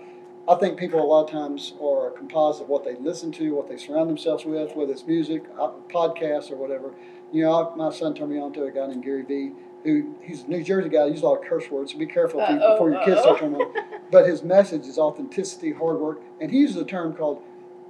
I 0.49 0.55
think 0.57 0.79
people 0.79 1.01
a 1.01 1.05
lot 1.05 1.25
of 1.25 1.31
times 1.31 1.75
are 1.81 2.09
a 2.09 2.11
composite 2.13 2.63
of 2.63 2.69
what 2.69 2.85
they 2.85 2.97
listen 2.97 3.31
to, 3.33 3.55
what 3.55 3.69
they 3.69 3.77
surround 3.77 4.09
themselves 4.09 4.45
with, 4.45 4.75
whether 4.75 4.93
it's 4.93 5.07
music, 5.07 5.45
uh, 5.59 5.71
podcasts, 5.89 6.51
or 6.51 6.57
whatever. 6.57 6.93
You 7.33 7.45
know, 7.45 7.71
I, 7.71 7.77
my 7.77 7.91
son 7.93 8.15
turned 8.15 8.31
me 8.31 8.39
on 8.41 8.53
to 8.55 8.65
a 8.65 8.71
guy 8.71 8.87
named 8.87 9.05
Gary 9.05 9.23
Vee, 9.23 9.53
who 9.85 10.15
he's 10.23 10.45
a 10.45 10.49
New 10.49 10.63
Jersey 10.63 10.89
guy. 10.89 11.05
He 11.05 11.11
uses 11.11 11.23
a 11.23 11.27
lot 11.27 11.43
of 11.43 11.45
curse 11.45 11.71
words, 11.71 11.93
so 11.93 11.99
be 11.99 12.07
careful 12.07 12.41
you, 12.41 12.57
before 12.57 12.91
your 12.91 13.05
kids 13.05 13.21
start 13.21 13.41
turning 13.41 13.61
on. 13.61 13.73
But 14.11 14.27
his 14.27 14.43
message 14.43 14.87
is 14.87 14.99
authenticity, 14.99 15.73
hard 15.73 15.99
work, 15.99 16.23
and 16.41 16.51
he 16.51 16.59
uses 16.59 16.77
a 16.77 16.85
term 16.85 17.15
called 17.15 17.43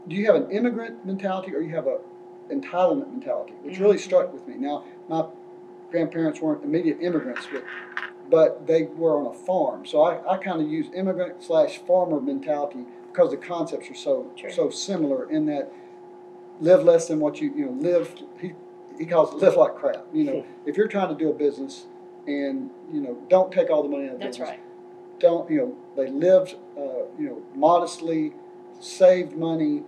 do 0.09 0.17
you 0.17 0.27
have 0.27 0.35
an 0.35 0.51
immigrant 0.51 1.05
mentality 1.05 1.55
or 1.55 1.61
you 1.61 1.75
have 1.75 1.87
a 1.87 1.99
entitlement 2.51 3.11
mentality, 3.13 3.53
which 3.63 3.79
really 3.79 3.97
Mhm. 3.97 4.01
struck 4.01 4.33
with 4.33 4.47
me. 4.49 4.55
Now, 4.57 4.85
my 5.09 5.25
grandparents 5.91 6.41
weren't 6.41 6.65
immediate 6.65 6.99
immigrants, 7.01 7.47
but 7.53 7.63
but 8.29 8.67
they 8.69 8.85
were 8.85 9.17
on 9.19 9.27
a 9.27 9.33
farm, 9.33 9.85
so 9.85 10.03
I, 10.03 10.35
I 10.35 10.37
kind 10.39 10.61
of 10.61 10.69
use 10.71 10.87
immigrant 10.95 11.43
slash 11.43 11.79
farmer 11.79 12.21
mentality 12.21 12.85
because 13.13 13.31
the 13.33 13.37
concepts 13.37 13.91
are 13.91 13.95
so 13.95 14.27
True. 14.37 14.51
so 14.51 14.71
similar 14.71 15.29
in 15.29 15.47
that 15.47 15.73
live 16.61 16.85
less 16.85 17.09
than 17.09 17.19
what 17.21 17.41
you 17.41 17.53
you 17.55 17.67
know 17.67 17.73
live. 17.73 18.15
He 18.41 18.53
he 18.99 19.07
calls 19.07 19.33
it 19.33 19.39
live 19.39 19.57
like 19.57 19.75
crap. 19.75 20.07
You 20.13 20.25
know, 20.25 20.45
if 20.67 20.77
you're 20.77 20.89
trying 20.89 21.09
to 21.09 21.15
do 21.15 21.31
a 21.31 21.35
business 21.35 21.87
and 22.27 22.71
you 22.93 23.01
know 23.01 23.17
don't 23.29 23.51
take 23.53 23.71
all 23.71 23.83
the 23.83 23.89
money 23.89 24.05
out 24.07 24.15
of 24.15 24.19
the 24.21 24.25
That's 24.27 24.39
business 24.39 24.51
right. 24.51 24.61
don't 25.19 25.51
you 25.51 25.59
know 25.59 25.77
they 25.97 26.09
lived 26.11 26.55
uh, 26.79 26.83
you 27.19 27.27
know 27.27 27.43
modestly 27.55 28.33
saved 28.81 29.37
money 29.37 29.83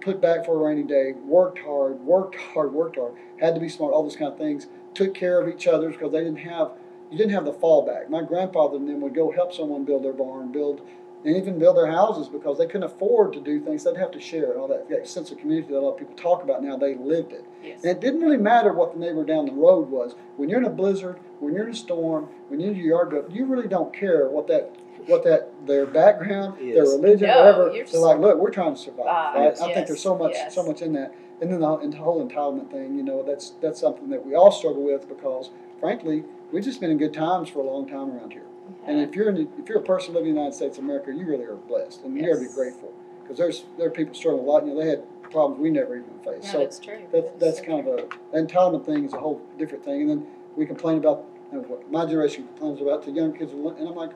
put 0.00 0.20
back 0.20 0.44
for 0.44 0.54
a 0.54 0.68
rainy 0.68 0.82
day 0.82 1.12
worked 1.24 1.60
hard 1.60 2.00
worked 2.00 2.34
hard 2.36 2.72
worked 2.72 2.96
hard 2.96 3.12
had 3.40 3.54
to 3.54 3.60
be 3.60 3.68
smart 3.68 3.92
all 3.94 4.02
those 4.02 4.16
kind 4.16 4.32
of 4.32 4.38
things 4.38 4.66
took 4.94 5.14
care 5.14 5.40
of 5.40 5.48
each 5.48 5.66
other 5.68 5.90
because 5.90 6.10
they 6.12 6.18
didn't 6.18 6.36
have 6.38 6.72
you 7.10 7.16
didn't 7.16 7.32
have 7.32 7.44
the 7.44 7.52
fallback 7.52 8.08
my 8.10 8.22
grandfather 8.22 8.76
and 8.76 8.88
them 8.88 9.00
would 9.00 9.14
go 9.14 9.30
help 9.30 9.52
someone 9.54 9.84
build 9.84 10.02
their 10.04 10.12
barn 10.12 10.50
build 10.50 10.80
and 11.24 11.36
even 11.36 11.56
build 11.56 11.76
their 11.76 11.86
houses 11.86 12.28
because 12.28 12.58
they 12.58 12.66
couldn't 12.66 12.82
afford 12.82 13.32
to 13.32 13.40
do 13.40 13.60
things 13.60 13.84
they'd 13.84 13.96
have 13.96 14.10
to 14.10 14.20
share 14.20 14.50
and 14.50 14.60
all 14.60 14.66
that, 14.66 14.88
that 14.90 15.06
sense 15.06 15.30
of 15.30 15.38
community 15.38 15.68
that 15.72 15.78
a 15.78 15.80
lot 15.80 15.92
of 15.92 15.98
people 15.98 16.16
talk 16.16 16.42
about 16.42 16.64
now 16.64 16.76
they 16.76 16.96
lived 16.96 17.32
it 17.32 17.44
Yes. 17.62 17.82
and 17.84 17.92
it 17.92 18.00
didn't 18.00 18.20
really 18.22 18.38
matter 18.38 18.72
what 18.72 18.92
the 18.92 18.98
neighbor 18.98 19.22
down 19.24 19.46
the 19.46 19.52
road 19.52 19.88
was. 19.88 20.16
When 20.36 20.48
you're 20.48 20.58
in 20.58 20.64
a 20.64 20.70
blizzard, 20.70 21.20
when 21.38 21.54
you're 21.54 21.66
in 21.68 21.72
a 21.72 21.76
storm, 21.76 22.28
when 22.48 22.58
you're 22.58 22.72
in 22.72 22.76
your 22.76 23.06
yard, 23.08 23.32
you 23.32 23.44
really 23.44 23.68
don't 23.68 23.94
care 23.94 24.28
what 24.28 24.48
that, 24.48 24.74
what 25.06 25.24
that, 25.24 25.50
their 25.66 25.86
background, 25.86 26.58
their 26.58 26.82
religion, 26.84 27.28
No, 27.28 27.38
whatever. 27.38 27.72
you're 27.74 27.86
They're 27.86 28.00
like, 28.00 28.18
look, 28.18 28.38
we're 28.38 28.50
trying 28.50 28.74
to 28.74 28.80
survive. 28.80 29.06
Ah, 29.08 29.32
right? 29.34 29.44
yes. 29.44 29.60
I 29.60 29.72
think 29.72 29.86
there's 29.86 30.02
so 30.02 30.16
much, 30.16 30.32
yes. 30.34 30.54
so 30.54 30.62
much 30.64 30.82
in 30.82 30.92
that. 30.94 31.14
And 31.40 31.52
then 31.52 31.60
the, 31.60 31.76
and 31.78 31.92
the 31.92 31.96
whole 31.98 32.26
entitlement 32.26 32.70
thing, 32.70 32.96
you 32.96 33.02
know, 33.02 33.22
that's 33.22 33.50
that's 33.60 33.80
something 33.80 34.08
that 34.10 34.24
we 34.24 34.34
all 34.34 34.52
struggle 34.52 34.84
with 34.84 35.08
because, 35.08 35.50
frankly, 35.80 36.24
we've 36.52 36.62
just 36.64 36.80
been 36.80 36.90
in 36.90 36.98
good 36.98 37.12
times 37.14 37.48
for 37.48 37.58
a 37.60 37.64
long 37.66 37.88
time 37.88 38.10
around 38.12 38.32
here. 38.32 38.46
And 38.86 39.00
if 39.00 39.14
you're 39.16 39.28
in 39.28 39.34
the, 39.34 39.48
if 39.58 39.68
you're 39.68 39.78
a 39.78 39.82
person 39.82 40.14
living 40.14 40.30
in 40.30 40.34
the 40.36 40.40
United 40.40 40.56
States 40.56 40.78
of 40.78 40.84
America, 40.84 41.12
you 41.12 41.26
really 41.26 41.44
are 41.44 41.56
blessed, 41.56 42.02
and 42.04 42.16
you 42.16 42.22
got 42.22 42.40
to 42.40 42.48
be 42.48 42.54
grateful 42.54 42.92
because 43.22 43.36
there's 43.38 43.64
there 43.76 43.88
are 43.88 43.90
people 43.90 44.14
struggling 44.14 44.44
a 44.46 44.48
lot. 44.48 44.64
You 44.64 44.74
know, 44.74 44.80
they 44.80 44.88
had 44.90 45.02
problems 45.32 45.60
we 45.60 45.70
never 45.70 45.96
even 45.96 46.10
faced. 46.24 46.44
no, 46.46 46.52
so 46.52 46.58
that's 46.58 46.78
true. 46.78 47.02
that, 47.10 47.40
that's 47.40 47.60
kind 47.60 47.80
of 47.80 47.86
a, 47.86 48.06
the 48.32 48.38
entitlement 48.38 48.84
thing 48.86 49.04
is 49.04 49.12
a 49.14 49.18
whole 49.18 49.40
different 49.58 49.84
thing. 49.84 50.02
And 50.02 50.10
then 50.10 50.26
we 50.56 50.66
complain 50.66 50.98
about, 50.98 51.24
you 51.50 51.58
know, 51.58 51.64
what 51.64 51.90
my 51.90 52.04
generation 52.04 52.46
complains 52.48 52.80
about 52.80 53.02
to 53.04 53.10
young 53.10 53.32
kids. 53.32 53.52
And 53.52 53.66
I'm 53.66 53.94
like, 53.96 54.10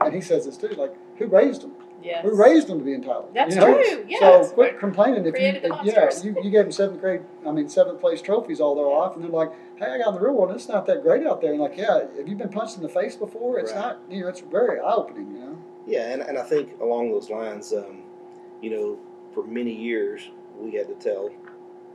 and 0.00 0.14
he 0.14 0.20
says 0.20 0.44
this 0.46 0.56
too, 0.56 0.68
like, 0.68 0.94
who 1.18 1.26
raised 1.26 1.62
them? 1.62 1.72
yes. 2.02 2.22
Who 2.22 2.36
raised 2.36 2.68
them 2.68 2.78
to 2.78 2.84
be 2.84 2.94
entitled? 2.94 3.30
That's 3.34 3.54
you 3.54 3.60
know? 3.60 3.74
true, 3.74 4.04
yes. 4.08 4.20
So 4.20 4.54
quit 4.54 4.78
complaining 4.78 5.20
if 5.20 5.26
you, 5.26 5.32
Created 5.32 5.62
the 5.62 5.80
yeah, 5.82 6.10
you, 6.22 6.36
you 6.42 6.50
gave 6.50 6.64
them 6.64 6.72
seventh 6.72 7.00
grade, 7.00 7.22
I 7.46 7.50
mean, 7.50 7.68
seventh 7.68 8.00
place 8.00 8.22
trophies 8.22 8.60
all 8.60 8.74
their 8.74 8.86
life. 8.86 9.14
And 9.14 9.24
they're 9.24 9.30
like, 9.30 9.52
hey, 9.76 9.86
I 9.86 9.98
got 9.98 10.08
in 10.08 10.14
the 10.14 10.20
real 10.20 10.34
world. 10.34 10.54
It's 10.54 10.68
not 10.68 10.86
that 10.86 11.02
great 11.02 11.26
out 11.26 11.40
there. 11.40 11.52
And 11.52 11.60
like, 11.60 11.76
yeah, 11.76 12.00
have 12.16 12.28
you 12.28 12.36
been 12.36 12.48
punched 12.50 12.76
in 12.76 12.82
the 12.82 12.88
face 12.88 13.16
before? 13.16 13.58
It's 13.58 13.72
Right. 13.72 13.80
not, 13.80 14.00
you 14.08 14.22
know, 14.22 14.28
it's 14.28 14.40
very 14.40 14.78
eye 14.78 14.92
opening, 14.94 15.32
you 15.32 15.40
know? 15.40 15.58
Yeah, 15.86 16.12
and, 16.12 16.22
and 16.22 16.38
I 16.38 16.42
think 16.42 16.80
along 16.80 17.10
those 17.10 17.30
lines, 17.30 17.72
um, 17.72 18.02
you 18.60 18.70
know, 18.70 18.98
for 19.34 19.44
many 19.44 19.72
years 19.74 20.30
we 20.58 20.72
had 20.72 20.88
to 20.88 20.94
tell 20.94 21.30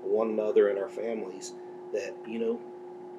one 0.04 0.30
another 0.30 0.70
and 0.70 0.78
our 0.80 0.90
families 0.90 1.54
that, 1.94 2.16
you 2.28 2.40
know, 2.40 2.60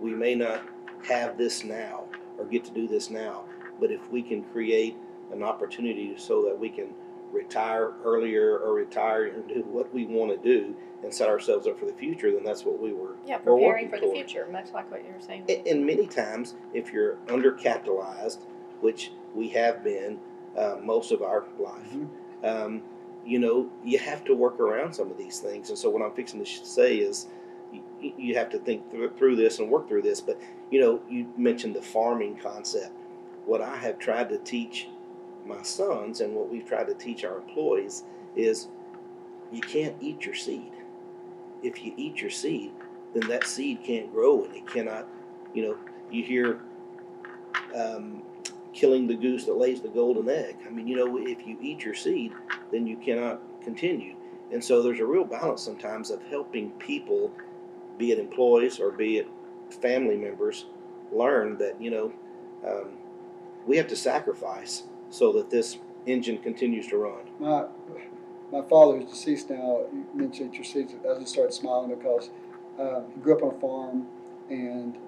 we 0.01 0.11
may 0.12 0.35
not 0.35 0.62
have 1.09 1.37
this 1.38 1.64
now 1.64 2.05
or 2.38 2.45
get 2.45 2.64
to 2.64 2.71
do 2.73 2.88
this 2.88 3.11
now, 3.11 3.45
but 3.83 3.90
if 3.90 4.09
we 4.12 4.23
can 4.23 4.45
create 4.45 4.97
an 5.33 5.42
opportunity 5.42 6.14
so 6.16 6.40
that 6.45 6.57
we 6.57 6.68
can 6.71 6.95
retire 7.33 7.92
earlier 8.05 8.59
or 8.59 8.75
retire 8.75 9.25
and 9.27 9.49
do 9.49 9.64
what 9.68 9.92
we 9.92 10.07
want 10.07 10.31
to 10.31 10.37
do 10.38 10.73
and 11.03 11.12
set 11.12 11.29
ourselves 11.29 11.66
up 11.66 11.77
for 11.81 11.87
the 11.87 11.92
future, 11.92 12.31
then 12.31 12.45
that's 12.45 12.64
what 12.64 12.81
we 12.81 12.92
were. 12.92 13.16
Yeah, 13.27 13.38
we're 13.45 13.57
preparing 13.57 13.62
working 13.64 13.90
for 13.90 14.07
the 14.07 14.12
future, 14.12 14.47
much 14.53 14.68
like 14.73 14.88
what 14.88 15.05
you 15.05 15.12
were 15.12 15.21
saying. 15.21 15.45
And, 15.49 15.66
and 15.66 15.85
many 15.85 16.07
times, 16.07 16.55
if 16.73 16.92
you're 16.92 17.16
undercapitalized, 17.27 18.42
which 18.81 19.11
we 19.35 19.49
have 19.49 19.83
been 19.83 20.21
uh, 20.57 20.77
most 20.81 21.11
of 21.11 21.23
our 21.23 21.45
life, 21.59 21.92
Mhm. 21.92 22.09
um, 22.45 22.83
you 23.27 23.40
know, 23.40 23.68
you 23.85 23.99
have 23.99 24.25
to 24.27 24.35
work 24.35 24.61
around 24.61 24.92
some 24.92 25.11
of 25.11 25.18
these 25.18 25.40
things. 25.40 25.71
And 25.71 25.79
so, 25.79 25.90
what 25.90 26.03
I'm 26.03 26.12
fixing 26.12 26.45
to 26.45 26.47
say 26.47 26.99
is, 26.99 27.27
you, 27.73 28.12
you 28.16 28.35
have 28.37 28.51
to 28.51 28.59
think 28.59 28.88
through, 28.92 29.11
through 29.16 29.37
this 29.37 29.59
and 29.59 29.68
work 29.71 29.88
through 29.88 30.03
this. 30.03 30.21
But 30.21 30.38
you 30.71 30.81
know, 30.81 31.01
you 31.09 31.27
mentioned 31.37 31.75
the 31.75 31.83
farming 31.83 32.37
concept. 32.37 32.92
What 33.46 33.61
I 33.61 33.76
have 33.76 33.98
tried 33.98 34.28
to 34.31 34.38
teach 34.38 34.88
my 35.46 35.62
sons, 35.62 36.20
and 36.20 36.35
what 36.35 36.48
we've 36.48 36.66
tried 36.66 36.87
to 36.87 36.94
teach 36.94 37.24
our 37.24 37.37
employees, 37.38 38.05
is 38.37 38.68
you 39.50 39.61
can't 39.61 39.96
eat 40.00 40.24
your 40.24 40.35
seed. 40.35 40.72
If 41.62 41.85
you 41.85 41.92
eat 41.96 42.20
your 42.20 42.31
seed, 42.31 42.72
then 43.14 43.28
that 43.28 43.46
seed 43.46 43.83
can't 43.85 44.12
grow 44.12 44.44
and 44.44 44.55
it 44.55 44.66
cannot, 44.66 45.07
you 45.52 45.62
know, 45.62 45.76
you 46.11 46.24
hear 46.24 46.61
um, 47.74 48.22
killing 48.72 49.07
the 49.07 49.14
goose 49.14 49.44
that 49.44 49.57
lays 49.57 49.81
the 49.81 49.88
golden 49.88 50.28
egg. 50.28 50.57
I 50.66 50.70
mean, 50.70 50.87
you 50.87 50.96
know, 50.96 51.18
if 51.18 51.46
you 51.46 51.59
eat 51.61 51.85
your 51.85 51.94
seed, 51.94 52.33
then 52.70 52.87
you 52.87 52.96
cannot 52.96 53.40
continue. 53.62 54.14
And 54.50 54.62
so 54.62 54.83
there's 54.83 55.00
a 55.00 55.07
real 55.07 55.24
balance 55.24 55.62
sometimes 55.62 56.11
of 56.11 56.22
helping 56.22 56.70
people, 56.72 57.33
be 57.98 58.12
it 58.12 58.18
employees 58.18 58.81
or 58.81 58.90
be 58.90 59.18
it 59.18 59.28
family 59.81 60.16
members, 60.16 60.66
learn 61.12 61.59
that, 61.59 61.81
you 61.81 61.90
know, 61.90 62.12
um, 62.66 62.90
we 63.66 63.77
have 63.77 63.88
to 63.88 63.96
sacrifice 63.96 64.85
so 65.11 65.33
that 65.33 65.51
this 65.51 65.79
engine 66.07 66.38
continues 66.38 66.87
to 66.88 66.96
run. 66.96 67.20
my 67.38 67.64
my 68.53 68.61
father 68.68 68.98
who's 68.98 69.09
deceased 69.11 69.48
now. 69.48 69.81
You 69.92 70.05
mentioned 70.14 70.55
your 70.55 70.64
seeds. 70.64 70.92
I 71.09 71.18
just 71.18 71.33
started 71.33 71.55
smiling 71.55 71.94
because 71.94 72.29
um, 72.79 73.05
he 73.14 73.20
grew 73.20 73.35
up 73.37 73.42
on 73.42 73.55
a 73.55 73.61
farm, 73.61 74.07
and 74.51 74.98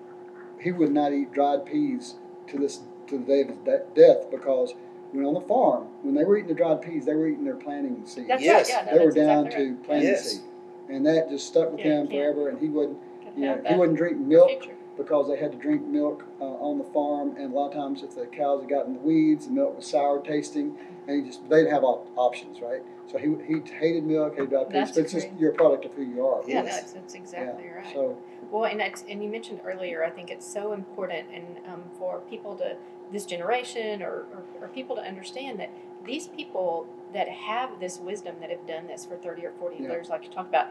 he 0.60 0.72
would 0.72 0.92
not 0.92 1.12
eat 1.12 1.30
dried 1.32 1.66
peas 1.66 2.14
to 2.46 2.58
this 2.58 2.80
to 3.08 3.18
the 3.18 3.24
day 3.24 3.40
of 3.42 3.48
his 3.48 3.58
de- 3.58 3.82
death 3.94 4.30
because 4.30 4.72
when 5.12 5.26
on 5.26 5.34
the 5.34 5.40
farm, 5.42 5.88
when 6.02 6.14
they 6.14 6.24
were 6.24 6.38
eating 6.38 6.48
the 6.48 6.54
dried 6.54 6.80
peas, 6.80 7.04
they 7.04 7.14
were 7.14 7.28
eating 7.28 7.44
their 7.44 7.56
planting 7.56 8.02
seeds. 8.06 8.28
That's 8.28 8.42
Yes. 8.42 8.70
right. 8.72 8.86
Yeah, 8.86 8.90
no, 8.92 8.98
they 8.98 9.04
were 9.04 9.12
down 9.12 9.46
exactly 9.46 9.68
to 9.70 9.76
planting 9.84 10.08
Yes. 10.08 10.30
seed, 10.32 10.40
and 10.88 11.06
that 11.06 11.28
just 11.28 11.46
stuck 11.46 11.70
with 11.70 11.80
Yeah, 11.80 12.00
him 12.00 12.08
forever. 12.08 12.48
And 12.48 12.58
he 12.58 12.68
wouldn't, 12.70 12.98
you 13.36 13.42
know, 13.44 13.60
he 13.66 13.74
wouldn't 13.74 13.98
drink 13.98 14.16
milk 14.18 14.48
future. 14.62 14.73
Because 14.96 15.28
they 15.28 15.36
had 15.36 15.52
to 15.52 15.58
drink 15.58 15.86
milk 15.86 16.24
uh, 16.40 16.44
on 16.44 16.78
the 16.78 16.84
farm, 16.84 17.34
and 17.36 17.52
a 17.52 17.56
lot 17.56 17.68
of 17.68 17.74
times 17.74 18.02
if 18.02 18.14
the 18.14 18.26
cows 18.26 18.60
had 18.62 18.70
gotten 18.70 18.94
the 18.94 19.00
weeds, 19.00 19.46
the 19.46 19.52
milk 19.52 19.76
was 19.76 19.86
sour 19.86 20.20
tasting, 20.20 20.76
and 21.06 21.22
he 21.22 21.28
just 21.28 21.48
they 21.48 21.58
didn't 21.62 21.72
have 21.72 21.84
op- 21.84 22.08
options, 22.16 22.60
right? 22.60 22.82
So 23.10 23.18
he 23.18 23.34
he 23.46 23.60
hated 23.78 24.04
milk, 24.04 24.34
hated 24.34 24.50
diabetes, 24.50 24.72
That's 24.72 24.92
but 24.92 25.00
it's 25.04 25.12
just 25.12 25.28
great. 25.28 25.40
you're 25.40 25.52
a 25.52 25.54
product 25.54 25.84
of 25.84 25.92
who 25.92 26.02
you 26.02 26.26
are. 26.26 26.42
Yeah, 26.46 26.62
Yes. 26.62 26.80
that's, 26.80 26.92
that's 26.92 27.14
exactly 27.14 27.68
right. 27.68 27.92
So 27.92 28.16
Well, 28.50 28.64
and 28.64 28.80
that's, 28.80 29.04
and 29.08 29.22
you 29.22 29.28
mentioned 29.30 29.60
earlier, 29.64 30.04
I 30.04 30.10
think 30.10 30.30
it's 30.30 30.46
so 30.46 30.72
important 30.72 31.28
and 31.34 31.58
um, 31.66 31.82
for 31.98 32.20
people 32.30 32.54
to 32.56 32.76
this 33.12 33.26
generation 33.26 34.02
or, 34.02 34.24
or, 34.32 34.42
or 34.62 34.68
people 34.68 34.96
to 34.96 35.02
understand 35.02 35.60
that 35.60 35.70
these 36.06 36.28
people 36.28 36.86
that 37.12 37.28
have 37.28 37.78
this 37.80 37.98
wisdom 37.98 38.36
that 38.40 38.50
have 38.50 38.66
done 38.66 38.86
this 38.86 39.04
for 39.06 39.16
30 39.16 39.46
or 39.46 39.52
40 39.58 39.76
Yeah. 39.82 39.90
years, 39.90 40.08
like 40.08 40.24
you 40.24 40.30
talked 40.30 40.48
about, 40.48 40.68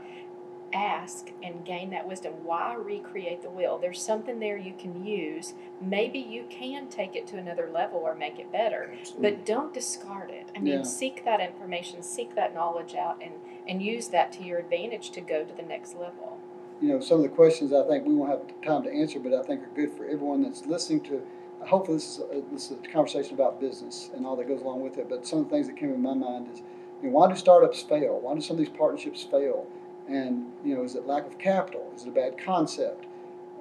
ask 0.74 1.32
and 1.44 1.64
gain 1.66 1.90
that 1.92 2.08
wisdom. 2.08 2.34
Why 2.44 2.74
recreate 2.76 3.42
the 3.42 3.50
wheel? 3.50 3.78
There's 3.78 4.02
something 4.02 4.40
there 4.40 4.58
you 4.58 4.74
can 4.74 5.06
use. 5.06 5.54
Maybe 5.82 6.20
you 6.20 6.46
can 6.50 6.88
take 6.88 7.16
it 7.16 7.28
to 7.28 7.38
another 7.38 7.70
level 7.72 8.00
or 8.00 8.16
make 8.16 8.40
it 8.40 8.52
better. 8.52 8.94
But 9.20 9.46
don't 9.46 9.74
discard 9.74 10.30
it. 10.32 10.50
I 10.56 10.60
mean, 10.60 10.74
Yeah. 10.74 10.82
seek 10.84 11.24
that 11.26 11.40
information, 11.40 12.02
seek 12.04 12.36
that 12.36 12.54
knowledge 12.54 12.96
out, 12.96 13.22
and, 13.22 13.34
and 13.68 13.82
use 13.82 14.08
that 14.10 14.32
to 14.34 14.44
your 14.44 14.60
advantage 14.60 15.12
to 15.12 15.22
go 15.22 15.44
to 15.44 15.54
the 15.54 15.64
next 15.64 15.96
level. 15.96 16.38
you 16.82 16.90
know, 16.90 17.00
some 17.00 17.18
of 17.18 17.24
the 17.24 17.30
questions 17.30 17.72
I 17.72 17.88
think 17.88 18.06
we 18.06 18.14
won't 18.14 18.30
have 18.32 18.42
time 18.62 18.84
to 18.84 18.92
answer, 18.92 19.18
but 19.18 19.34
I 19.34 19.42
think 19.44 19.62
are 19.64 19.68
good 19.74 19.94
for 19.94 20.04
everyone 20.06 20.42
that's 20.44 20.66
listening 20.66 21.00
to. 21.04 21.22
Hopefully, 21.62 21.96
this 21.98 22.18
is 22.18 22.24
a, 22.30 22.42
this 22.52 22.72
is 22.72 22.78
a 22.84 22.88
conversation 22.92 23.36
about 23.36 23.62
business 23.62 24.10
and 24.14 24.26
all 24.26 24.36
that 24.36 24.50
goes 24.50 24.60
along 24.62 24.82
with 24.82 24.98
it. 24.98 25.08
But 25.08 25.26
some 25.26 25.40
of 25.40 25.46
the 25.46 25.52
things 25.52 25.68
that 25.68 25.78
came 25.78 25.94
in 25.94 26.02
my 26.02 26.14
mind 26.14 26.50
is, 26.52 26.60
you 27.02 27.08
know, 27.10 27.16
why 27.16 27.30
do 27.30 27.36
startups 27.38 27.82
fail? 27.84 28.20
Why 28.20 28.36
do 28.36 28.42
some 28.42 28.56
of 28.56 28.60
these 28.60 28.76
partnerships 28.76 29.24
fail? 29.24 29.66
And 30.08 30.52
you 30.64 30.76
know, 30.76 30.84
is 30.84 30.96
it 30.96 31.06
lack 31.08 31.26
of 31.26 31.38
capital? 31.38 31.92
Is 31.96 32.04
it 32.04 32.10
a 32.10 32.12
bad 32.12 32.38
concept? 32.38 33.06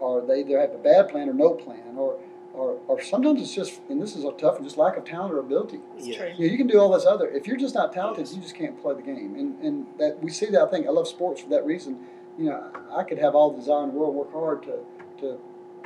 Or 0.01 0.20
they 0.20 0.40
either 0.40 0.59
have 0.61 0.72
a 0.72 0.78
bad 0.78 1.09
plan 1.09 1.28
or 1.28 1.34
no 1.34 1.51
plan? 1.55 1.97
Or 1.97 2.18
or, 2.55 2.78
or 2.86 3.01
sometimes 3.01 3.40
it's 3.40 3.55
just, 3.55 3.80
and 3.88 3.99
this 4.03 4.14
is 4.14 4.24
a 4.24 4.32
tough 4.32 4.57
one, 4.57 4.64
just 4.64 4.76
lack 4.76 4.99
of 4.99 5.05
talent 5.07 5.32
or 5.32 5.38
ability. 5.38 5.80
It's 5.97 6.07
Yeah. 6.07 6.18
true. 6.18 6.26
You, 6.36 6.47
know, 6.47 6.53
you 6.53 6.59
can 6.59 6.66
do 6.66 6.78
all 6.78 6.90
this 6.90 7.07
other. 7.07 7.26
If 7.30 7.47
you're 7.47 7.57
just 7.57 7.74
not 7.74 7.95
talented, 7.95 8.26
Yes. 8.26 8.34
you 8.36 8.43
just 8.43 8.55
can't 8.55 8.78
play 8.82 8.93
the 8.95 9.01
game. 9.01 9.34
And 9.36 9.59
and 9.62 9.86
that 9.99 10.22
we 10.22 10.30
see 10.30 10.47
that. 10.47 10.61
I 10.61 10.66
think 10.70 10.86
I 10.86 10.90
love 10.90 11.09
sports 11.09 11.40
for 11.40 11.49
that 11.49 11.64
reason. 11.64 11.99
You 12.38 12.47
know, 12.51 12.62
I 12.95 13.05
could 13.05 13.18
have 13.18 13.34
all 13.34 13.51
the 13.53 13.59
desire 13.59 13.84
in 13.84 13.93
the 13.93 13.99
world, 13.99 14.14
work 14.14 14.32
hard 14.32 14.62
to 14.64 14.80
to 15.20 15.38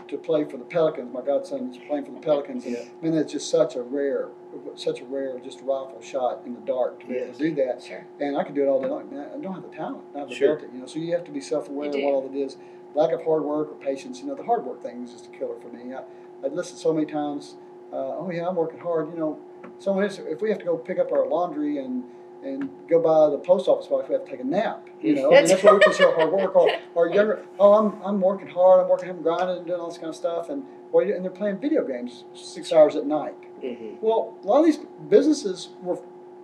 to 0.08 0.16
play 0.18 0.44
for 0.44 0.56
the 0.56 0.64
Pelicans. 0.64 1.12
My 1.12 1.20
godson 1.20 1.70
is 1.70 1.78
playing 1.88 2.04
for 2.04 2.12
the 2.12 2.20
Pelicans, 2.20 2.64
and 2.64 2.74
Yeah. 2.74 2.84
man, 3.02 3.12
that's 3.16 3.32
just 3.32 3.48
such 3.50 3.76
a 3.76 3.82
rare, 3.82 4.28
such 4.74 5.00
a 5.00 5.04
rare, 5.04 5.38
just 5.40 5.60
rifle 5.62 6.00
shot 6.00 6.42
in 6.46 6.54
the 6.54 6.60
dark 6.60 7.00
to 7.00 7.06
be 7.06 7.16
able 7.16 7.32
to 7.32 7.38
do 7.38 7.54
that. 7.56 7.82
Sure. 7.82 8.06
And 8.20 8.36
I 8.36 8.44
could 8.44 8.54
do 8.54 8.62
it 8.62 8.68
all 8.68 8.80
day 8.80 8.88
long. 8.88 9.10
Man, 9.10 9.28
I 9.34 9.38
don't 9.38 9.52
have 9.54 9.62
the 9.62 9.76
talent, 9.76 10.02
not 10.14 10.20
have 10.20 10.28
the 10.28 10.34
Sure. 10.34 10.52
ability. 10.54 10.74
You 10.74 10.80
know, 10.80 10.86
so 10.86 10.98
you 10.98 11.12
have 11.12 11.24
to 11.24 11.30
be 11.32 11.40
self-aware 11.40 11.88
of 11.88 11.94
what 11.94 12.04
all 12.04 12.26
it 12.26 12.36
is. 12.36 12.56
Lack 12.94 13.12
of 13.12 13.22
hard 13.24 13.44
work 13.44 13.70
or 13.70 13.74
patience. 13.74 14.20
You 14.20 14.28
know, 14.28 14.34
the 14.34 14.44
hard 14.44 14.64
work 14.64 14.82
thing 14.82 15.02
is 15.04 15.12
just 15.12 15.26
a 15.26 15.30
killer 15.30 15.56
for 15.60 15.68
me. 15.68 15.92
I, 15.94 16.02
I'd 16.44 16.52
listened 16.52 16.78
so 16.78 16.92
many 16.92 17.06
times. 17.06 17.56
Uh, 17.92 18.16
oh 18.18 18.30
yeah, 18.32 18.48
I'm 18.48 18.56
working 18.56 18.80
hard. 18.80 19.10
You 19.12 19.18
know, 19.18 19.38
someone 19.78 20.04
else, 20.04 20.18
if 20.18 20.40
we 20.40 20.48
have 20.50 20.58
to 20.58 20.64
go 20.64 20.76
pick 20.76 20.98
up 20.98 21.12
our 21.12 21.26
laundry 21.26 21.78
and 21.78 22.04
and 22.46 22.70
go 22.88 23.00
by 23.00 23.30
the 23.30 23.38
post 23.38 23.68
office 23.68 23.86
box, 23.88 24.08
we 24.08 24.14
have 24.14 24.24
to 24.24 24.30
take 24.30 24.40
a 24.40 24.44
nap. 24.44 24.88
You 25.02 25.14
know, 25.14 25.30
and 25.32 25.46
that's 25.48 25.62
what 25.62 25.74
we 25.74 25.80
consider 25.80 26.14
hard 26.14 26.32
work. 26.32 26.54
Or, 26.56 26.70
or 26.94 27.08
younger, 27.08 27.44
oh, 27.58 27.74
I'm, 27.74 28.02
I'm 28.02 28.20
working 28.20 28.48
hard. 28.48 28.80
I'm 28.80 28.88
working, 28.88 29.10
I'm 29.10 29.22
grinding, 29.22 29.58
and 29.58 29.66
doing 29.66 29.80
all 29.80 29.88
this 29.88 29.98
kind 29.98 30.08
of 30.08 30.16
stuff, 30.16 30.48
and 30.48 30.64
well, 30.92 31.06
and 31.08 31.24
they're 31.24 31.30
playing 31.30 31.58
video 31.58 31.84
games 31.84 32.24
six 32.34 32.72
hours 32.72 32.96
at 32.96 33.06
night. 33.06 33.34
Mhm. 33.62 33.98
Well, 34.00 34.36
a 34.42 34.46
lot 34.46 34.60
of 34.60 34.66
these 34.66 34.78
businesses 35.08 35.70
were 35.82 35.98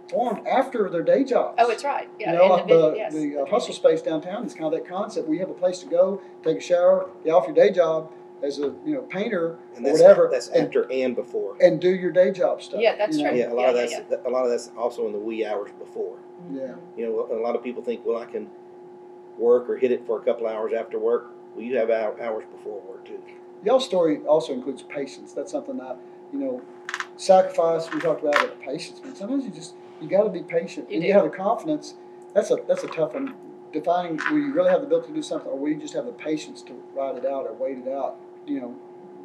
formed 0.09 0.47
after 0.47 0.91
their 0.91 1.03
day 1.03 1.25
jobs. 1.25 1.55
Oh, 1.59 1.71
it's 1.71 1.85
right. 1.85 2.09
Yeah. 2.19 2.33
You 2.33 2.39
know, 2.39 2.47
like 2.47 2.67
the, 2.69 2.91
the, 2.91 2.97
yes, 2.97 3.15
the 3.15 3.37
uh, 3.39 3.45
the 3.45 3.51
hustle 3.51 3.75
space 3.75 4.03
downtown 4.03 4.45
is 4.45 4.53
kind 4.55 4.67
of 4.67 4.73
that 4.73 4.87
concept. 4.89 5.29
We 5.29 5.39
have 5.39 5.49
a 5.51 5.55
place 5.55 5.79
to 5.81 5.87
go, 5.87 6.21
take 6.45 6.59
a 6.59 6.61
shower, 6.61 7.09
get 7.25 7.31
off 7.31 7.47
your 7.47 7.55
day 7.55 7.71
job 7.71 8.11
as 8.43 8.59
a 8.59 8.73
you 8.85 8.95
know 8.95 9.03
painter 9.03 9.57
And 9.77 9.87
or 9.87 9.93
whatever, 9.93 10.29
that's 10.31 10.49
after 10.49 10.91
and 10.91 11.15
before. 11.15 11.57
and 11.61 11.81
do 11.81 11.91
your 11.95 12.11
day 12.11 12.31
job 12.33 12.61
stuff. 12.63 12.81
Yeah, 12.81 12.97
that's 12.97 13.17
you 13.17 13.25
know? 13.25 13.31
true. 13.31 13.39
Yeah, 13.39 13.53
a 13.53 13.55
lot 13.55 13.75
Yeah, 13.75 13.83
of 13.83 13.91
yeah, 13.91 14.01
that's 14.11 14.27
a 14.27 14.31
lot 14.31 14.45
of 14.45 14.51
that's 14.51 14.71
also 14.77 15.07
in 15.07 15.13
the 15.13 15.19
wee 15.19 15.45
hours 15.47 15.71
before. 15.79 16.17
Mm-hmm. 16.45 16.57
Yeah. 16.57 16.75
You 16.97 17.07
know, 17.07 17.29
a 17.37 17.41
lot 17.41 17.55
of 17.57 17.63
people 17.63 17.83
think, 17.83 18.05
well, 18.05 18.19
I 18.19 18.27
can 18.27 18.49
work 19.39 19.69
or 19.71 19.77
hit 19.77 19.93
it 19.93 20.07
for 20.07 20.21
a 20.21 20.25
couple 20.25 20.47
hours 20.47 20.73
after 20.77 20.99
work. 20.99 21.31
Well, 21.55 21.65
you 21.65 21.77
have 21.77 21.91
hours 21.91 22.45
before 22.51 22.81
work 22.83 23.05
too. 23.05 23.21
Y'all's 23.65 23.85
story 23.85 24.19
also 24.27 24.53
includes 24.53 24.83
patience. 24.83 25.33
That's 25.33 25.53
something 25.53 25.77
that 25.79 25.97
you 26.33 26.39
know, 26.39 26.63
sacrifice 27.17 27.91
we 27.93 28.01
talked 28.01 28.23
about, 28.23 28.35
but 28.39 28.61
patience. 28.61 29.01
Man, 29.05 29.15
sometimes 29.15 29.45
you 29.45 29.51
just 29.51 29.75
you 30.01 30.09
got 30.09 30.25
to 30.25 30.31
be 30.31 30.43
patient, 30.43 30.91
You 30.91 30.97
and 30.97 31.03
do. 31.03 31.09
you 31.09 31.13
have 31.15 31.25
the 31.25 31.31
confidence. 31.31 31.95
That's 32.35 32.51
a 32.51 32.57
that's 32.67 32.83
a 32.83 32.89
tough 32.89 33.15
one. 33.15 33.35
Defining 33.73 34.19
will 34.31 34.39
you 34.39 34.53
really 34.53 34.71
have 34.71 34.81
the 34.81 34.87
ability 34.87 35.09
to 35.09 35.15
do 35.15 35.23
something, 35.23 35.51
or 35.51 35.59
will 35.59 35.69
you 35.69 35.77
just 35.77 35.95
have 35.95 36.07
the 36.07 36.13
patience 36.13 36.61
to 36.63 36.73
ride 36.95 37.17
it 37.17 37.25
out 37.25 37.47
or 37.47 37.53
wait 37.55 37.79
it 37.79 37.89
out? 37.89 38.17
You 38.47 38.61
know, 38.61 38.77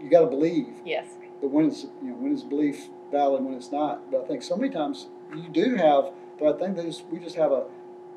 you 0.01 0.09
got 0.09 0.21
to 0.21 0.27
believe. 0.27 0.75
Yes. 0.85 1.07
But 1.41 1.51
when 1.51 1.65
is 1.67 1.87
you 2.01 2.09
know 2.09 2.15
when 2.15 2.33
is 2.33 2.43
belief 2.43 2.89
valid 3.11 3.43
when 3.43 3.53
it's 3.53 3.71
not? 3.71 4.09
But 4.11 4.23
I 4.23 4.27
think 4.27 4.43
so 4.43 4.55
many 4.55 4.71
times 4.71 5.07
you 5.35 5.49
do 5.49 5.75
have. 5.75 6.11
But 6.39 6.55
I 6.55 6.59
think 6.59 6.75
that 6.77 6.85
is, 6.85 7.03
we 7.09 7.17
just 7.19 7.35
have 7.35 7.51
a 7.51 7.63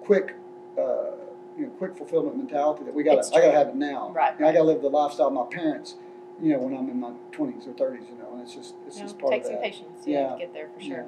quick, 0.03 0.35
uh, 0.79 1.13
you 1.57 1.65
know, 1.67 1.71
quick 1.79 1.97
fulfillment 1.97 2.37
mentality 2.37 2.85
that 2.85 2.95
we 2.95 3.03
got. 3.03 3.19
I 3.35 3.41
got 3.41 3.47
to 3.47 3.53
have 3.53 3.69
it 3.69 3.77
now. 3.77 4.13
Right, 4.15 4.35
And 4.37 4.45
I 4.47 4.53
got 4.53 4.59
to 4.59 4.65
live 4.65 4.83
the 4.83 4.89
lifestyle 4.91 5.29
of 5.29 5.33
my 5.33 5.47
parents. 5.51 5.95
You 6.43 6.53
know, 6.55 6.59
when 6.61 6.75
I'm 6.75 6.89
in 6.89 6.99
my 7.01 7.13
twenties 7.33 7.67
or 7.67 7.73
thirties. 7.73 8.07
You 8.11 8.19
know, 8.19 8.33
and 8.33 8.43
it's 8.43 8.55
just 8.55 8.75
it's 8.87 8.99
just 8.99 9.19
part 9.19 9.33
take 9.33 9.43
of 9.43 9.49
some 9.49 9.57
patience. 9.59 10.05
Yeah. 10.07 10.21
Yeah. 10.21 10.33
To 10.33 10.39
get 10.39 10.55
there 10.55 10.69
for 10.75 10.81
sure. 10.83 11.07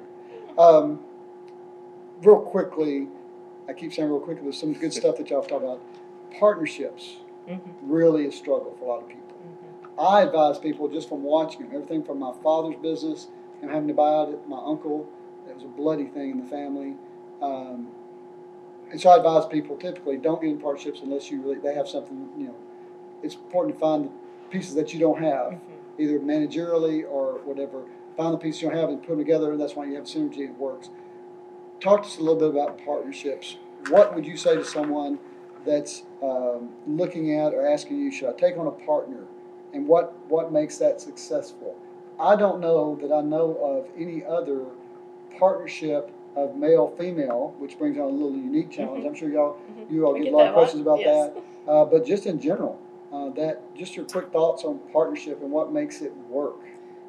Um, 0.57 0.99
real 2.21 2.39
quickly, 2.39 3.07
I 3.67 3.73
keep 3.73 3.93
saying 3.93 4.09
real 4.09 4.19
quickly. 4.19 4.43
There's 4.43 4.59
some 4.59 4.73
good 4.73 4.93
stuff 5.01 5.17
that 5.17 5.29
y'all 5.29 5.41
have 5.41 5.49
talked 5.49 5.63
about. 5.63 5.81
Partnerships 6.39 7.17
Mm-hmm. 7.49 7.91
really 7.91 8.25
a 8.25 8.31
struggle 8.31 8.73
for 8.79 8.85
a 8.85 8.87
lot 8.87 9.01
of 9.01 9.09
people. 9.09 9.22
I 9.99 10.21
advise 10.23 10.57
people 10.57 10.87
just 10.89 11.09
from 11.09 11.23
watching 11.23 11.61
him, 11.61 11.71
everything 11.73 12.03
from 12.03 12.19
my 12.19 12.33
father's 12.43 12.75
business, 12.81 13.27
him 13.61 13.69
having 13.69 13.87
to 13.87 13.93
buy 13.93 14.09
out 14.09 14.49
my 14.49 14.61
uncle. 14.63 15.07
It 15.47 15.55
was 15.55 15.63
a 15.63 15.67
bloody 15.67 16.05
thing 16.05 16.31
in 16.31 16.39
the 16.43 16.49
family. 16.49 16.95
Um, 17.41 17.89
and 18.91 18.99
so 18.99 19.09
I 19.09 19.17
advise 19.17 19.45
people 19.45 19.75
typically 19.77 20.17
don't 20.17 20.41
get 20.41 20.49
in 20.51 20.59
partnerships 20.59 21.01
unless 21.03 21.29
you 21.29 21.41
really 21.41 21.59
they 21.59 21.73
have 21.73 21.87
something. 21.87 22.29
You 22.37 22.47
know, 22.47 22.55
it's 23.21 23.35
important 23.35 23.75
to 23.75 23.79
find 23.79 24.05
the 24.05 24.11
pieces 24.49 24.75
that 24.75 24.93
you 24.93 24.99
don't 24.99 25.21
have, 25.21 25.53
Mm-hmm. 25.53 26.01
either 26.01 26.19
managerially 26.19 27.03
or 27.09 27.39
whatever. 27.43 27.83
Find 28.17 28.33
the 28.33 28.37
pieces 28.37 28.61
you 28.61 28.69
don't 28.69 28.77
have 28.77 28.89
and 28.89 28.99
put 28.99 29.09
them 29.09 29.17
together, 29.19 29.51
and 29.51 29.59
that's 29.61 29.75
why 29.75 29.85
you 29.85 29.95
have 29.95 30.05
synergy. 30.05 30.39
It 30.39 30.57
works. 30.57 30.89
Talk 31.79 32.03
to 32.03 32.07
us 32.07 32.17
a 32.17 32.21
little 32.21 32.39
bit 32.39 32.49
about 32.49 32.83
partnerships. 32.83 33.57
What 33.89 34.15
would 34.15 34.25
you 34.25 34.37
say 34.37 34.55
to 34.55 34.63
someone 34.63 35.19
that's 35.65 36.03
um, 36.21 36.69
looking 36.87 37.37
at 37.37 37.53
or 37.53 37.67
asking 37.67 37.99
you, 37.99 38.11
should 38.11 38.29
I 38.29 38.33
take 38.33 38.57
on 38.57 38.67
a 38.67 38.71
partner? 38.71 39.25
And 39.73 39.87
what, 39.87 40.13
what 40.29 40.51
makes 40.51 40.77
that 40.77 41.01
successful? 41.01 41.75
I 42.19 42.35
don't 42.35 42.61
know 42.61 42.95
that 43.01 43.11
I 43.13 43.21
know 43.21 43.55
of 43.61 43.87
any 43.99 44.23
other 44.23 44.65
partnership 45.37 46.11
of 46.35 46.55
male 46.55 46.93
female, 46.97 47.53
which 47.57 47.77
brings 47.77 47.97
on 47.97 48.03
a 48.05 48.07
little 48.07 48.31
unique 48.35 48.71
challenge. 48.71 49.05
I'm 49.05 49.15
sure 49.15 49.29
y'all 49.29 49.57
Mhm. 49.77 49.91
you 49.91 50.05
all 50.05 50.13
get, 50.13 50.25
get 50.25 50.33
a 50.33 50.35
lot 50.35 50.43
of 50.43 50.47
a 50.47 50.51
lot. 50.51 50.53
questions 50.59 50.81
about 50.81 50.99
Yes. 50.99 51.31
that. 51.33 51.43
Uh, 51.71 51.85
but 51.85 52.05
just 52.05 52.25
in 52.25 52.39
general, 52.39 52.77
uh, 53.11 53.29
that 53.31 53.61
just 53.75 53.95
your 53.95 54.05
quick 54.05 54.31
thoughts 54.31 54.63
on 54.63 54.79
partnership 54.91 55.41
and 55.41 55.51
what 55.51 55.71
makes 55.71 56.01
it 56.01 56.11
work. 56.29 56.59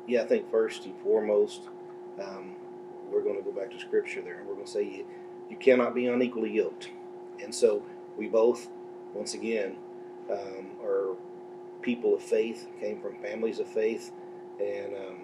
Yeah, 0.07 0.23
I 0.23 0.27
think 0.27 0.51
first 0.51 0.85
and 0.85 0.95
foremost, 0.99 1.69
um, 2.21 2.55
we're 3.11 3.23
going 3.23 3.37
to 3.37 3.43
go 3.43 3.53
back 3.53 3.71
to 3.71 3.79
scripture 3.79 4.21
there, 4.21 4.39
and 4.39 4.47
we're 4.47 4.55
going 4.55 4.67
to 4.67 4.71
say 4.71 4.83
you, 4.83 5.07
you 5.49 5.57
cannot 5.57 5.95
be 5.95 6.07
unequally 6.07 6.51
yoked. 6.51 6.91
And 7.43 7.55
so 7.55 7.83
we 8.19 8.27
both, 8.29 8.69
once 9.15 9.35
again, 9.35 9.77
um, 10.31 10.67
are 10.83 11.17
people 11.85 12.15
of 12.15 12.23
faith, 12.23 12.67
came 12.81 12.99
from 13.01 13.15
families 13.17 13.61
of 13.61 13.69
faith, 13.69 14.11
and 14.59 14.95
um, 14.97 15.17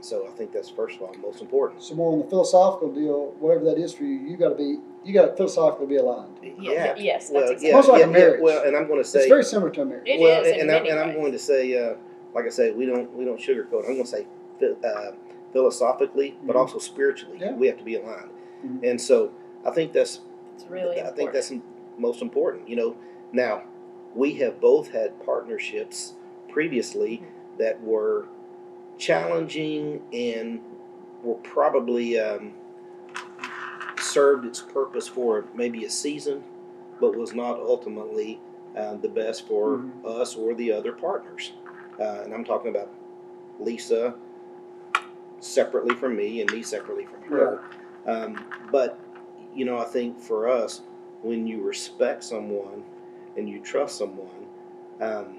so 0.00 0.26
I 0.26 0.30
think 0.30 0.52
that's 0.52 0.68
first 0.70 0.96
of 0.96 1.02
all 1.02 1.14
most 1.20 1.42
important. 1.42 1.82
So 1.82 1.94
more 1.94 2.12
on 2.12 2.20
the 2.20 2.24
philosophical 2.26 2.92
deal, 2.92 3.34
whatever 3.40 3.64
that 3.64 3.78
is 3.78 3.92
for 3.92 4.04
you, 4.04 4.14
you 4.20 4.36
got 4.36 4.50
to 4.50 4.54
be 4.54 4.78
you 5.04 5.12
got 5.12 5.26
to 5.26 5.36
philosophically 5.36 5.86
be 5.86 5.96
aligned. 5.96 6.38
Yeah, 6.42 6.94
yes, 6.96 7.28
that's 7.28 7.30
well, 7.30 7.42
exactly 7.50 7.68
yeah, 7.68 7.76
like 7.76 8.00
yeah, 8.00 8.06
a 8.06 8.30
yeah, 8.36 8.40
well, 8.40 8.64
and 8.64 8.76
I'm 8.76 8.86
going 8.86 9.02
to 9.02 9.08
say 9.08 9.20
it's 9.20 9.28
very 9.28 9.44
similar 9.44 9.70
to 9.70 9.82
a 9.82 9.84
marriage. 9.84 10.06
It 10.06 10.20
well, 10.20 10.42
is 10.42 10.48
in 10.48 10.60
and, 10.60 10.70
I'm, 10.70 10.82
many 10.84 10.90
and 10.90 11.00
I'm 11.00 11.14
going 11.14 11.32
to 11.32 11.38
say, 11.38 11.76
uh, 11.76 11.96
like 12.34 12.46
I 12.46 12.50
say, 12.50 12.70
we 12.70 12.86
don't 12.86 13.12
we 13.14 13.24
don't 13.24 13.40
sugarcoat. 13.40 13.80
I'm 13.88 13.94
going 13.94 14.04
to 14.04 14.06
say 14.06 14.26
uh, 14.62 15.12
philosophically, 15.52 16.36
but 16.44 16.54
Mhm. 16.54 16.60
also 16.60 16.78
spiritually, 16.78 17.38
Yeah. 17.40 17.52
we 17.54 17.66
have 17.66 17.78
to 17.78 17.84
be 17.84 17.96
aligned. 17.96 18.30
Mhm. 18.64 18.88
And 18.90 19.00
so 19.00 19.30
I 19.64 19.70
think 19.72 19.92
that's 19.92 20.20
It's 20.54 20.66
really 20.70 20.96
I 20.96 21.08
important. 21.08 21.16
think 21.16 21.32
that's 21.32 21.52
most 21.98 22.22
important. 22.22 22.68
You 22.68 22.76
know, 22.76 22.96
now 23.32 23.62
we 24.14 24.34
have 24.34 24.60
both 24.60 24.90
had 24.92 25.24
partnerships 25.24 26.14
previously 26.48 27.18
Mm-hmm. 27.18 27.58
that 27.58 27.80
were 27.82 28.26
challenging 28.98 30.00
and 30.12 30.60
were 31.22 31.34
probably 31.36 32.18
um, 32.18 32.52
served 34.00 34.44
its 34.44 34.60
purpose 34.60 35.08
for 35.08 35.44
maybe 35.54 35.84
a 35.84 35.90
season, 35.90 36.42
but 37.00 37.16
was 37.16 37.34
not 37.34 37.58
ultimately 37.58 38.40
uh, 38.76 38.94
the 38.94 39.08
best 39.08 39.46
for 39.46 39.78
Mhm. 39.78 40.04
us 40.20 40.36
or 40.36 40.54
the 40.54 40.72
other 40.72 40.92
partners. 40.92 41.52
Uh, 41.98 42.22
and 42.24 42.34
I'm 42.34 42.44
talking 42.44 42.70
about 42.70 42.90
Lisa 43.60 44.14
separately 45.40 45.94
from 45.94 46.16
me 46.16 46.40
and 46.40 46.50
me 46.52 46.62
separately 46.62 47.06
from 47.06 47.22
her. 47.22 47.60
Um, 48.06 48.44
but 48.72 48.98
you 49.54 49.64
know, 49.64 49.78
I 49.78 49.84
think 49.84 50.18
for 50.20 50.48
us, 50.48 50.82
when 51.22 51.46
you 51.46 51.62
respect 51.62 52.24
someone 52.24 52.82
and 53.36 53.48
you 53.48 53.60
trust 53.60 53.96
someone, 53.98 54.46
um, 55.00 55.38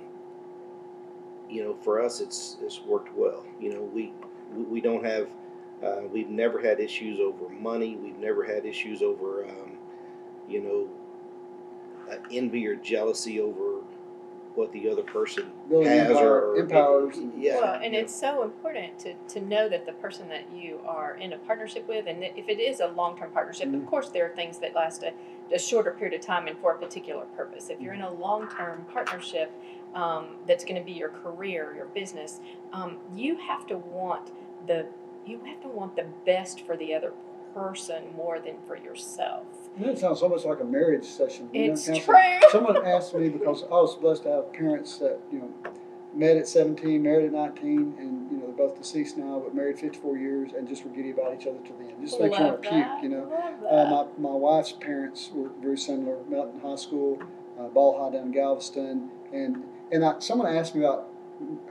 you 1.50 1.64
know, 1.64 1.76
for 1.76 2.02
us, 2.02 2.20
it's 2.22 2.58
it's 2.62 2.82
worked 2.84 3.16
well. 3.16 3.46
You 3.60 3.74
know, 3.74 3.82
we 3.82 4.14
we, 4.56 4.64
we 4.64 4.82
don't 4.82 5.04
have, 5.06 5.28
uh, 5.84 6.02
we've 6.12 6.30
never 6.30 6.60
had 6.62 6.80
issues 6.80 7.20
over 7.20 7.50
money. 7.50 7.96
We've 7.96 8.18
never 8.18 8.44
had 8.44 8.66
issues 8.66 9.02
over, 9.02 9.46
um, 9.46 9.72
you 10.48 10.62
know, 10.62 12.12
uh, 12.12 12.18
envy 12.32 12.66
or 12.68 12.76
jealousy 12.76 13.40
over 13.40 13.82
what 14.56 14.72
the 14.72 14.90
other 14.90 15.02
person 15.04 15.52
Building 15.68 15.90
has 15.92 16.12
empower- 16.12 16.40
or, 16.40 16.52
or 16.52 16.56
empowers. 16.58 17.18
Yeah, 17.36 17.60
well, 17.60 17.74
and 17.74 17.86
you 17.86 17.92
know. 17.92 18.00
it's 18.00 18.16
so 18.16 18.44
important 18.44 18.98
to, 19.00 19.14
to 19.28 19.42
know 19.42 19.68
that 19.68 19.86
the 19.86 19.92
person 19.94 20.30
that 20.30 20.50
you 20.54 20.80
are 20.88 21.16
in 21.16 21.34
a 21.34 21.38
partnership 21.40 21.86
with, 21.90 22.08
and 22.08 22.24
if 22.24 22.48
it 22.48 22.60
is 22.62 22.80
a 22.80 22.88
long 22.88 23.18
term 23.18 23.32
partnership, 23.32 23.68
Mhm. 23.68 23.82
of 23.82 23.86
course, 23.86 24.10
there 24.10 24.26
are 24.26 24.34
things 24.36 24.60
that 24.60 24.74
last 24.74 25.04
a, 25.04 25.12
a 25.54 25.60
shorter 25.60 25.92
period 25.92 26.20
of 26.20 26.26
time 26.26 26.48
and 26.48 26.58
for 26.60 26.74
a 26.74 26.78
particular 26.78 27.26
purpose. 27.38 27.70
If 27.70 27.80
you're 27.82 27.94
in 27.94 28.02
a 28.02 28.08
Mm-hmm. 28.08 28.22
long 28.22 28.48
term 28.50 28.86
partnership 28.92 29.52
um, 29.94 30.36
that's 30.48 30.64
going 30.66 30.76
to 30.80 30.84
be 30.84 30.92
your 30.94 31.10
career, 31.10 31.74
your 31.76 31.86
business, 31.88 32.40
um, 32.74 32.98
you 33.16 33.38
have 33.38 33.66
to 33.68 33.78
want 33.78 34.32
the 34.68 34.88
you 35.26 35.40
have 35.46 35.62
to 35.62 35.68
want 35.68 35.96
the 35.96 36.06
best 36.26 36.66
for 36.66 36.78
the 36.78 36.94
other 36.94 37.12
person 37.54 38.04
more 38.16 38.40
than 38.40 38.56
for 38.68 38.76
yourself. 38.78 39.46
That 39.80 39.98
sounds 39.98 40.22
almost 40.22 40.46
like 40.46 40.60
a 40.60 40.64
marriage 40.66 41.06
session. 41.06 41.50
you 41.54 41.72
It's 41.72 41.86
true. 41.86 42.16
Someone 42.52 42.86
asked 42.86 43.16
me 43.16 43.30
because 43.30 43.64
I 43.64 43.68
was 43.76 43.96
blessed 43.96 44.24
to 44.24 44.30
have 44.32 44.54
parents 44.54 44.98
that 45.00 45.20
you 45.32 45.40
know 45.40 45.50
met 46.16 46.38
at 46.38 46.48
17, 46.48 47.02
married 47.04 47.26
at 47.26 47.34
19, 47.34 47.96
and 48.00 48.32
you 48.32 48.38
know 48.38 48.46
they're 48.48 48.68
both 48.68 48.78
deceased 48.78 49.18
now, 49.18 49.40
but 49.44 49.54
married 49.54 49.78
54 49.78 50.18
years, 50.18 50.52
and 50.54 50.68
just 50.68 50.84
were 50.86 50.92
giddy 50.92 51.12
about 51.12 51.34
each 51.34 51.48
other 51.48 51.60
to 51.60 51.74
the 51.74 51.90
end. 51.90 52.02
Just 52.02 52.20
makes 52.20 52.38
you 52.38 52.44
want 52.44 52.64
to 52.64 52.70
puke, 52.70 53.04
you 53.04 53.10
know. 53.10 53.32
Uh, 53.70 54.08
my, 54.20 54.30
my 54.30 54.36
wife's 54.36 54.72
parents 54.72 55.30
were 55.34 55.50
very 55.62 55.78
similar. 55.78 56.18
Met 56.30 56.54
in 56.54 56.60
high 56.62 56.76
school, 56.76 57.22
uh, 57.60 57.68
Ball 57.68 57.98
High 58.00 58.18
down 58.18 58.28
in 58.28 58.32
Galveston, 58.32 59.10
and 59.34 59.64
and 59.92 60.06
I, 60.06 60.20
someone 60.20 60.56
asked 60.56 60.76
me 60.76 60.84
about, 60.84 61.10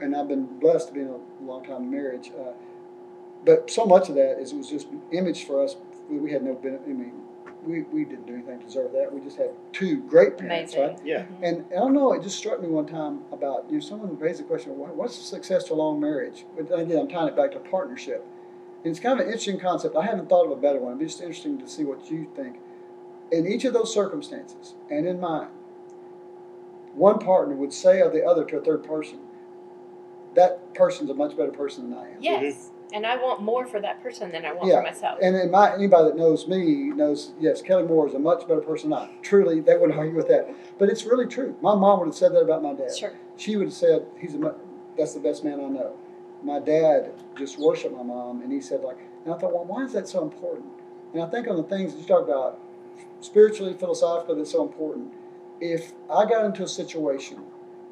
and 0.01 0.15
I've 0.15 0.27
been 0.27 0.45
blessed 0.59 0.89
to 0.89 0.93
be 0.93 1.01
in 1.01 1.07
a 1.07 1.43
long 1.43 1.65
time 1.65 1.89
marriage, 1.89 2.31
uh, 2.39 2.51
but 3.43 3.69
so 3.69 3.85
much 3.85 4.09
of 4.09 4.15
that 4.15 4.39
is 4.39 4.53
it 4.53 4.57
was 4.57 4.69
just 4.69 4.87
image 5.11 5.45
for 5.45 5.63
us. 5.63 5.75
We, 6.09 6.17
we 6.17 6.31
had 6.31 6.43
no 6.43 6.53
benefit. 6.53 6.87
I 6.87 6.93
mean, 6.93 7.24
we, 7.65 7.81
we 7.83 8.05
didn't 8.05 8.27
do 8.27 8.33
anything 8.33 8.59
to 8.59 8.65
deserve 8.65 8.91
that. 8.93 9.11
We 9.13 9.21
just 9.21 9.37
had 9.37 9.49
two 9.73 9.97
great 10.03 10.37
parents, 10.37 10.73
Amazing. 10.73 10.95
right? 10.97 11.05
Yeah. 11.05 11.23
Mhm. 11.23 11.43
And 11.43 11.65
I 11.71 11.75
don't 11.75 11.93
know, 11.93 12.13
it 12.13 12.21
just 12.23 12.37
struck 12.37 12.61
me 12.61 12.67
one 12.67 12.85
time 12.85 13.21
about, 13.31 13.65
you 13.69 13.75
know, 13.75 13.79
someone 13.79 14.17
raised 14.19 14.39
the 14.39 14.43
question, 14.43 14.77
"What- 14.77 14.95
what's 14.95 15.15
success 15.15 15.63
to 15.65 15.73
a 15.73 15.75
long 15.75 15.99
marriage? 15.99 16.45
But 16.55 16.71
again, 16.79 16.99
I'm 16.99 17.07
tying 17.07 17.27
it 17.27 17.35
back 17.35 17.51
to 17.51 17.59
partnership. 17.59 18.23
And 18.83 18.91
it's 18.91 18.99
kind 18.99 19.13
of 19.19 19.25
an 19.25 19.31
interesting 19.31 19.59
concept. 19.59 19.95
I 19.95 20.03
haven't 20.03 20.29
thought 20.29 20.45
of 20.45 20.51
a 20.51 20.55
better 20.55 20.79
one. 20.79 20.91
It'd 20.91 20.99
be 20.99 21.05
just 21.05 21.21
interesting 21.21 21.57
to 21.57 21.67
see 21.67 21.83
what 21.83 22.09
you 22.11 22.27
think. 22.35 22.59
In 23.31 23.47
each 23.47 23.65
of 23.65 23.73
those 23.73 23.91
circumstances, 23.91 24.75
and 24.91 25.07
in 25.07 25.19
mine, 25.19 25.47
one 26.93 27.17
partner 27.19 27.55
would 27.55 27.73
say 27.73 27.99
of 28.01 28.13
the 28.13 28.23
other 28.25 28.43
to 28.45 28.57
a 28.57 28.61
third 28.61 28.83
person, 28.83 29.19
that 30.35 30.73
person's 30.75 31.09
a 31.09 31.13
much 31.13 31.35
better 31.35 31.51
person 31.51 31.89
than 31.89 31.97
I 31.99 32.09
am. 32.11 32.17
Yes. 32.21 32.71
And 32.93 33.05
I 33.05 33.17
want 33.17 33.41
more 33.41 33.65
for 33.65 33.81
that 33.81 34.01
person 34.01 34.31
than 34.31 34.45
I 34.45 34.53
want 34.53 34.67
Yeah, 34.67 34.77
for 34.77 34.83
myself. 34.83 35.19
And 35.21 35.35
in 35.35 35.51
my, 35.51 35.73
anybody 35.73 36.09
that 36.09 36.17
knows 36.17 36.47
me 36.47 36.91
knows, 36.91 37.33
yes, 37.39 37.61
Kelly 37.61 37.83
Moore 37.83 38.07
is 38.07 38.13
a 38.13 38.19
much 38.19 38.47
better 38.47 38.61
person 38.61 38.91
than 38.91 38.99
I. 38.99 39.09
Truly, 39.21 39.59
they 39.59 39.75
wouldn't 39.75 39.97
argue 39.97 40.15
with 40.15 40.27
that. 40.29 40.49
But 40.77 40.89
it's 40.89 41.03
really 41.03 41.25
true. 41.25 41.55
My 41.61 41.75
mom 41.75 41.99
would 41.99 42.05
have 42.05 42.15
said 42.15 42.33
that 42.33 42.41
about 42.41 42.63
my 42.63 42.73
dad. 42.73 42.95
Sure. 42.95 43.13
She 43.37 43.55
would 43.57 43.67
have 43.67 43.73
said, 43.73 44.05
"He's 44.17 44.35
a, 44.35 44.55
that's 44.97 45.13
the 45.13 45.19
best 45.19 45.43
man 45.43 45.59
I 45.59 45.67
know." 45.67 45.97
My 46.43 46.59
dad 46.59 47.11
just 47.35 47.59
worshipped 47.59 47.95
my 47.95 48.03
mom, 48.03 48.41
and 48.41 48.51
he 48.51 48.61
said, 48.61 48.81
"Like," 48.81 48.97
and 49.25 49.33
I 49.33 49.37
thought, 49.37 49.53
"Well, 49.53 49.65
why 49.65 49.83
is 49.83 49.93
that 49.93 50.07
so 50.07 50.23
important?" 50.23 50.67
And 51.13 51.21
I 51.23 51.27
think 51.27 51.47
on 51.47 51.57
the 51.57 51.63
things 51.63 51.93
that 51.93 52.01
you 52.01 52.07
talk 52.07 52.23
about, 52.23 52.59
spiritually, 53.19 53.73
philosophically, 53.73 54.35
that's 54.37 54.51
so 54.51 54.63
important. 54.63 55.11
If 55.59 55.93
I 56.09 56.25
got 56.25 56.45
into 56.45 56.63
a 56.63 56.67
situation 56.67 57.37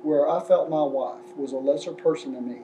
where 0.03 0.29
I 0.29 0.41
felt 0.41 0.69
my 0.69 0.83
wife 0.83 1.35
was 1.35 1.53
a 1.53 1.57
lesser 1.57 1.93
person 1.93 2.33
than 2.33 2.47
me, 2.47 2.59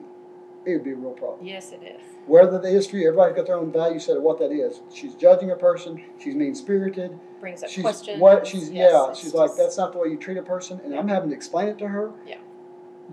it 0.66 0.72
would 0.72 0.84
be 0.84 0.92
a 0.92 0.96
real 0.96 1.12
problem. 1.12 1.46
Yes, 1.46 1.72
it 1.72 1.82
is. 1.82 2.00
Whether 2.26 2.58
the 2.58 2.68
history, 2.68 3.06
everybody's 3.06 3.36
got 3.36 3.46
their 3.46 3.56
own 3.56 3.72
value 3.72 3.98
set 3.98 4.16
of 4.16 4.22
what 4.22 4.38
that 4.38 4.52
is. 4.52 4.80
She's 4.92 5.14
judging 5.14 5.50
a 5.50 5.56
person. 5.56 6.02
She's 6.18 6.34
mean 6.34 6.54
spirited. 6.54 7.18
Brings 7.40 7.62
up 7.62 7.70
She's 7.70 7.82
questions. 7.82 8.20
what 8.20 8.46
she's 8.46 8.70
Yes, 8.70 8.92
yeah. 8.92 9.14
She's 9.14 9.34
like 9.34 9.48
just- 9.48 9.58
that's 9.58 9.78
not 9.78 9.92
the 9.92 9.98
way 9.98 10.08
you 10.08 10.16
treat 10.18 10.36
a 10.36 10.42
person, 10.42 10.80
and 10.84 10.94
I'm 10.94 11.08
having 11.08 11.30
to 11.30 11.36
explain 11.36 11.68
it 11.68 11.78
to 11.78 11.88
her. 11.88 12.12
Yeah. 12.26 12.36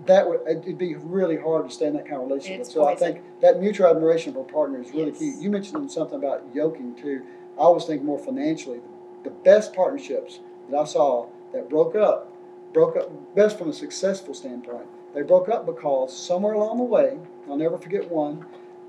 That 0.06 0.28
would 0.28 0.40
it'd 0.48 0.78
be 0.78 0.94
really 0.94 1.36
hard 1.38 1.68
to 1.68 1.74
stay 1.74 1.86
in 1.86 1.94
that 1.94 2.06
kind 2.06 2.22
of 2.22 2.28
relationship. 2.28 2.60
It's 2.60 2.72
so 2.72 2.86
I 2.86 2.94
think 2.94 3.20
that 3.40 3.58
mutual 3.58 3.88
admiration 3.88 4.32
for 4.32 4.40
a 4.40 4.44
partner 4.44 4.80
is 4.80 4.92
really 4.92 5.10
key. 5.10 5.34
You 5.40 5.50
mentioned 5.50 5.90
something 5.90 6.18
about 6.18 6.44
yoking 6.54 6.94
too. 6.94 7.22
I 7.56 7.62
always 7.62 7.84
think 7.84 8.02
more 8.04 8.18
financially. 8.18 8.80
The 9.24 9.30
best 9.30 9.74
partnerships 9.74 10.38
that 10.70 10.78
I 10.78 10.84
saw 10.84 11.26
that 11.52 11.68
broke 11.68 11.96
up, 11.96 12.32
broke 12.72 12.96
up 12.96 13.10
best 13.34 13.58
from 13.58 13.70
a 13.70 13.72
successful 13.72 14.34
standpoint. 14.34 14.86
They 15.14 15.22
broke 15.22 15.48
up 15.48 15.66
because 15.66 16.16
somewhere 16.16 16.52
along 16.52 16.76
the 16.76 16.84
way, 16.84 17.18
I'll 17.48 17.56
never 17.56 17.78
forget 17.78 18.10
one. 18.10 18.44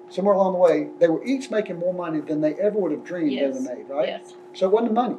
Somewhere 0.10 0.34
along 0.34 0.54
the 0.54 0.60
way, 0.60 0.90
they 1.00 1.08
were 1.08 1.24
each 1.24 1.52
making 1.52 1.78
more 1.80 1.94
money 1.94 2.20
than 2.20 2.42
they 2.42 2.56
ever 2.56 2.80
would 2.80 2.92
have 2.92 3.04
dreamed 3.04 3.32
Yes. 3.32 3.42
they 3.42 3.60
would 3.60 3.70
have 3.70 3.78
made. 3.78 3.90
Right. 3.94 4.08
Yes. 4.10 4.34
So 4.54 4.66
it 4.66 4.72
wasn't 4.72 4.90
the 4.90 4.96
money. 5.02 5.18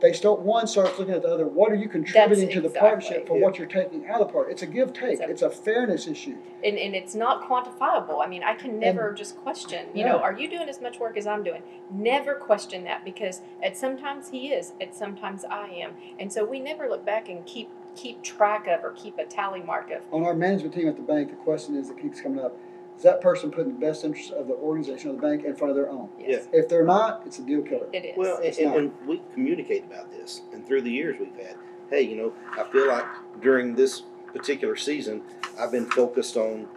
They 0.00 0.12
start 0.12 0.40
one 0.40 0.66
starts 0.66 0.98
looking 0.98 1.14
at 1.14 1.22
the 1.22 1.28
other. 1.28 1.46
What 1.46 1.72
are 1.72 1.74
you 1.74 1.88
contributing 1.88 2.50
to 2.50 2.60
the 2.60 2.66
exactly- 2.68 2.80
partnership 2.80 3.26
for 3.26 3.38
Yeah. 3.38 3.44
what 3.44 3.58
you're 3.58 3.66
taking 3.66 4.06
out 4.06 4.20
of 4.20 4.26
the 4.26 4.32
part? 4.32 4.50
It's 4.50 4.60
a 4.62 4.66
give 4.66 4.92
take. 4.92 5.12
It's 5.12 5.20
a- 5.22 5.30
It's 5.30 5.42
a 5.42 5.48
fairness 5.50 6.06
issue. 6.06 6.36
And, 6.62 6.76
and 6.78 6.94
it's 6.94 7.14
not 7.14 7.48
quantifiable. 7.48 8.22
I 8.22 8.26
mean, 8.26 8.42
I 8.42 8.54
can 8.54 8.78
never 8.78 9.12
just 9.12 9.38
question, 9.38 9.86
you 9.94 10.04
know, 10.04 10.18
are 10.18 10.34
you 10.34 10.50
doing 10.50 10.68
as 10.68 10.82
much 10.82 11.00
work 11.00 11.16
as 11.16 11.26
I'm 11.26 11.42
doing? 11.42 11.62
Never 11.90 12.34
question 12.34 12.84
that 12.84 13.06
because 13.06 13.40
at 13.62 13.74
sometimes 13.76 14.28
he 14.30 14.52
is, 14.52 14.74
at 14.82 14.94
sometimes 14.94 15.46
I 15.46 15.68
am. 15.68 15.92
And 16.18 16.30
so 16.30 16.44
we 16.44 16.60
never 16.60 16.88
look 16.90 17.04
back 17.06 17.30
and 17.30 17.44
keep 17.46 17.70
keep 17.96 18.22
track 18.22 18.66
of 18.68 18.84
or 18.84 18.92
keep 18.92 19.18
a 19.18 19.24
tally 19.24 19.62
mark 19.62 19.90
of. 19.90 20.02
On 20.12 20.24
our 20.24 20.34
management 20.34 20.74
team 20.74 20.88
at 20.88 20.96
the 20.96 21.02
bank, 21.02 21.30
the 21.30 21.36
question 21.36 21.76
is 21.76 21.88
that 21.88 22.00
keeps 22.00 22.20
coming 22.20 22.38
up: 22.44 22.56
Is 22.96 23.02
that 23.02 23.20
person 23.20 23.50
putting 23.50 23.72
the 23.72 23.78
best 23.86 24.04
interest 24.04 24.32
of 24.32 24.46
the 24.46 24.54
organization 24.54 25.10
of 25.10 25.16
the 25.16 25.22
bank 25.22 25.44
in 25.44 25.56
front 25.56 25.70
of 25.70 25.76
their 25.76 25.90
own? 25.90 26.08
Yes, 26.18 26.46
If 26.52 26.68
they're 26.68 26.84
not, 26.84 27.22
it's 27.26 27.38
a 27.38 27.42
deal 27.42 27.62
killer. 27.62 27.86
it 27.92 28.04
is. 28.04 28.14
Well, 28.16 28.36
and, 28.36 28.44
It's 28.44 28.58
and, 28.58 28.74
and 28.74 28.92
we 29.06 29.22
communicate 29.32 29.84
about 29.84 30.10
this, 30.12 30.42
and 30.52 30.66
through 30.66 30.82
the 30.82 30.90
years 30.90 31.16
we've 31.18 31.34
had, 31.36 31.56
hey, 31.90 32.02
you 32.02 32.16
know, 32.16 32.32
I 32.58 32.64
feel 32.70 32.88
like 32.88 33.06
during 33.40 33.74
this 33.74 34.02
particular 34.32 34.76
season, 34.76 35.22
I've 35.58 35.72
been 35.72 35.86
focused 35.86 36.36
on 36.36 36.68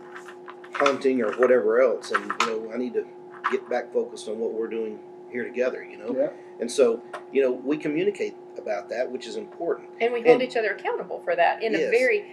hunting 0.73 1.21
or 1.21 1.33
whatever 1.33 1.81
else, 1.81 2.11
and 2.11 2.31
you 2.41 2.47
know, 2.47 2.71
I 2.73 2.77
need 2.77 2.93
to 2.93 3.05
get 3.51 3.67
back 3.69 3.91
focused 3.91 4.27
on 4.29 4.39
what 4.39 4.53
we're 4.53 4.67
doing 4.67 4.99
here 5.31 5.43
together, 5.43 5.83
you 5.83 5.97
know. 5.97 6.15
Yeah. 6.17 6.29
And 6.59 6.71
so, 6.71 7.01
you 7.31 7.41
know, 7.41 7.51
we 7.51 7.77
communicate 7.77 8.35
about 8.59 8.89
that, 8.89 9.11
which 9.11 9.25
is 9.27 9.35
important. 9.35 9.89
and 9.99 10.13
we 10.13 10.21
hold 10.21 10.41
and- 10.41 10.43
each 10.43 10.55
other 10.55 10.71
accountable 10.71 11.19
for 11.23 11.35
that 11.35 11.63
in 11.63 11.73
a 11.75 11.89
very 11.89 12.25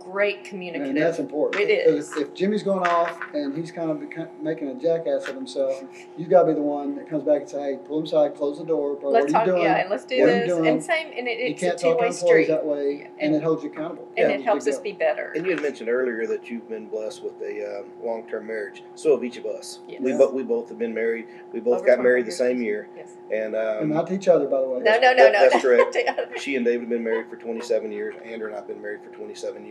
great 0.00 0.44
And 0.50 0.96
that's 0.96 1.18
important. 1.18 1.62
It 1.62 1.86
Because. 1.86 2.16
If 2.16 2.34
Jimmy's 2.34 2.62
going 2.62 2.86
off 2.86 3.20
and 3.34 3.56
he's 3.56 3.70
kind 3.70 3.90
of 3.90 3.98
beco- 3.98 4.28
making 4.40 4.68
a 4.68 4.74
jackass 4.74 5.28
of 5.28 5.34
himself, 5.34 5.82
you've 6.16 6.30
got 6.30 6.42
to 6.42 6.48
be 6.48 6.54
the 6.54 6.62
one 6.62 6.96
that 6.96 7.08
comes 7.08 7.24
back 7.24 7.42
and 7.42 7.50
say, 7.50 7.72
"Hey, 7.72 7.78
pull 7.86 7.98
him 7.98 8.04
aside, 8.04 8.34
close 8.34 8.58
the 8.58 8.64
door, 8.64 8.94
bro. 8.96 9.10
let's 9.10 9.32
what 9.32 9.42
are 9.42 9.44
talk, 9.44 9.46
you 9.46 9.52
doing?" 9.52 9.62
yeah, 9.64 9.76
and 9.80 9.90
let's 9.90 10.04
do 10.04 10.20
What 10.20 10.26
this. 10.26 10.52
And 10.52 10.82
same, 10.82 11.08
and 11.16 11.28
it, 11.28 11.38
you 11.38 11.46
it's 11.46 11.62
a 11.62 11.66
can't 11.66 11.78
talk 11.78 11.90
to 11.98 11.98
two-way 11.98 12.10
street, 12.12 12.48
that 12.48 12.64
way, 12.64 12.92
Yeah, 13.00 13.04
and, 13.06 13.34
and- 13.34 13.34
it 13.36 13.42
holds 13.42 13.62
you 13.62 13.70
accountable. 13.70 14.08
and 14.16 14.30
Yeah, 14.30 14.36
it 14.38 14.42
helps 14.44 14.66
us 14.66 14.74
deal. 14.76 14.82
be 14.84 14.92
better. 14.92 15.32
And 15.36 15.44
you 15.44 15.52
had 15.52 15.62
mentioned 15.62 15.88
earlier 15.90 16.26
that 16.26 16.48
you've 16.48 16.68
been 16.68 16.86
blessed 16.88 17.22
with 17.22 17.34
a 17.42 17.80
um, 17.80 17.86
long-term 18.02 18.46
marriage. 18.46 18.82
So 18.94 19.14
have 19.14 19.24
each 19.24 19.36
of 19.36 19.46
us. 19.46 19.80
Yes. 19.88 20.00
We, 20.02 20.12
bo- 20.12 20.30
we 20.30 20.42
both 20.42 20.68
have 20.70 20.78
been 20.78 20.94
married. 20.94 21.26
We 21.52 21.60
both 21.60 21.78
Over 21.80 21.86
got 21.86 21.94
25 21.96 22.02
married 22.04 22.26
the 22.26 22.32
same 22.32 22.62
year, 22.62 22.88
Yes. 22.96 23.10
and 23.32 23.54
And 23.54 23.56
um, 23.82 23.88
not 23.90 24.06
to 24.08 24.14
each 24.14 24.28
other, 24.28 24.46
by 24.46 24.60
the 24.60 24.68
way. 24.68 24.80
No, 24.80 24.98
no, 24.98 25.12
no, 25.12 25.30
no. 25.30 25.48
That's 25.50 25.62
correct. 25.62 25.96
She 26.40 26.56
and 26.56 26.64
David 26.64 26.80
have 26.82 26.88
been 26.88 27.04
married 27.04 27.28
for 27.28 27.36
27 27.36 27.92
years. 27.92 28.14
Andrew 28.24 28.48
and 28.48 28.56
I've 28.56 28.66
been 28.66 28.80
married 28.80 29.00
for 29.02 29.10
27 29.14 29.66
years, 29.66 29.67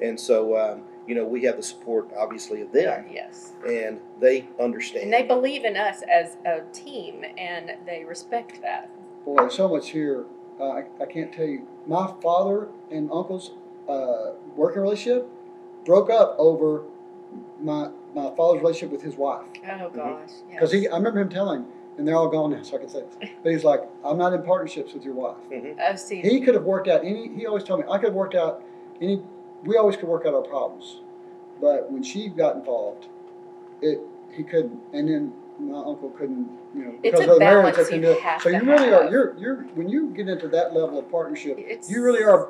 and 0.00 0.18
so 0.18 0.56
um, 0.56 0.82
you 1.06 1.14
know 1.14 1.24
we 1.24 1.42
have 1.44 1.56
the 1.56 1.62
support, 1.62 2.10
obviously, 2.16 2.60
of 2.60 2.72
them, 2.72 3.06
Yes. 3.10 3.52
and 3.66 4.00
they 4.20 4.48
understand. 4.60 5.04
And 5.04 5.12
they 5.12 5.22
believe 5.22 5.64
in 5.64 5.76
us 5.76 6.02
as 6.10 6.36
a 6.46 6.60
team, 6.72 7.24
and 7.38 7.72
they 7.86 8.04
respect 8.04 8.60
that. 8.62 8.90
Boy, 9.24 9.48
so 9.48 9.68
much 9.68 9.90
here. 9.90 10.24
Uh, 10.60 10.64
I, 10.68 10.84
I 11.00 11.06
can't 11.06 11.32
tell 11.32 11.46
you. 11.46 11.66
My 11.86 12.12
father 12.22 12.68
and 12.90 13.10
uncle's 13.10 13.52
uh, 13.88 14.32
working 14.56 14.82
relationship 14.82 15.28
broke 15.84 16.10
up 16.10 16.36
over 16.38 16.84
my 17.60 17.90
my 18.14 18.30
father's 18.36 18.60
relationship 18.62 18.90
with 18.90 19.02
his 19.02 19.16
wife. 19.16 19.46
Oh 19.68 19.90
gosh. 19.90 20.30
Because 20.50 20.72
yes. 20.72 20.82
he, 20.82 20.88
I 20.88 20.96
remember 20.96 21.20
him 21.20 21.28
telling, 21.28 21.66
and 21.98 22.06
they're 22.06 22.14
all 22.16 22.28
gone 22.28 22.52
now, 22.52 22.62
so 22.62 22.76
I 22.76 22.80
can 22.80 22.88
say 22.88 23.00
this. 23.00 23.30
But 23.42 23.52
he's 23.52 23.64
like, 23.64 23.82
I'm 24.04 24.16
not 24.16 24.32
in 24.32 24.42
partnerships 24.42 24.94
with 24.94 25.04
your 25.04 25.14
wife. 25.14 25.36
Oh, 25.52 25.96
see. 25.96 26.20
He 26.20 26.40
could 26.40 26.54
have 26.54 26.64
worked 26.64 26.88
out 26.88 27.04
any. 27.04 27.28
He 27.34 27.46
always 27.46 27.64
told 27.64 27.80
me 27.80 27.86
I 27.90 27.98
could 27.98 28.08
have 28.08 28.14
worked 28.14 28.34
out 28.36 28.62
any. 29.04 29.22
We 29.64 29.76
always 29.76 29.96
could 29.96 30.08
work 30.08 30.26
out 30.26 30.34
our 30.34 30.42
problems, 30.42 31.00
but 31.60 31.90
when 31.90 32.02
she 32.02 32.28
got 32.28 32.56
involved, 32.56 33.06
it 33.80 34.00
he 34.32 34.42
couldn't. 34.42 34.78
And 34.92 35.08
then 35.08 35.32
my 35.58 35.78
uncle 35.78 36.10
couldn't. 36.10 36.48
You 36.74 36.84
know, 36.86 36.90
It's 37.02 37.02
because 37.02 37.20
a 37.20 37.22
of 37.22 37.34
the 37.34 37.38
marriage, 37.38 37.74
balance 37.76 37.88
they 37.90 37.96
you 37.96 38.02
do 38.02 38.18
have 38.20 38.42
So 38.42 38.50
to 38.50 38.56
you 38.56 38.62
really 38.70 38.92
are. 38.92 39.10
You're 39.10 39.36
you're 39.38 39.56
when 39.76 39.88
you 39.88 40.08
get 40.10 40.28
into 40.28 40.48
that 40.48 40.74
level 40.74 40.98
of 40.98 41.10
partnership, 41.10 41.56
It's- 41.58 41.88
you 41.90 42.02
really 42.02 42.24
are 42.24 42.48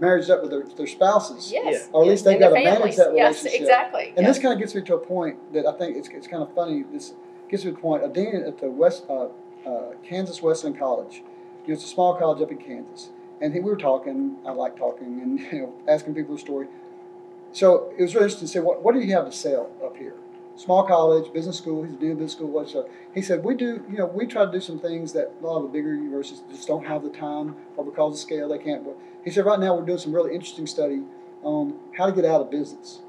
married 0.00 0.28
up 0.28 0.42
with 0.42 0.50
their, 0.50 0.62
their 0.64 0.86
spouses. 0.86 1.50
Yes. 1.52 1.88
Or 1.92 2.02
at 2.02 2.08
least 2.08 2.24
yes, 2.24 2.32
they've 2.32 2.40
gotta 2.40 2.54
manage 2.54 2.72
families. 2.74 2.96
that 2.96 3.14
Yes, 3.14 3.44
relationship. 3.44 3.60
exactly. 3.60 4.08
And 4.16 4.26
yes. 4.26 4.34
this 4.36 4.42
kind 4.42 4.52
of 4.52 4.58
gets 4.58 4.74
me 4.74 4.82
to 4.82 4.94
a 4.94 4.98
point 4.98 5.52
that 5.54 5.64
I 5.66 5.72
think 5.72 5.96
it's, 5.96 6.08
it's 6.08 6.26
kind 6.26 6.42
of 6.42 6.52
funny. 6.54 6.84
This 6.92 7.14
gets 7.48 7.64
me 7.64 7.70
to 7.70 7.76
a 7.78 7.80
point. 7.80 8.04
A 8.04 8.08
dean 8.08 8.42
at 8.46 8.58
the 8.58 8.70
West 8.70 9.04
uh, 9.08 9.28
uh, 9.66 9.92
Kansas 10.02 10.42
Wesleyan 10.42 10.76
College. 10.76 11.22
You 11.66 11.68
know, 11.68 11.74
it's 11.74 11.84
a 11.84 11.88
small 11.88 12.14
college 12.16 12.42
up 12.42 12.50
in 12.50 12.58
Kansas, 12.58 13.10
and 13.40 13.52
he, 13.52 13.60
we 13.60 13.70
were 13.70 13.76
talking. 13.76 14.36
I 14.46 14.52
like 14.52 14.76
talking 14.76 15.20
and 15.20 15.40
you 15.52 15.58
know 15.60 15.74
asking 15.88 16.14
people 16.14 16.34
the 16.34 16.40
story. 16.40 16.68
So 17.52 17.92
it 17.96 18.02
was 18.02 18.14
really 18.14 18.24
interesting 18.24 18.48
to 18.48 18.52
say, 18.52 18.60
what, 18.60 18.82
what 18.82 18.94
do 18.94 19.00
you 19.00 19.14
have 19.14 19.24
to 19.24 19.32
sell 19.32 19.70
up 19.82 19.96
here? 19.96 20.14
Small 20.56 20.86
college, 20.86 21.32
business 21.32 21.56
school. 21.56 21.84
He's 21.84 21.94
a 21.94 21.96
dean 21.96 22.12
of 22.12 22.18
business 22.18 22.32
school. 22.32 22.48
What's 22.48 22.74
up? 22.74 22.88
He 23.14 23.22
said, 23.22 23.44
we 23.44 23.54
do. 23.54 23.84
You 23.90 23.98
know, 23.98 24.06
we 24.06 24.26
try 24.26 24.44
to 24.44 24.52
do 24.52 24.60
some 24.60 24.78
things 24.78 25.12
that 25.14 25.32
a 25.40 25.46
lot 25.46 25.58
of 25.58 25.62
the 25.64 25.68
bigger 25.68 25.94
universities 25.94 26.42
just 26.50 26.68
don't 26.68 26.86
have 26.86 27.02
the 27.02 27.10
time, 27.10 27.56
or 27.76 27.84
because 27.84 28.14
of 28.14 28.20
scale, 28.20 28.48
they 28.48 28.58
can't. 28.58 28.84
But 28.84 28.96
He 29.24 29.30
said, 29.30 29.44
right 29.46 29.58
now 29.60 29.74
we're 29.74 29.86
doing 29.86 29.98
some 29.98 30.14
really 30.14 30.34
interesting 30.34 30.66
study 30.66 31.02
on 31.42 31.78
how 31.96 32.06
to 32.06 32.12
get 32.12 32.24
out 32.24 32.40
of 32.40 32.50
business. 32.50 33.00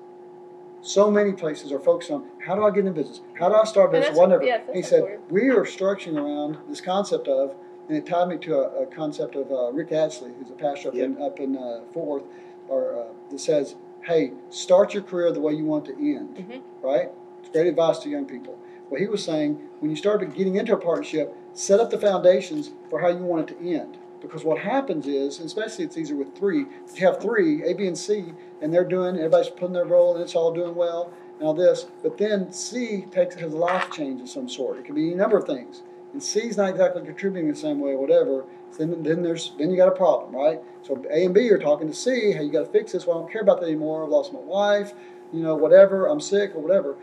So 0.82 1.09
many 1.11 1.34
places 1.34 1.71
are 1.71 1.80
focused 1.80 2.11
on 2.11 2.25
how 2.45 2.55
do 2.55 2.63
I 2.63 2.71
get 2.71 2.86
in 2.86 2.93
business? 2.93 3.19
How 3.38 3.49
do 3.49 3.55
I 3.55 3.65
start 3.65 3.91
business? 3.91 4.17
Whatever. 4.17 4.43
he 4.73 4.82
said, 4.82 5.19
we 5.30 5.49
are 5.49 5.63
structuring 5.65 6.15
around 6.17 6.57
this 6.69 6.80
concept 6.80 7.28
of, 7.28 7.55
and 7.88 7.97
it 7.97 8.05
tied 8.05 8.27
me 8.27 8.38
to 8.38 8.55
a, 8.55 8.83
a 8.83 8.85
concept 8.88 9.35
of 9.35 9.51
uh, 9.51 9.71
Rick 9.71 9.91
Ashley, 9.91 10.31
who's 10.38 10.49
a 10.49 10.53
pastor 10.53 10.89
up 10.89 10.95
in, 10.95 11.21
up 11.21 11.39
in 11.39 11.55
uh, 11.57 11.81
Fort 11.93 12.23
Worth, 12.23 12.31
or 12.67 12.99
uh, 12.99 13.03
that 13.31 13.39
says, 13.39 13.75
hey, 14.03 14.31
start 14.49 14.93
your 14.93 15.03
career 15.03 15.31
the 15.31 15.39
way 15.39 15.53
you 15.53 15.65
want 15.65 15.85
to 15.85 15.93
end, 15.93 16.38
Mhm. 16.38 16.61
right? 16.81 17.09
It's 17.39 17.49
great 17.49 17.67
advice 17.67 17.99
to 17.99 18.09
young 18.09 18.25
people. 18.25 18.57
Well, 18.89 18.99
he 18.99 19.07
was 19.07 19.23
saying 19.23 19.59
when 19.79 19.89
you 19.91 19.97
start 19.97 20.21
getting 20.35 20.55
into 20.55 20.73
a 20.73 20.77
partnership, 20.77 21.35
set 21.53 21.79
up 21.79 21.89
the 21.89 21.97
foundations 21.99 22.71
for 22.89 22.99
how 23.01 23.09
you 23.09 23.17
want 23.23 23.49
it 23.49 23.59
to 23.59 23.69
end. 23.73 23.97
Because 24.21 24.43
what 24.43 24.57
happens 24.59 25.05
is, 25.07 25.38
and 25.38 25.45
especially 25.45 25.85
it's 25.85 25.97
easier 25.97 26.15
with 26.17 26.35
three, 26.35 26.65
you 26.95 27.07
have 27.07 27.21
three, 27.21 27.63
A, 27.63 27.73
B, 27.73 27.85
and 27.88 27.97
C, 27.97 28.33
and 28.61 28.73
they're 28.73 28.83
doing, 28.83 29.15
everybody's 29.17 29.49
putting 29.49 29.73
their 29.73 29.85
role, 29.85 30.15
and 30.15 30.23
it's 30.23 30.35
all 30.35 30.51
doing 30.53 30.73
well, 30.75 31.11
and 31.38 31.47
all 31.47 31.53
this. 31.53 31.85
But 32.01 32.17
then 32.17 32.51
C 32.51 33.05
takes 33.11 33.35
has 33.35 33.53
a 33.53 33.57
life 33.57 33.91
change 33.91 34.21
of 34.21 34.29
some 34.29 34.49
sort. 34.49 34.77
It 34.79 34.85
can 34.85 34.95
be 34.95 35.13
a 35.13 35.15
number 35.15 35.38
of 35.38 35.45
things. 35.45 35.83
And 36.13 36.23
C's 36.23 36.57
not 36.57 36.69
exactly 36.69 37.03
contributing 37.03 37.49
the 37.49 37.55
same 37.55 37.79
way, 37.79 37.91
or 37.91 37.97
whatever. 37.99 38.45
Then, 38.77 39.03
then 39.03 39.23
there's 39.23 39.53
then 39.57 39.71
you 39.71 39.77
got 39.77 39.87
a 39.87 39.91
problem, 39.95 40.35
right? 40.35 40.61
So 40.83 41.03
A 41.11 41.25
and 41.25 41.33
B 41.33 41.49
are 41.51 41.57
talking 41.57 41.87
to 41.87 41.93
C. 41.93 42.31
Hey, 42.31 42.43
you 42.43 42.51
got 42.51 42.65
to 42.65 42.71
fix 42.71 42.91
this. 42.91 43.05
Well, 43.07 43.17
I 43.17 43.21
don't 43.21 43.31
care 43.31 43.41
about 43.41 43.59
that 43.61 43.67
anymore. 43.67 44.03
I've 44.03 44.09
lost 44.09 44.33
my 44.33 44.39
wife. 44.39 44.93
You 45.33 45.41
know, 45.41 45.55
whatever. 45.55 46.07
I'm 46.07 46.21
sick 46.21 46.55
or 46.55 46.59
whatever. 46.59 46.95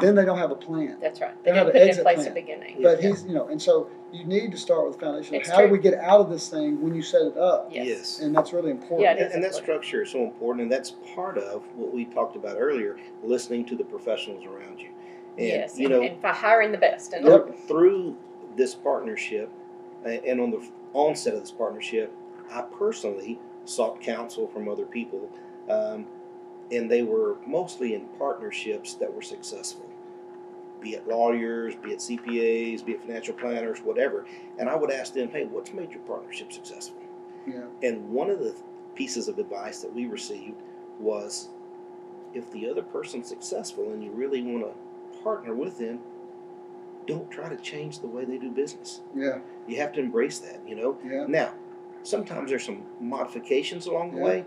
Then 0.00 0.14
they 0.14 0.24
don't 0.24 0.38
have 0.38 0.50
a 0.50 0.54
plan. 0.56 0.96
That's 1.00 1.20
right. 1.20 1.34
They 1.44 1.50
They 1.50 1.58
have 1.58 1.66
didn't 1.66 1.68
an 1.68 1.72
put 1.72 1.76
it 1.76 1.82
in 1.82 1.88
exit 1.88 2.02
place 2.04 2.14
plan. 2.16 2.26
at 2.28 2.34
the 2.34 2.40
beginning. 2.40 2.78
But 2.82 3.02
Yeah. 3.02 3.10
he's, 3.10 3.24
you 3.26 3.34
know, 3.34 3.48
and 3.48 3.60
so 3.60 3.88
you 4.10 4.24
need 4.24 4.50
to 4.52 4.56
start 4.56 4.86
with 4.86 4.98
the 4.98 5.04
foundation. 5.04 5.34
It's 5.34 5.50
how 5.50 5.60
do 5.60 5.68
we 5.68 5.78
get 5.78 5.94
out 5.94 6.20
of 6.20 6.30
this 6.30 6.48
thing 6.48 6.80
when 6.80 6.94
you 6.94 7.02
set 7.02 7.22
it 7.22 7.36
up? 7.36 7.68
Yes. 7.70 7.86
Yes. 7.86 8.20
And 8.20 8.34
that's 8.34 8.52
really 8.54 8.70
important. 8.70 9.02
Yeah, 9.02 9.12
it 9.12 9.18
And, 9.18 9.28
is 9.28 9.34
and 9.34 9.44
that 9.44 9.54
structure 9.54 10.02
is 10.02 10.10
so 10.10 10.22
important, 10.24 10.62
and 10.62 10.72
that's 10.72 10.92
part 11.14 11.36
of 11.36 11.62
what 11.76 11.92
we 11.92 12.06
talked 12.06 12.36
about 12.36 12.56
earlier, 12.58 12.96
listening 13.22 13.66
to 13.66 13.76
the 13.76 13.84
professionals 13.84 14.44
around 14.46 14.80
you. 14.80 14.88
And, 15.36 15.46
yes, 15.46 15.78
you 15.78 15.86
and, 15.88 15.94
know, 15.94 16.02
and 16.02 16.22
by 16.22 16.32
hiring 16.32 16.72
the 16.72 16.78
best. 16.78 17.12
And 17.12 17.26
Yep. 17.26 17.54
through 17.68 18.16
this 18.56 18.74
partnership 18.74 19.50
and 20.04 20.40
on 20.40 20.50
the 20.50 20.62
onset 20.92 21.34
of 21.34 21.40
this 21.40 21.50
partnership, 21.50 22.12
I 22.50 22.62
personally 22.62 23.38
sought 23.64 24.00
counsel 24.00 24.48
from 24.48 24.68
other 24.68 24.84
people, 24.84 25.30
um, 25.68 26.06
and 26.70 26.90
they 26.90 27.02
were 27.02 27.36
mostly 27.46 27.94
in 27.94 28.06
partnerships 28.18 28.94
that 28.94 29.12
were 29.12 29.22
successful, 29.22 29.88
be 30.80 30.94
it 30.94 31.06
lawyers, 31.06 31.76
be 31.76 31.92
it 31.92 31.98
CPAs, 31.98 32.84
be 32.84 32.92
it 32.92 33.02
financial 33.02 33.34
planners, 33.34 33.78
whatever. 33.80 34.26
And 34.58 34.68
I 34.68 34.74
would 34.74 34.90
ask 34.90 35.14
them, 35.14 35.30
hey, 35.30 35.44
what's 35.44 35.72
made 35.72 35.92
your 35.92 36.00
partnership 36.00 36.52
successful? 36.52 37.00
Yeah. 37.46 37.64
And 37.82 38.08
one 38.10 38.30
of 38.30 38.40
the 38.40 38.54
pieces 38.94 39.28
of 39.28 39.38
advice 39.38 39.80
that 39.80 39.94
we 39.94 40.06
received 40.06 40.60
was 40.98 41.48
if 42.34 42.50
the 42.50 42.68
other 42.68 42.82
person's 42.82 43.28
successful 43.28 43.92
and 43.92 44.02
you 44.02 44.10
really 44.10 44.42
want 44.42 44.64
to 44.64 45.22
partner 45.22 45.54
with 45.54 45.78
them, 45.78 46.00
don't 47.06 47.30
try 47.30 47.48
to 47.48 47.56
change 47.56 48.00
the 48.00 48.06
way 48.08 48.24
they 48.24 48.38
do 48.38 48.50
business. 48.50 49.00
Yeah. 49.14 49.38
You 49.66 49.76
have 49.78 49.92
to 49.94 50.00
embrace 50.00 50.38
that, 50.40 50.60
you 50.66 50.74
know? 50.76 50.98
Yeah. 51.04 51.26
Now, 51.28 51.54
sometimes 52.02 52.50
there's 52.50 52.64
some 52.64 52.82
modifications 53.00 53.86
along 53.86 54.12
the 54.12 54.18
Yeah. 54.18 54.24
way, 54.24 54.44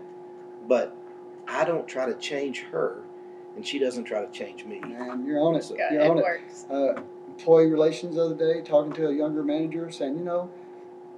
but 0.68 0.94
I 1.48 1.64
don't 1.64 1.86
try 1.86 2.06
to 2.06 2.14
change 2.14 2.62
her 2.72 3.02
and 3.56 3.66
she 3.66 3.78
doesn't 3.78 4.04
try 4.04 4.24
to 4.24 4.30
change 4.32 4.64
me. 4.66 4.80
Man, 4.80 5.24
you're 5.26 5.40
on 5.40 5.54
it. 5.56 5.70
Yeah, 5.74 5.92
You're 5.92 6.02
it 6.02 6.10
on 6.10 6.18
it. 6.18 6.24
works. 6.24 6.66
uh, 6.70 6.94
employee 7.28 7.70
relations 7.70 8.16
the 8.16 8.22
other 8.24 8.34
day, 8.34 8.60
talking 8.62 8.92
to 8.92 9.08
a 9.08 9.12
younger 9.14 9.42
manager, 9.42 9.90
saying, 9.90 10.18
you 10.18 10.24
know, 10.24 10.50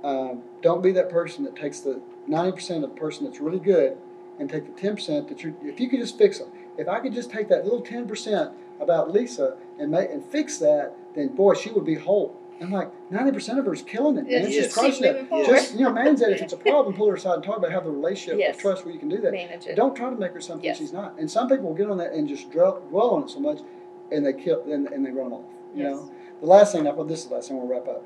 um, 0.05 0.43
don't 0.62 0.80
be 0.82 0.93
that 0.93 1.09
person 1.11 1.45
that 1.45 1.57
takes 1.57 1.80
the 1.80 2.01
ninety 2.28 2.53
percent 2.53 2.84
of 2.84 2.91
the 2.91 2.97
person 2.97 3.24
that's 3.24 3.41
really 3.41 3.59
good 3.59 3.97
and 4.39 4.49
take 4.49 4.66
the 4.72 4.80
ten 4.80 4.95
percent 4.95 5.28
that 5.28 5.43
you. 5.43 5.57
If 5.62 5.80
you 5.80 5.89
could 5.89 5.99
just 5.99 6.16
fix 6.16 6.39
them, 6.39 6.49
if 6.76 6.86
I 6.89 7.01
could 7.01 7.12
just 7.12 7.30
take 7.32 7.49
that 7.49 7.64
little 7.64 7.80
ten 7.80 8.07
percent 8.07 8.53
about 8.80 9.11
Lisa 9.11 9.57
and 9.79 9.91
make 9.91 10.11
and 10.11 10.24
fix 10.24 10.59
that, 10.59 10.95
then 11.14 11.29
boy, 11.29 11.55
she 11.55 11.70
would 11.70 11.85
be 11.85 11.95
whole. 11.95 12.37
I'm 12.61 12.72
like 12.72 12.91
ninety 13.11 13.31
percent 13.31 13.61
of 13.61 13.66
her 13.66 13.72
is 13.74 13.83
killing 13.83 14.16
it, 14.18 14.22
man. 14.24 14.31
Yes, 14.31 14.47
It's 14.47 14.55
yes. 14.57 14.64
just 14.66 14.76
crushing 14.76 15.05
it. 15.05 15.31
Just 15.47 15.74
you 15.74 15.83
know, 15.85 15.93
man 15.93 16.16
said 16.16 16.33
if 16.33 16.43
it's 16.43 16.53
a 16.53 16.57
problem, 16.70 16.95
pull 16.97 17.09
her 17.09 17.14
aside 17.14 17.35
and 17.35 17.45
talk 17.45 17.57
about 17.59 17.70
how 17.70 17.79
the 17.81 17.91
relationship 17.91 18.39
Yes. 18.41 18.57
of 18.57 18.61
trust 18.61 18.85
where 18.85 18.93
you 18.93 18.99
can 18.99 19.09
do 19.09 19.18
that. 19.18 19.31
Manage 19.33 19.66
it. 19.66 19.76
Don't 19.76 19.95
try 19.95 20.11
to 20.11 20.16
make 20.16 20.33
her 20.33 20.41
something 20.41 20.64
Yes. 20.64 20.79
she's 20.79 20.93
not. 20.93 21.16
And 21.18 21.31
some 21.31 21.49
people 21.49 21.66
will 21.68 21.76
get 21.76 21.89
on 21.89 21.99
that 21.99 22.12
and 22.12 22.29
just 22.29 22.51
dwell, 22.51 22.81
dwell 22.91 23.11
on 23.11 23.22
it 23.22 23.31
so 23.31 23.39
much, 23.39 23.61
and 24.11 24.26
they 24.26 24.33
kill 24.33 24.62
and, 24.70 24.89
and 24.89 25.07
they 25.07 25.11
run 25.12 25.33
off. 25.33 25.45
You 25.74 25.85
Yes. 25.85 25.93
know, 25.93 26.11
the 26.41 26.47
last 26.47 26.72
thing, 26.72 26.85
well, 26.85 27.05
this 27.05 27.20
is 27.20 27.26
the 27.29 27.35
last 27.35 27.49
thing 27.49 27.59
we'll 27.59 27.68
wrap 27.68 27.87
up. 27.87 28.03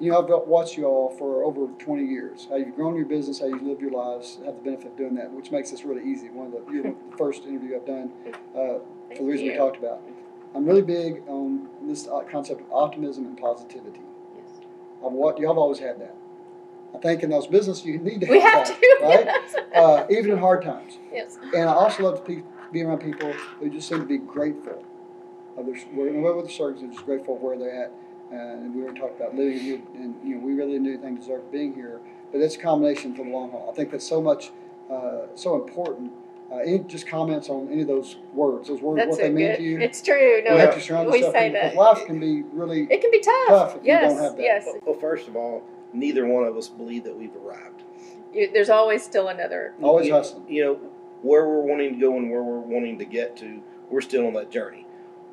You 0.00 0.10
know, 0.10 0.22
I've 0.22 0.48
watched 0.48 0.78
you 0.78 0.86
all 0.86 1.10
for 1.10 1.44
over 1.44 1.66
20 1.78 2.02
years. 2.04 2.46
How 2.48 2.56
you've 2.56 2.74
grown 2.74 2.96
your 2.96 3.04
business, 3.04 3.38
how 3.40 3.46
you've 3.46 3.62
lived 3.62 3.80
your 3.82 3.92
lives, 3.92 4.38
have 4.44 4.56
the 4.56 4.62
benefit 4.62 4.86
of 4.92 4.96
doing 4.96 5.14
that, 5.16 5.30
which 5.30 5.50
makes 5.52 5.70
this 5.70 5.84
really 5.84 6.02
easy. 6.10 6.28
One 6.30 6.46
of 6.46 6.52
the, 6.66 6.72
you're 6.72 6.82
the 6.82 6.94
first 7.18 7.44
interview 7.44 7.76
I've 7.76 7.86
done 7.86 8.10
uh, 8.26 8.78
for 9.14 9.18
the 9.18 9.24
reason 9.24 9.46
we 9.48 9.54
talked 9.54 9.76
about. 9.76 10.00
I'm 10.54 10.64
really 10.66 10.82
big 10.82 11.22
on 11.28 11.68
this 11.82 12.06
uh, 12.08 12.20
concept 12.30 12.60
of 12.60 12.66
optimism 12.72 13.24
and 13.26 13.38
positivity. 13.38 14.00
Yes. 14.36 14.60
I've, 15.04 15.12
what 15.12 15.38
y'all 15.38 15.50
have 15.52 15.58
always 15.58 15.78
had 15.78 16.00
that. 16.00 16.14
I 16.94 16.98
think 16.98 17.22
in 17.22 17.30
those 17.30 17.46
businesses 17.46 17.84
you 17.86 17.98
need 17.98 18.20
to 18.20 18.26
We 18.26 18.40
have 18.40 18.66
that, 18.68 18.78
to. 18.80 18.98
right? 19.06 19.24
Yes. 19.24 19.54
Uh, 19.74 20.06
even 20.10 20.32
in 20.32 20.38
hard 20.38 20.62
times. 20.62 20.98
yes. 21.12 21.38
And 21.54 21.68
I 21.68 21.72
also 21.72 22.02
love 22.02 22.16
to 22.18 22.22
pe- 22.22 22.42
be 22.70 22.82
around 22.82 22.98
people 22.98 23.32
who 23.60 23.70
just 23.70 23.88
seem 23.88 24.00
to 24.00 24.06
be 24.06 24.18
grateful 24.18 24.84
of 25.56 25.66
their, 25.66 25.74
whatever 25.92 26.42
the 26.42 26.48
circumstances, 26.48 26.80
they're 26.82 26.90
just 26.92 27.04
grateful 27.06 27.36
of 27.36 27.42
where 27.42 27.58
they're 27.58 27.84
at. 27.84 27.92
Uh, 28.30 28.34
and 28.36 28.74
we 28.74 28.82
were 28.82 28.92
talking 28.94 29.16
about 29.16 29.34
living 29.34 29.58
here, 29.58 29.80
and 29.94 30.14
you 30.24 30.36
know, 30.36 30.40
we 30.46 30.54
really 30.54 30.72
didn't 30.72 30.84
do 30.84 30.92
anything 30.94 31.16
to 31.16 31.20
deserve 31.20 31.52
being 31.52 31.74
here. 31.74 32.00
But 32.30 32.40
it's 32.40 32.56
a 32.56 32.58
combination 32.58 33.14
for 33.14 33.24
the 33.24 33.30
long 33.30 33.50
haul. 33.50 33.68
I 33.70 33.74
think 33.76 33.90
that's 33.90 34.08
so 34.08 34.22
much, 34.22 34.50
uh, 34.90 35.26
so 35.34 35.62
important. 35.62 36.12
Uh, 36.52 36.56
any 36.58 36.80
just 36.80 37.06
comments 37.06 37.48
on 37.48 37.68
any 37.72 37.80
of 37.80 37.88
those 37.88 38.16
words, 38.34 38.68
those 38.68 38.82
words, 38.82 38.98
That's 38.98 39.10
what 39.10 39.20
they 39.20 39.30
mean 39.30 39.46
good. 39.52 39.56
to 39.56 39.62
you. 39.62 39.80
It's 39.80 40.02
true. 40.02 40.42
No, 40.44 40.52
you 40.52 40.58
have 40.58 40.74
to 40.74 40.80
surround 40.80 41.10
we 41.10 41.18
yourself 41.18 41.34
say 41.34 41.46
in- 41.46 41.52
that. 41.54 41.74
life 41.74 42.04
can 42.04 42.20
be 42.20 42.42
really 42.42 42.82
It 42.90 43.00
can 43.00 43.10
be 43.10 43.20
tough. 43.20 43.48
tough 43.48 43.76
if 43.76 43.82
you 43.82 43.88
yes. 43.88 44.12
don't 44.12 44.22
have 44.22 44.36
that. 44.36 44.42
Yes. 44.42 44.64
Well, 44.66 44.78
well, 44.84 45.00
first 45.00 45.28
of 45.28 45.36
all, 45.36 45.62
neither 45.94 46.26
one 46.26 46.44
of 46.44 46.54
us 46.56 46.68
believe 46.68 47.04
that 47.04 47.16
we've 47.16 47.34
arrived. 47.36 47.84
You, 48.34 48.50
there's 48.52 48.68
always 48.68 49.02
still 49.02 49.28
another. 49.28 49.74
always 49.80 50.08
you, 50.08 50.12
hustling. 50.12 50.46
You 50.48 50.64
know, 50.64 50.74
where 51.22 51.48
we're 51.48 51.62
wanting 51.62 51.94
to 51.94 52.00
go 52.00 52.16
and 52.18 52.30
where 52.30 52.42
we're 52.42 52.60
wanting 52.60 52.98
to 52.98 53.04
get 53.06 53.34
to, 53.38 53.62
we're 53.90 54.00
still 54.02 54.26
on 54.26 54.34
that 54.34 54.50
journey. 54.50 54.86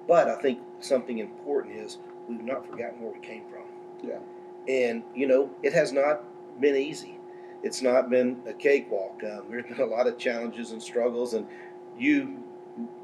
But 0.08 0.30
I 0.30 0.36
think 0.42 0.60
something 0.80 1.18
important 1.18 1.76
is 1.76 1.98
we've 2.30 2.42
not 2.44 2.66
forgotten 2.66 3.02
where 3.02 3.12
we 3.12 3.20
came 3.20 3.44
from. 3.50 3.64
Yeah. 4.08 4.20
And, 4.70 5.04
you 5.14 5.28
know, 5.28 5.50
it 5.64 5.74
has 5.74 5.92
not 5.92 6.24
been 6.62 6.76
easy. 6.78 7.19
It's 7.64 7.82
not 7.82 8.10
been 8.10 8.42
a 8.48 8.54
cakewalk. 8.54 9.22
Um, 9.24 9.44
there's 9.50 9.66
been 9.66 9.82
a 9.82 9.86
lot 9.86 10.08
of 10.08 10.18
challenges 10.18 10.72
and 10.72 10.82
struggles, 10.82 11.34
and 11.34 11.48
you, 11.98 12.44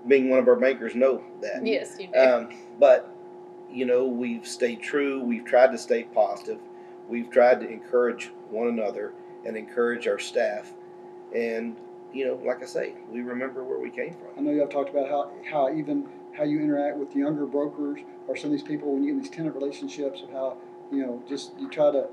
being 0.08 0.30
one 0.30 0.40
of 0.40 0.48
our 0.48 0.56
bankers, 0.56 0.96
know 0.96 1.24
that. 1.42 1.66
Yes, 1.66 1.98
you 2.00 2.08
do. 2.08 2.20
Um, 2.20 2.50
but 2.80 3.14
you 3.72 3.86
know, 3.86 4.06
we've 4.06 4.48
stayed 4.48 4.82
true. 4.82 5.22
We've 5.22 5.46
tried 5.46 5.72
to 5.72 5.78
stay 5.78 6.04
positive. 6.04 6.60
We've 7.10 7.30
tried 7.30 7.60
to 7.60 7.70
encourage 7.70 8.32
one 8.50 8.68
another 8.68 9.14
and 9.46 9.58
encourage 9.58 10.08
our 10.08 10.20
staff. 10.20 10.74
And 11.36 11.76
you 12.14 12.26
know, 12.26 12.40
like 12.46 12.64
I 12.64 12.66
say, 12.66 12.94
we 13.12 13.22
remember 13.22 13.64
where 13.64 13.80
we 13.80 13.90
came 13.90 14.14
from. 14.14 14.30
I 14.38 14.42
know 14.42 14.52
y'all 14.52 14.68
talked 14.68 14.90
about 14.90 15.10
how, 15.10 15.32
how 15.50 15.76
even 15.76 16.08
how 16.32 16.44
you 16.44 16.62
interact 16.62 16.98
with 16.98 17.16
younger 17.16 17.46
brokers 17.46 18.00
or 18.28 18.36
some 18.36 18.48
of 18.48 18.52
these 18.52 18.64
people 18.66 18.94
when 18.94 19.04
you 19.04 19.10
get 19.10 19.18
in 19.18 19.22
these 19.22 19.32
tenant 19.32 19.56
relationships 19.56 20.22
of 20.22 20.30
how 20.32 20.58
you 20.92 21.06
know 21.06 21.22
just 21.28 21.52
you 21.60 21.70
try 21.70 21.92
to 21.92 22.08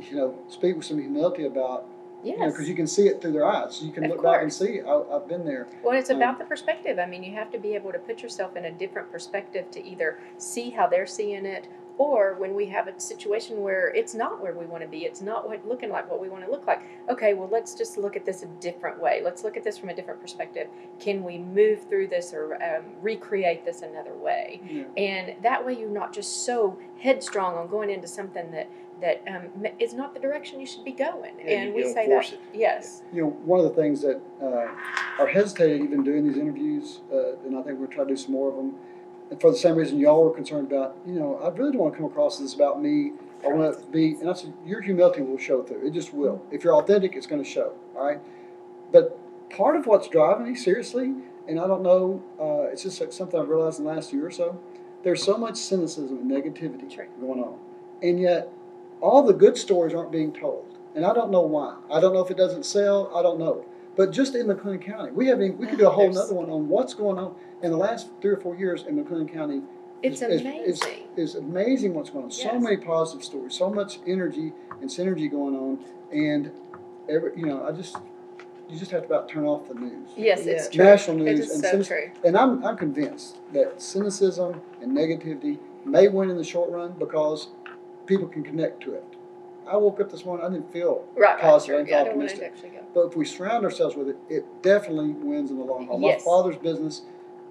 you 0.00 0.16
know 0.16 0.38
speak 0.48 0.76
with 0.76 0.84
some 0.84 0.98
humility 0.98 1.44
about 1.46 1.86
you 2.24 2.34
yes. 2.38 2.52
because 2.52 2.68
you 2.68 2.74
can 2.74 2.86
see 2.86 3.06
it 3.08 3.20
through 3.20 3.32
their 3.32 3.46
eyes. 3.46 3.82
You 3.82 3.92
can 3.92 4.04
Of 4.04 4.10
look 4.10 4.22
back 4.22 4.42
and 4.42 4.52
see 4.52 4.80
I, 4.80 5.02
I've 5.12 5.28
been 5.28 5.44
there. 5.44 5.68
Well, 5.82 5.96
it's 5.96 6.10
Um, 6.10 6.16
about 6.16 6.38
the 6.38 6.44
perspective. 6.44 6.98
I 6.98 7.06
mean, 7.06 7.22
you 7.22 7.34
have 7.34 7.50
to 7.52 7.58
be 7.58 7.74
able 7.74 7.92
to 7.92 7.98
put 7.98 8.22
yourself 8.22 8.56
in 8.56 8.64
a 8.64 8.72
different 8.72 9.12
perspective 9.12 9.70
to 9.72 9.84
either 9.84 10.18
see 10.38 10.70
how 10.70 10.86
they're 10.86 11.06
seeing 11.06 11.46
it, 11.46 11.68
or 11.98 12.34
when 12.34 12.54
we 12.54 12.66
have 12.66 12.88
a 12.88 13.00
situation 13.00 13.62
where 13.62 13.88
it's 13.94 14.14
not 14.14 14.42
where 14.42 14.52
we 14.54 14.66
want 14.66 14.82
to 14.82 14.88
be, 14.88 15.04
it's 15.04 15.22
not 15.22 15.48
what, 15.48 15.66
looking 15.66 15.90
like 15.90 16.10
what 16.10 16.20
we 16.20 16.28
want 16.28 16.44
to 16.44 16.50
look 16.50 16.66
like. 16.66 16.82
Okay, 17.08 17.32
well, 17.34 17.48
let's 17.50 17.74
just 17.74 17.96
look 17.96 18.16
at 18.16 18.26
this 18.26 18.42
a 18.42 18.46
different 18.60 19.00
way. 19.00 19.22
Let's 19.24 19.44
look 19.44 19.56
at 19.56 19.64
this 19.64 19.78
from 19.78 19.88
a 19.88 19.94
different 19.94 20.20
perspective. 20.20 20.68
Can 20.98 21.22
we 21.22 21.38
move 21.38 21.88
through 21.88 22.08
this 22.08 22.34
or 22.34 22.54
um, 22.62 22.84
recreate 23.00 23.64
this 23.64 23.82
another 23.82 24.14
way? 24.14 24.60
Yeah. 24.68 24.84
And 24.96 25.42
that 25.42 25.64
way, 25.64 25.78
you're 25.78 25.88
not 25.88 26.12
just 26.12 26.44
so 26.44 26.78
headstrong 26.98 27.54
on 27.54 27.68
going 27.68 27.90
into 27.90 28.08
something 28.08 28.50
that 28.50 28.68
that 29.00 29.22
um, 29.28 29.66
is 29.78 29.92
not 29.92 30.14
the 30.14 30.20
direction 30.20 30.58
you 30.60 30.66
should 30.66 30.84
be 30.84 30.92
going. 30.92 31.34
Yeah, 31.44 31.62
and 31.62 31.74
we 31.74 31.84
say 31.92 32.08
that, 32.08 32.32
it. 32.32 32.40
yes, 32.54 33.02
You 33.12 33.22
know, 33.22 33.28
one 33.28 33.60
of 33.60 33.66
the 33.66 33.80
things 33.80 34.00
that 34.02 34.20
uh, 34.42 35.22
are 35.22 35.26
hesitated 35.26 35.82
even 35.82 36.02
doing 36.02 36.26
these 36.26 36.38
interviews, 36.38 37.00
uh, 37.12 37.36
and 37.44 37.56
I 37.56 37.62
think 37.62 37.78
we're 37.78 37.86
trying 37.86 38.08
to 38.08 38.14
do 38.14 38.16
some 38.16 38.32
more 38.32 38.48
of 38.48 38.56
them, 38.56 38.74
and 39.30 39.40
for 39.40 39.50
the 39.50 39.56
same 39.56 39.74
reason 39.74 39.98
y'all 39.98 40.24
were 40.24 40.34
concerned 40.34 40.70
about, 40.70 40.96
you 41.06 41.14
know, 41.14 41.36
I 41.36 41.48
really 41.48 41.72
don't 41.72 41.82
want 41.82 41.94
to 41.94 41.98
come 41.98 42.06
across 42.06 42.40
as 42.40 42.54
about 42.54 42.80
me. 42.82 43.12
I 43.44 43.48
want 43.48 43.78
to 43.78 43.86
be, 43.88 44.14
and 44.20 44.30
I 44.30 44.32
said, 44.32 44.52
your 44.64 44.80
humility 44.80 45.22
will 45.22 45.38
show 45.38 45.62
through. 45.62 45.86
It 45.86 45.92
just 45.92 46.14
will. 46.14 46.42
If 46.50 46.64
you're 46.64 46.74
authentic, 46.74 47.14
it's 47.14 47.26
going 47.26 47.42
to 47.42 47.48
show. 47.48 47.74
All 47.94 48.06
right. 48.06 48.20
But 48.92 49.18
part 49.50 49.76
of 49.76 49.86
what's 49.86 50.08
driving 50.08 50.48
me, 50.48 50.54
seriously, 50.54 51.12
and 51.48 51.60
I 51.60 51.66
don't 51.66 51.82
know, 51.82 52.22
uh, 52.40 52.72
it's 52.72 52.82
just 52.82 53.12
something 53.12 53.38
I've 53.38 53.48
realized 53.48 53.78
in 53.78 53.84
the 53.84 53.90
last 53.92 54.12
year 54.12 54.26
or 54.26 54.30
so. 54.30 54.58
There's 55.02 55.22
so 55.22 55.36
much 55.36 55.56
cynicism 55.56 56.18
and 56.18 56.30
negativity 56.30 56.88
going 57.20 57.40
on, 57.40 57.58
and 58.02 58.20
yet 58.20 58.52
all 59.00 59.22
the 59.22 59.32
good 59.34 59.56
stories 59.56 59.94
aren't 59.94 60.12
being 60.12 60.32
told, 60.32 60.64
and 60.94 61.04
I 61.04 61.12
don't 61.12 61.30
know 61.30 61.42
why. 61.42 61.76
I 61.90 62.00
don't 62.00 62.12
know 62.14 62.20
if 62.24 62.30
it 62.30 62.36
doesn't 62.36 62.64
sell. 62.66 63.10
I 63.14 63.22
don't 63.22 63.38
know. 63.38 63.64
But 63.96 64.10
just 64.10 64.34
in 64.34 64.46
McLennan 64.46 64.82
County, 64.84 65.10
we 65.12 65.26
haven't. 65.28 65.58
We 65.58 65.66
could 65.66 65.78
do 65.78 65.86
a 65.86 65.90
whole 65.90 66.04
There's- 66.10 66.18
other 66.30 66.34
one 66.34 66.50
on 66.50 66.68
what's 66.68 66.92
going 66.94 67.18
on 67.18 67.34
in 67.62 67.70
the 67.70 67.76
last 67.78 68.08
three 68.20 68.30
or 68.32 68.36
four 68.36 68.54
years 68.56 68.84
in 68.86 69.02
McLennan 69.02 69.32
County. 69.32 69.62
it's 70.02 70.20
is- 70.20 70.30
is- 70.30 70.40
amazing. 70.42 70.64
Is, 71.16 71.30
is 71.30 71.34
amazing 71.36 71.94
what's 71.94 72.10
going 72.10 72.26
on. 72.26 72.30
So 72.30 72.58
many 72.60 72.76
positive 72.76 73.24
stories, 73.24 73.54
so 73.54 73.70
much 73.70 73.98
energy 74.06 74.52
and 74.82 74.90
synergy 74.90 75.30
going 75.30 75.56
on, 75.56 75.78
and 76.12 76.50
every 77.08 77.32
you 77.36 77.46
know, 77.46 77.64
I 77.64 77.72
just 77.72 77.96
you 78.68 78.76
just 78.78 78.90
have 78.90 79.02
to 79.02 79.06
about 79.06 79.28
turn 79.28 79.44
off 79.46 79.68
the 79.68 79.74
news. 79.74 80.08
yes, 80.16 80.44
it's 80.44 80.64
Yeah. 80.66 80.70
true. 80.82 80.84
National 80.84 81.16
news 81.18 81.40
is 81.40 81.50
and 81.54 81.62
so 81.64 81.70
cynic- 81.82 81.86
true. 81.86 82.10
and 82.28 82.36
I'm, 82.36 82.62
I'm 82.64 82.76
convinced 82.76 83.38
that 83.52 83.80
cynicism 83.80 84.60
and 84.82 84.92
negativity 84.92 85.58
may 85.84 86.08
win 86.08 86.28
in 86.30 86.36
the 86.36 86.44
short 86.44 86.70
run 86.70 86.92
because 86.98 87.48
people 88.06 88.28
can 88.28 88.42
connect 88.42 88.82
to 88.84 88.94
it. 88.94 89.04
I 89.68 89.76
woke 89.76 90.00
up 90.00 90.10
this 90.12 90.24
morning, 90.24 90.46
I 90.46 90.50
didn't 90.50 90.72
feel 90.72 91.04
Right, 91.16 91.32
right, 91.34 91.40
positive, 91.40 91.72
sure. 91.74 91.78
and 91.80 91.88
Yeah, 91.88 92.00
I 92.00 92.04
don't 92.04 92.08
optimistic. 92.14 92.40
to 92.40 92.46
actually 92.46 92.68
go. 92.70 92.78
But 92.94 93.00
if 93.08 93.16
we 93.16 93.24
surround 93.24 93.64
ourselves 93.64 93.96
with 93.96 94.08
it, 94.08 94.16
it 94.28 94.44
definitely 94.62 95.10
wins 95.10 95.50
in 95.50 95.58
the 95.58 95.64
long 95.64 95.86
haul. 95.86 96.00
Yes. 96.00 96.20
My 96.24 96.30
father's 96.32 96.56
business, 96.56 97.02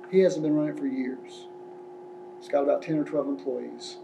he 0.09 0.19
hasn't 0.19 0.43
been 0.43 0.55
running 0.55 0.75
it 0.75 0.79
for 0.79 0.87
years. 0.87 1.47
He's 2.39 2.47
got 2.47 2.63
about 2.63 2.81
10 2.81 2.97
or 2.97 3.03
12 3.03 3.27
employees. 3.27 3.97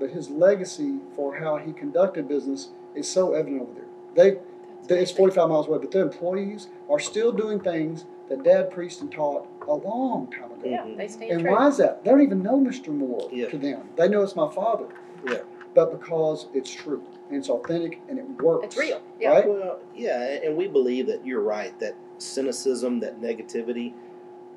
But 0.00 0.10
his 0.10 0.30
legacy 0.30 0.98
for 1.14 1.36
how 1.36 1.56
he 1.58 1.72
conducted 1.72 2.26
business 2.28 2.70
is 2.94 3.10
so 3.10 3.34
evident 3.34 3.62
over 3.62 3.72
there. 3.74 3.84
They, 4.14 4.38
they 4.86 5.00
it's 5.00 5.10
45 5.10 5.48
miles 5.50 5.66
away, 5.68 5.78
but 5.78 5.90
their 5.90 6.04
employees 6.04 6.68
are 6.88 6.98
still 7.00 7.32
doing 7.32 7.60
things 7.60 8.06
that 8.30 8.42
Dad 8.44 8.70
preached 8.70 9.00
and 9.02 9.10
taught 9.12 9.46
a 9.66 9.74
long 9.74 10.30
time 10.30 10.52
ago. 10.52 10.62
Yeah, 10.64 10.86
they 10.96 11.08
stand 11.08 11.32
And 11.32 11.40
true. 11.42 11.50
why 11.50 11.66
is 11.68 11.76
that? 11.78 12.04
They 12.04 12.10
don't 12.10 12.22
even 12.22 12.42
know 12.42 12.58
Mr. 12.58 12.88
Moore 12.88 13.28
Yeah. 13.32 13.48
to 13.48 13.58
them. 13.58 13.88
They 13.96 14.08
know 14.08 14.22
it's 14.22 14.36
my 14.36 14.50
father. 14.50 14.86
Yeah. 15.26 15.38
But 15.78 15.92
because 15.92 16.48
it's 16.52 16.74
true 16.74 17.04
and 17.28 17.38
it's 17.38 17.48
authentic 17.48 18.00
and 18.08 18.18
it 18.18 18.26
works. 18.42 18.66
It's 18.66 18.76
real. 18.76 19.00
Yeah. 19.20 19.30
Right? 19.30 19.48
Well, 19.48 19.78
yeah, 19.94 20.40
and 20.42 20.56
we 20.56 20.66
believe 20.66 21.06
that 21.06 21.24
you're 21.24 21.40
right. 21.40 21.78
That 21.78 21.94
cynicism, 22.18 22.98
that 22.98 23.20
negativity, 23.20 23.92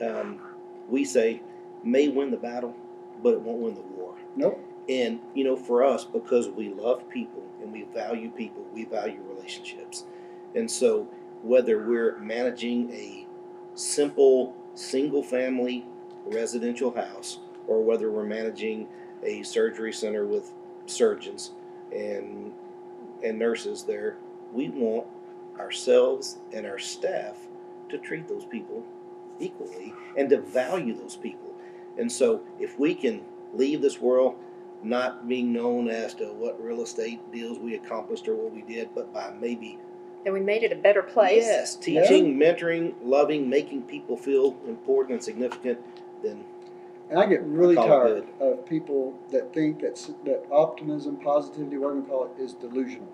um, 0.03 0.39
we 0.89 1.05
say 1.05 1.43
may 1.83 2.07
win 2.07 2.31
the 2.31 2.37
battle, 2.37 2.75
but 3.21 3.33
it 3.33 3.41
won't 3.41 3.59
win 3.59 3.75
the 3.75 3.81
war. 3.81 4.15
Nope. 4.35 4.67
And 4.89 5.19
you 5.35 5.43
know, 5.43 5.55
for 5.55 5.83
us, 5.83 6.05
because 6.05 6.49
we 6.49 6.69
love 6.69 7.07
people 7.07 7.43
and 7.61 7.71
we 7.71 7.83
value 7.93 8.31
people, 8.31 8.65
we 8.73 8.85
value 8.85 9.21
relationships. 9.29 10.05
And 10.55 10.71
so, 10.71 11.07
whether 11.43 11.87
we're 11.87 12.17
managing 12.17 12.91
a 12.93 13.27
simple 13.75 14.55
single 14.73 15.21
family 15.21 15.85
residential 16.25 16.91
house 16.91 17.41
or 17.67 17.83
whether 17.83 18.09
we're 18.09 18.25
managing 18.25 18.87
a 19.21 19.43
surgery 19.43 19.93
center 19.93 20.25
with 20.25 20.51
surgeons 20.91 21.51
and 21.93 22.53
and 23.23 23.37
nurses 23.37 23.83
there, 23.83 24.17
we 24.51 24.69
want 24.69 25.05
ourselves 25.59 26.37
and 26.53 26.65
our 26.65 26.79
staff 26.79 27.37
to 27.89 27.97
treat 27.97 28.27
those 28.27 28.45
people 28.45 28.83
equally 29.39 29.93
and 30.17 30.29
to 30.29 30.41
value 30.41 30.95
those 30.95 31.15
people. 31.15 31.51
And 31.97 32.11
so, 32.11 32.41
if 32.59 32.79
we 32.79 32.95
can 32.95 33.21
leave 33.53 33.81
this 33.81 33.99
world 33.99 34.35
not 34.83 35.27
being 35.27 35.53
known 35.53 35.87
as 35.89 36.13
to 36.15 36.25
what 36.33 36.61
real 36.63 36.81
estate 36.81 37.19
deals 37.31 37.59
we 37.59 37.75
accomplished 37.75 38.27
or 38.27 38.35
what 38.35 38.51
we 38.53 38.61
did, 38.63 38.89
but 38.95 39.13
by 39.13 39.31
maybe 39.39 39.77
And 40.25 40.33
we 40.33 40.39
made 40.39 40.63
it 40.63 40.71
a 40.71 40.75
better 40.75 41.03
place. 41.03 41.43
yes, 41.43 41.75
teaching, 41.75 42.37
mentoring, 42.37 42.93
loving, 43.03 43.49
making 43.49 43.83
people 43.83 44.17
feel 44.17 44.57
important 44.67 45.13
and 45.13 45.23
significant, 45.23 45.79
then 46.23 46.43
And 47.11 47.19
I 47.19 47.25
get 47.25 47.43
really 47.43 47.75
call 47.75 47.87
tired 47.87 48.23
of 48.39 48.65
people 48.65 49.13
that 49.31 49.53
think 49.53 49.81
that 49.81 49.95
that 50.23 50.45
optimism, 50.49 51.17
positivity, 51.17 51.77
whatever 51.77 51.99
you 51.99 52.05
call 52.05 52.31
it, 52.33 52.41
is 52.41 52.53
delusional. 52.53 53.09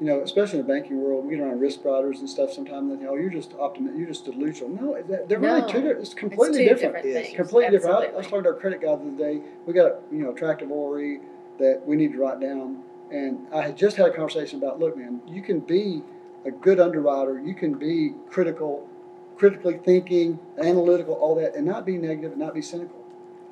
You 0.00 0.06
know, 0.08 0.20
especially 0.22 0.58
in 0.58 0.66
the 0.66 0.72
banking 0.72 1.00
world, 1.00 1.24
we 1.24 1.36
get 1.36 1.44
around 1.44 1.60
risk 1.60 1.84
riders 1.84 2.18
and 2.18 2.28
stuff. 2.28 2.50
Sometimes 2.52 2.90
they 2.90 2.96
think, 2.96 3.08
"Oh, 3.08 3.14
you're 3.14 3.30
just 3.30 3.54
optimistic. 3.54 3.98
You're 4.00 4.08
just 4.08 4.24
delusional." 4.24 4.70
No, 4.70 5.00
they're 5.28 5.38
really 5.38 5.60
two. 5.62 5.66
different- 5.80 6.00
It's 6.00 6.08
It's 6.10 6.14
completely 6.14 6.58
two 6.58 6.64
different. 6.70 6.94
different 6.96 7.06
Yes. 7.06 7.24
things. 7.26 7.36
Completely 7.36 7.70
different. 7.70 7.96
I, 7.96 8.04
I 8.06 8.16
was 8.16 8.26
talking 8.26 8.42
to 8.42 8.48
our 8.48 8.54
credit 8.56 8.80
guy 8.80 8.88
the 8.88 8.92
other 8.94 9.10
day. 9.10 9.40
We 9.66 9.72
got 9.72 9.86
a 9.86 9.96
you 10.10 10.24
know 10.24 10.30
attractive 10.32 10.72
ORE 10.72 11.18
that 11.58 11.82
we 11.86 11.94
need 11.94 12.12
to 12.14 12.18
write 12.18 12.40
down, 12.40 12.82
and 13.12 13.46
I 13.52 13.62
had 13.62 13.76
just 13.76 13.96
had 13.96 14.08
a 14.08 14.12
conversation 14.12 14.58
about, 14.58 14.80
look, 14.80 14.96
man, 14.96 15.20
you 15.28 15.42
can 15.42 15.60
be 15.60 16.02
a 16.44 16.50
good 16.50 16.80
underwriter. 16.80 17.38
You 17.38 17.54
can 17.54 17.74
be 17.74 18.14
critical, 18.28 18.88
critically 19.36 19.78
thinking, 19.84 20.40
analytical, 20.58 21.14
all 21.14 21.36
that, 21.36 21.54
and 21.54 21.64
not 21.64 21.86
be 21.86 21.96
negative 21.98 22.32
and 22.32 22.40
not 22.40 22.54
be 22.54 22.62
cynical. 22.62 22.96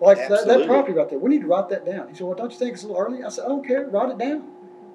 Like 0.01 0.16
that, 0.28 0.46
that 0.46 0.66
property 0.66 0.94
right 0.94 1.09
there, 1.11 1.18
we 1.18 1.28
need 1.30 1.42
to 1.42 1.46
write 1.46 1.68
that 1.68 1.84
down. 1.84 2.09
He 2.09 2.14
said, 2.14 2.26
well, 2.26 2.36
don't 2.36 2.51
you 2.51 2.59
think 2.59 2.72
it's 2.74 2.84
a 2.84 2.86
little 2.86 3.03
early? 3.03 3.22
I 3.22 3.28
said, 3.28 3.44
I 3.44 3.48
don't 3.48 3.66
care. 3.66 3.86
Write 3.88 4.11
it 4.11 4.18
down. 4.18 4.44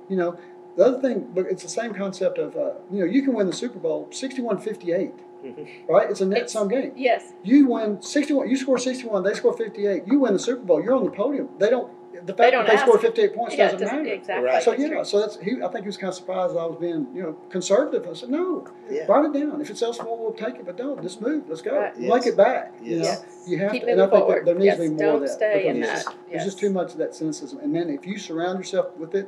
You 0.10 0.18
know, 0.18 0.38
the 0.76 0.84
other 0.86 1.00
thing, 1.02 1.30
but 1.34 1.46
it's 1.46 1.64
the 1.64 1.70
same 1.70 1.94
concept 1.94 2.38
of, 2.38 2.56
uh, 2.58 2.72
you 2.92 3.00
know, 3.00 3.06
you 3.06 3.22
can 3.22 3.34
win 3.34 3.48
the 3.48 3.54
Super 3.54 3.78
Bowl 3.80 4.08
61-58, 4.12 5.12
Mhm. 5.44 5.68
right? 5.88 6.10
It's 6.10 6.22
a 6.22 6.26
net 6.26 6.38
It's- 6.40 6.54
sum 6.54 6.68
game. 6.68 6.92
Yes. 6.96 7.34
You 7.44 7.68
win 7.68 8.02
61, 8.02 8.50
you 8.50 8.58
score 8.58 8.78
61, 8.78 9.24
they 9.24 9.34
score 9.34 9.54
58. 9.54 10.04
You 10.08 10.20
win 10.20 10.34
the 10.34 10.40
Super 10.40 10.62
Bowl, 10.64 10.82
you're 10.84 10.96
on 10.96 11.06
the 11.06 11.12
podium. 11.12 11.50
They 11.60 11.70
don't, 11.70 11.92
the 12.26 12.34
fact 12.34 12.52
don't 12.54 12.66
that 12.66 12.72
they 12.74 12.78
score 12.82 12.96
ask. 12.96 13.02
58 13.06 13.36
points 13.36 13.56
Yeah, 13.56 13.66
doesn't 13.66 13.80
doesn't- 13.82 13.98
matter. 14.04 14.10
exactly. 14.14 14.46
Right. 14.46 14.64
So, 14.64 14.72
That's 14.72 14.82
yeah, 14.82 14.88
true. 14.90 15.04
so 15.06 15.20
that's, 15.20 15.38
he, 15.38 15.52
I 15.64 15.68
think 15.68 15.82
he 15.82 15.88
was 15.88 15.98
kind 15.98 16.10
of 16.10 16.16
surprised 16.16 16.58
I 16.58 16.66
was 16.66 16.78
being, 16.80 17.08
you 17.14 17.22
know, 17.22 17.38
conservative. 17.50 18.08
I 18.10 18.14
said, 18.14 18.30
no, 18.30 18.68
yeah, 18.90 19.06
write 19.08 19.26
it 19.26 19.34
down. 19.40 19.62
If 19.62 19.70
it 19.70 19.78
sells 19.78 20.02
more, 20.02 20.18
we'll 20.18 20.34
take 20.34 20.56
it, 20.56 20.66
but 20.66 20.76
don't, 20.78 21.02
just 21.02 21.22
move, 21.22 21.44
let's 21.48 21.62
go. 21.62 21.78
Right. 21.78 21.98
Make 22.00 22.26
it 22.26 22.36
back, 22.38 22.74
you 22.82 22.98
know? 22.98 23.04
Yes. 23.04 23.44
You 23.48 23.60
have 23.60 23.72
Keep 23.72 23.84
to, 23.84 23.92
and 23.92 24.02
I 24.02 24.06
moving 24.06 24.12
think 24.20 24.28
that 24.28 24.28
forward. 24.28 24.46
there 24.48 24.56
needs 24.56 24.66
Yes, 24.66 24.78
to 24.78 24.84
be 24.84 24.90
more 24.90 24.98
don't 24.98 25.16
of 25.16 25.22
that. 25.22 25.30
stay 25.30 25.68
in 25.68 25.80
that. 25.82 25.96
it's 25.98 26.04
just- 26.06 26.18
There's 26.32 26.44
just 26.46 26.60
too 26.60 26.70
much 26.72 26.92
of 26.94 26.98
that 26.98 27.14
cynicism. 27.16 27.60
And 27.60 27.76
then 27.76 27.90
if 27.90 28.08
you 28.08 28.18
surround 28.18 28.58
yourself 28.60 28.96
with 28.98 29.14
it, 29.14 29.28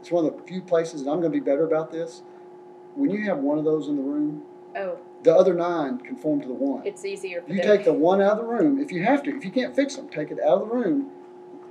it's 0.00 0.10
one 0.10 0.26
of 0.26 0.36
the 0.36 0.42
few 0.42 0.60
places, 0.60 1.00
and 1.02 1.10
I'm 1.10 1.16
gonna 1.18 1.30
be 1.30 1.40
better 1.40 1.64
about 1.64 1.90
this, 1.90 2.22
when 2.94 3.10
you 3.10 3.24
have 3.24 3.38
one 3.38 3.58
of 3.58 3.64
those 3.64 3.88
in 3.88 3.96
the 3.96 4.02
room, 4.02 4.42
Oh, 4.78 4.98
the 5.22 5.34
other 5.34 5.54
nine 5.54 5.98
conform 5.98 6.42
to 6.42 6.48
the 6.48 6.52
one. 6.54 6.82
it's 6.84 7.02
easier 7.04 7.40
for 7.40 7.50
You 7.50 7.62
them. 7.62 7.66
take 7.66 7.84
the 7.86 7.94
one 7.94 8.20
out 8.20 8.32
of 8.32 8.38
the 8.38 8.44
room, 8.44 8.78
if 8.78 8.92
you 8.92 9.02
have 9.04 9.22
to, 9.22 9.34
if 9.34 9.42
you 9.44 9.50
can't 9.50 9.74
fix 9.74 9.96
them, 9.96 10.08
take 10.08 10.30
it 10.30 10.38
out 10.40 10.60
of 10.62 10.68
the 10.68 10.74
room. 10.74 11.10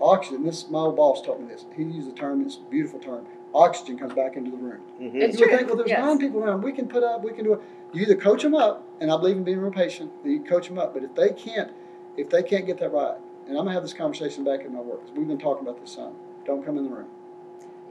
Oxygen, 0.01 0.43
this, 0.43 0.69
my 0.69 0.79
old 0.79 0.95
boss 0.97 1.21
taught 1.21 1.39
me 1.41 1.47
this. 1.47 1.65
He 1.75 1.83
used 1.83 2.07
the 2.09 2.13
term, 2.13 2.41
it's 2.41 2.57
a 2.57 2.69
beautiful 2.69 2.99
term. 2.99 3.25
Oxygen 3.53 3.97
comes 3.97 4.13
back 4.13 4.35
into 4.35 4.51
the 4.51 4.57
room. 4.57 4.81
Mhm. 4.99 5.15
It's 5.15 5.39
you 5.39 5.45
would 5.45 5.49
true, 5.49 5.57
think, 5.57 5.67
well, 5.69 5.77
there's 5.77 5.89
yes. 5.89 5.99
nine 5.99 6.19
people 6.19 6.43
around. 6.43 6.61
We 6.61 6.73
can 6.73 6.87
put 6.87 7.03
up, 7.03 7.23
we 7.23 7.31
can 7.31 7.45
do 7.45 7.53
it. 7.53 7.61
You 7.93 8.01
either 8.01 8.15
coach 8.15 8.43
them 8.43 8.53
up, 8.53 8.83
and 8.99 9.09
I 9.09 9.17
believe 9.17 9.37
in 9.37 9.43
being 9.45 9.59
real 9.59 9.71
patient. 9.71 10.11
You 10.25 10.41
coach 10.41 10.67
them 10.67 10.77
up, 10.77 10.93
but 10.93 11.03
if 11.03 11.15
they 11.15 11.29
can't, 11.29 11.71
if 12.17 12.29
they 12.29 12.43
can't 12.43 12.65
get 12.65 12.77
that 12.79 12.91
right, 12.91 13.15
and 13.47 13.57
I'm 13.57 13.63
gonna 13.63 13.73
have 13.73 13.83
this 13.83 13.93
conversation 13.93 14.43
back 14.43 14.61
at 14.61 14.71
my 14.71 14.81
work. 14.81 15.01
'cause 15.01 15.11
We've 15.15 15.27
been 15.27 15.37
talking 15.37 15.65
about 15.65 15.79
this 15.79 15.91
some. 15.91 16.13
Don't 16.45 16.63
come 16.65 16.77
in 16.77 16.83
the 16.83 16.89
room. 16.89 17.05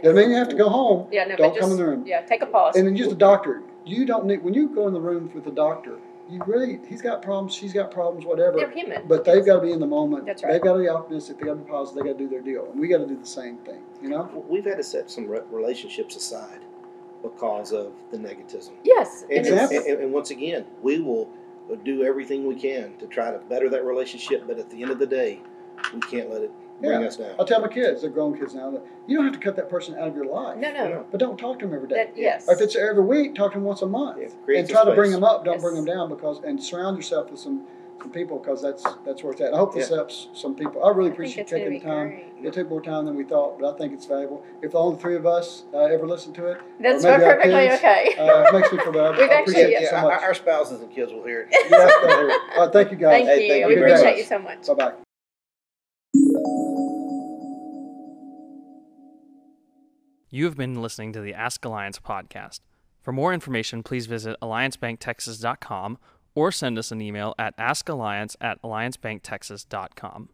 Doesn't 0.03 0.17
mean 0.17 0.31
you 0.31 0.37
have 0.37 0.49
to 0.51 0.57
go 0.57 0.69
home. 0.69 1.07
Yeah, 1.11 1.25
no, 1.25 1.37
Don't 1.37 1.55
but 1.55 1.61
come 1.61 1.71
in 1.71 1.77
the 1.79 1.85
room. 1.87 2.05
yeah, 2.07 2.21
take 2.23 2.43
a 2.43 2.47
pause. 2.47 2.77
And 2.77 2.87
then 2.87 2.95
just 2.97 3.13
a 3.13 3.15
doctor. 3.15 3.63
You 3.87 4.05
don't 4.05 4.27
need 4.27 4.43
when 4.45 4.53
you 4.53 4.69
go 4.69 4.87
in 4.87 4.93
the 4.93 5.01
room 5.01 5.31
with 5.35 5.47
a 5.47 5.51
doctor. 5.51 5.99
You 6.31 6.41
really, 6.47 6.81
he's 6.89 7.03
got 7.03 7.23
problems. 7.23 7.55
She's 7.55 7.73
got 7.73 7.91
problems. 7.91 8.25
Whatever. 8.25 8.57
They're 8.57 8.71
human. 8.71 9.07
But 9.07 9.25
they've 9.25 9.45
got 9.45 9.57
to 9.57 9.61
be 9.61 9.73
in 9.73 9.81
the 9.81 9.87
moment. 9.87 10.25
That's 10.27 10.43
right. 10.43 10.53
They've 10.53 10.63
got 10.63 10.75
to 10.75 10.79
be 10.81 10.89
optimistic. 10.89 11.39
They 11.39 11.47
got 11.47 11.53
to 11.55 11.59
be 11.61 11.71
positive. 11.71 12.03
They 12.03 12.11
got 12.11 12.19
to 12.19 12.25
do 12.25 12.31
their 12.31 12.41
deal, 12.41 12.71
and 12.71 12.81
we 12.81 12.89
got 12.89 12.99
to 12.99 13.07
do 13.07 13.17
the 13.17 13.27
same 13.27 13.59
thing. 13.59 13.83
You 14.03 14.09
know. 14.09 14.45
We've 14.49 14.65
had 14.65 14.79
to 14.79 14.83
set 14.85 15.11
some 15.11 15.27
relationships 15.29 16.17
aside 16.17 16.61
because 17.23 17.73
of 17.73 17.93
the 18.11 18.19
negativism. 18.19 18.73
Yes. 18.85 19.23
And, 19.23 19.33
And 19.33 19.47
Exactly. 19.47 19.79
and, 19.91 20.01
and 20.01 20.13
once 20.13 20.31
again, 20.31 20.65
we 20.83 21.01
will 21.01 21.31
do 21.85 22.05
everything 22.05 22.47
we 22.47 22.55
can 22.55 22.97
to 22.99 23.07
try 23.07 23.31
to 23.31 23.39
better 23.39 23.69
that 23.71 23.85
relationship, 23.85 24.47
but 24.47 24.59
at 24.59 24.69
the 24.71 24.83
end 24.83 24.91
of 24.91 24.99
the 24.99 25.07
day, 25.07 25.41
we 25.93 26.01
can't 26.01 26.31
let 26.31 26.43
it 26.43 26.51
bring 26.81 27.01
Yeah. 27.01 27.07
us 27.07 27.17
down. 27.17 27.35
I 27.39 27.45
tell 27.45 27.61
my 27.61 27.69
kids, 27.69 28.01
they're 28.03 28.11
grown 28.11 28.37
kids 28.39 28.55
now, 28.55 28.71
that 28.71 28.83
you 29.07 29.17
don't 29.17 29.25
have 29.25 29.35
to 29.35 29.41
cut 29.41 29.57
that 29.57 29.69
person 29.69 29.95
out 29.97 30.09
of 30.09 30.17
your 30.17 30.27
life. 30.27 30.57
no, 30.59 30.73
no. 30.73 30.89
No. 30.89 31.07
But 31.11 31.21
don't 31.21 31.39
talk 31.39 31.59
to 31.61 31.67
them 31.67 31.75
every 31.75 31.89
day. 31.89 31.95
That, 31.97 32.13
yes. 32.17 32.47
Or 32.49 32.55
if 32.55 32.61
it's 32.61 32.77
every 32.77 33.03
week, 33.05 33.35
talk 33.35 33.53
to 33.53 33.59
them 33.59 33.65
once 33.65 33.83
a 33.83 33.87
month. 33.87 34.19
Yeah, 34.49 34.59
and 34.59 34.69
try 34.69 34.85
to 34.85 34.95
bring 34.95 35.11
space. 35.11 35.15
them 35.17 35.25
up. 35.25 35.45
Don't 35.45 35.55
Yes. 35.55 35.63
bring 35.63 35.77
them 35.77 35.85
down 35.85 36.09
because 36.09 36.41
and 36.45 36.63
surround 36.63 36.97
yourself 36.97 37.31
with 37.31 37.41
some, 37.41 37.67
some 38.01 38.11
people 38.11 38.39
because 38.39 38.61
that's 38.61 38.83
that's 39.07 39.23
where 39.23 39.33
it's 39.33 39.41
at. 39.41 39.55
I 39.55 39.57
hope 39.57 39.73
this 39.75 39.89
Yeah. 39.89 39.97
helps 39.97 40.29
some 40.35 40.55
people. 40.55 40.85
I 40.85 40.91
really 40.91 41.11
I 41.11 41.13
appreciate 41.15 41.43
it's 41.45 41.53
gonna 41.53 41.65
taking 41.65 41.79
the 41.81 41.85
time. 41.87 42.09
great. 42.09 42.25
It 42.43 42.53
took 42.53 42.69
more 42.69 42.83
time 42.83 43.07
than 43.07 43.17
we 43.17 43.25
thought, 43.25 43.59
but 43.59 43.75
I 43.75 43.79
think 43.79 43.95
it's 43.95 44.05
valuable. 44.05 44.43
If 44.61 44.73
the 44.73 44.79
only 44.79 44.99
three 44.99 45.17
of 45.17 45.25
us 45.27 45.65
uh, 45.73 45.79
ever 45.79 46.07
listen 46.07 46.33
to 46.35 46.47
it, 46.49 46.59
That's 46.81 47.03
or 47.05 47.13
maybe 47.13 47.25
our 47.25 47.37
perfectly 47.37 47.69
kids, 47.69 47.75
okay. 47.79 48.15
uh, 48.19 48.43
it 48.49 48.53
makes 48.53 48.73
me 48.73 48.79
feel 48.79 48.93
better. 48.93 49.11
We've 49.19 49.21
I 49.31 49.35
actually- 49.35 49.53
appreciate 49.63 49.83
yeah, 49.83 49.91
so 49.91 49.97
our, 49.97 50.03
much. 50.11 50.23
our 50.23 50.35
spouses 50.35 50.81
and 50.83 50.91
kids 50.91 51.13
will 51.13 51.25
hear 51.25 51.49
it. 51.51 51.57
Yeah, 51.71 51.89
go 52.03 52.09
ahead. 52.27 52.41
All 52.59 52.65
right, 52.65 52.73
thank 52.73 52.91
you 52.91 52.97
guys. 52.99 53.25
Thank 53.25 53.29
Hey, 53.29 53.47
you. 53.47 53.53
thank 53.55 53.67
we 53.69 53.73
you 53.75 53.79
very 53.79 53.93
appreciate 53.93 54.19
you 54.19 54.25
so 54.25 54.39
much. 54.39 54.67
Bye 54.67 54.75
bye. 54.75 54.93
You 60.35 60.47
have 60.47 60.57
been 60.57 60.83
listening 60.83 61.13
to 61.13 61.21
the 61.21 61.33
Ask 61.33 61.65
Alliance 61.65 62.01
podcast. 62.01 62.59
For 63.01 63.13
more 63.13 63.33
information, 63.33 63.85
please 63.85 64.07
visit 64.07 64.37
alliancebanktexas.com 64.43 65.97
or 66.35 66.51
send 66.51 66.77
us 66.77 66.91
an 66.91 67.01
email 67.01 67.37
at 67.39 67.57
askalliance 67.57 68.35
at 68.41 68.61
alliancebanktexas.com. 68.61 70.31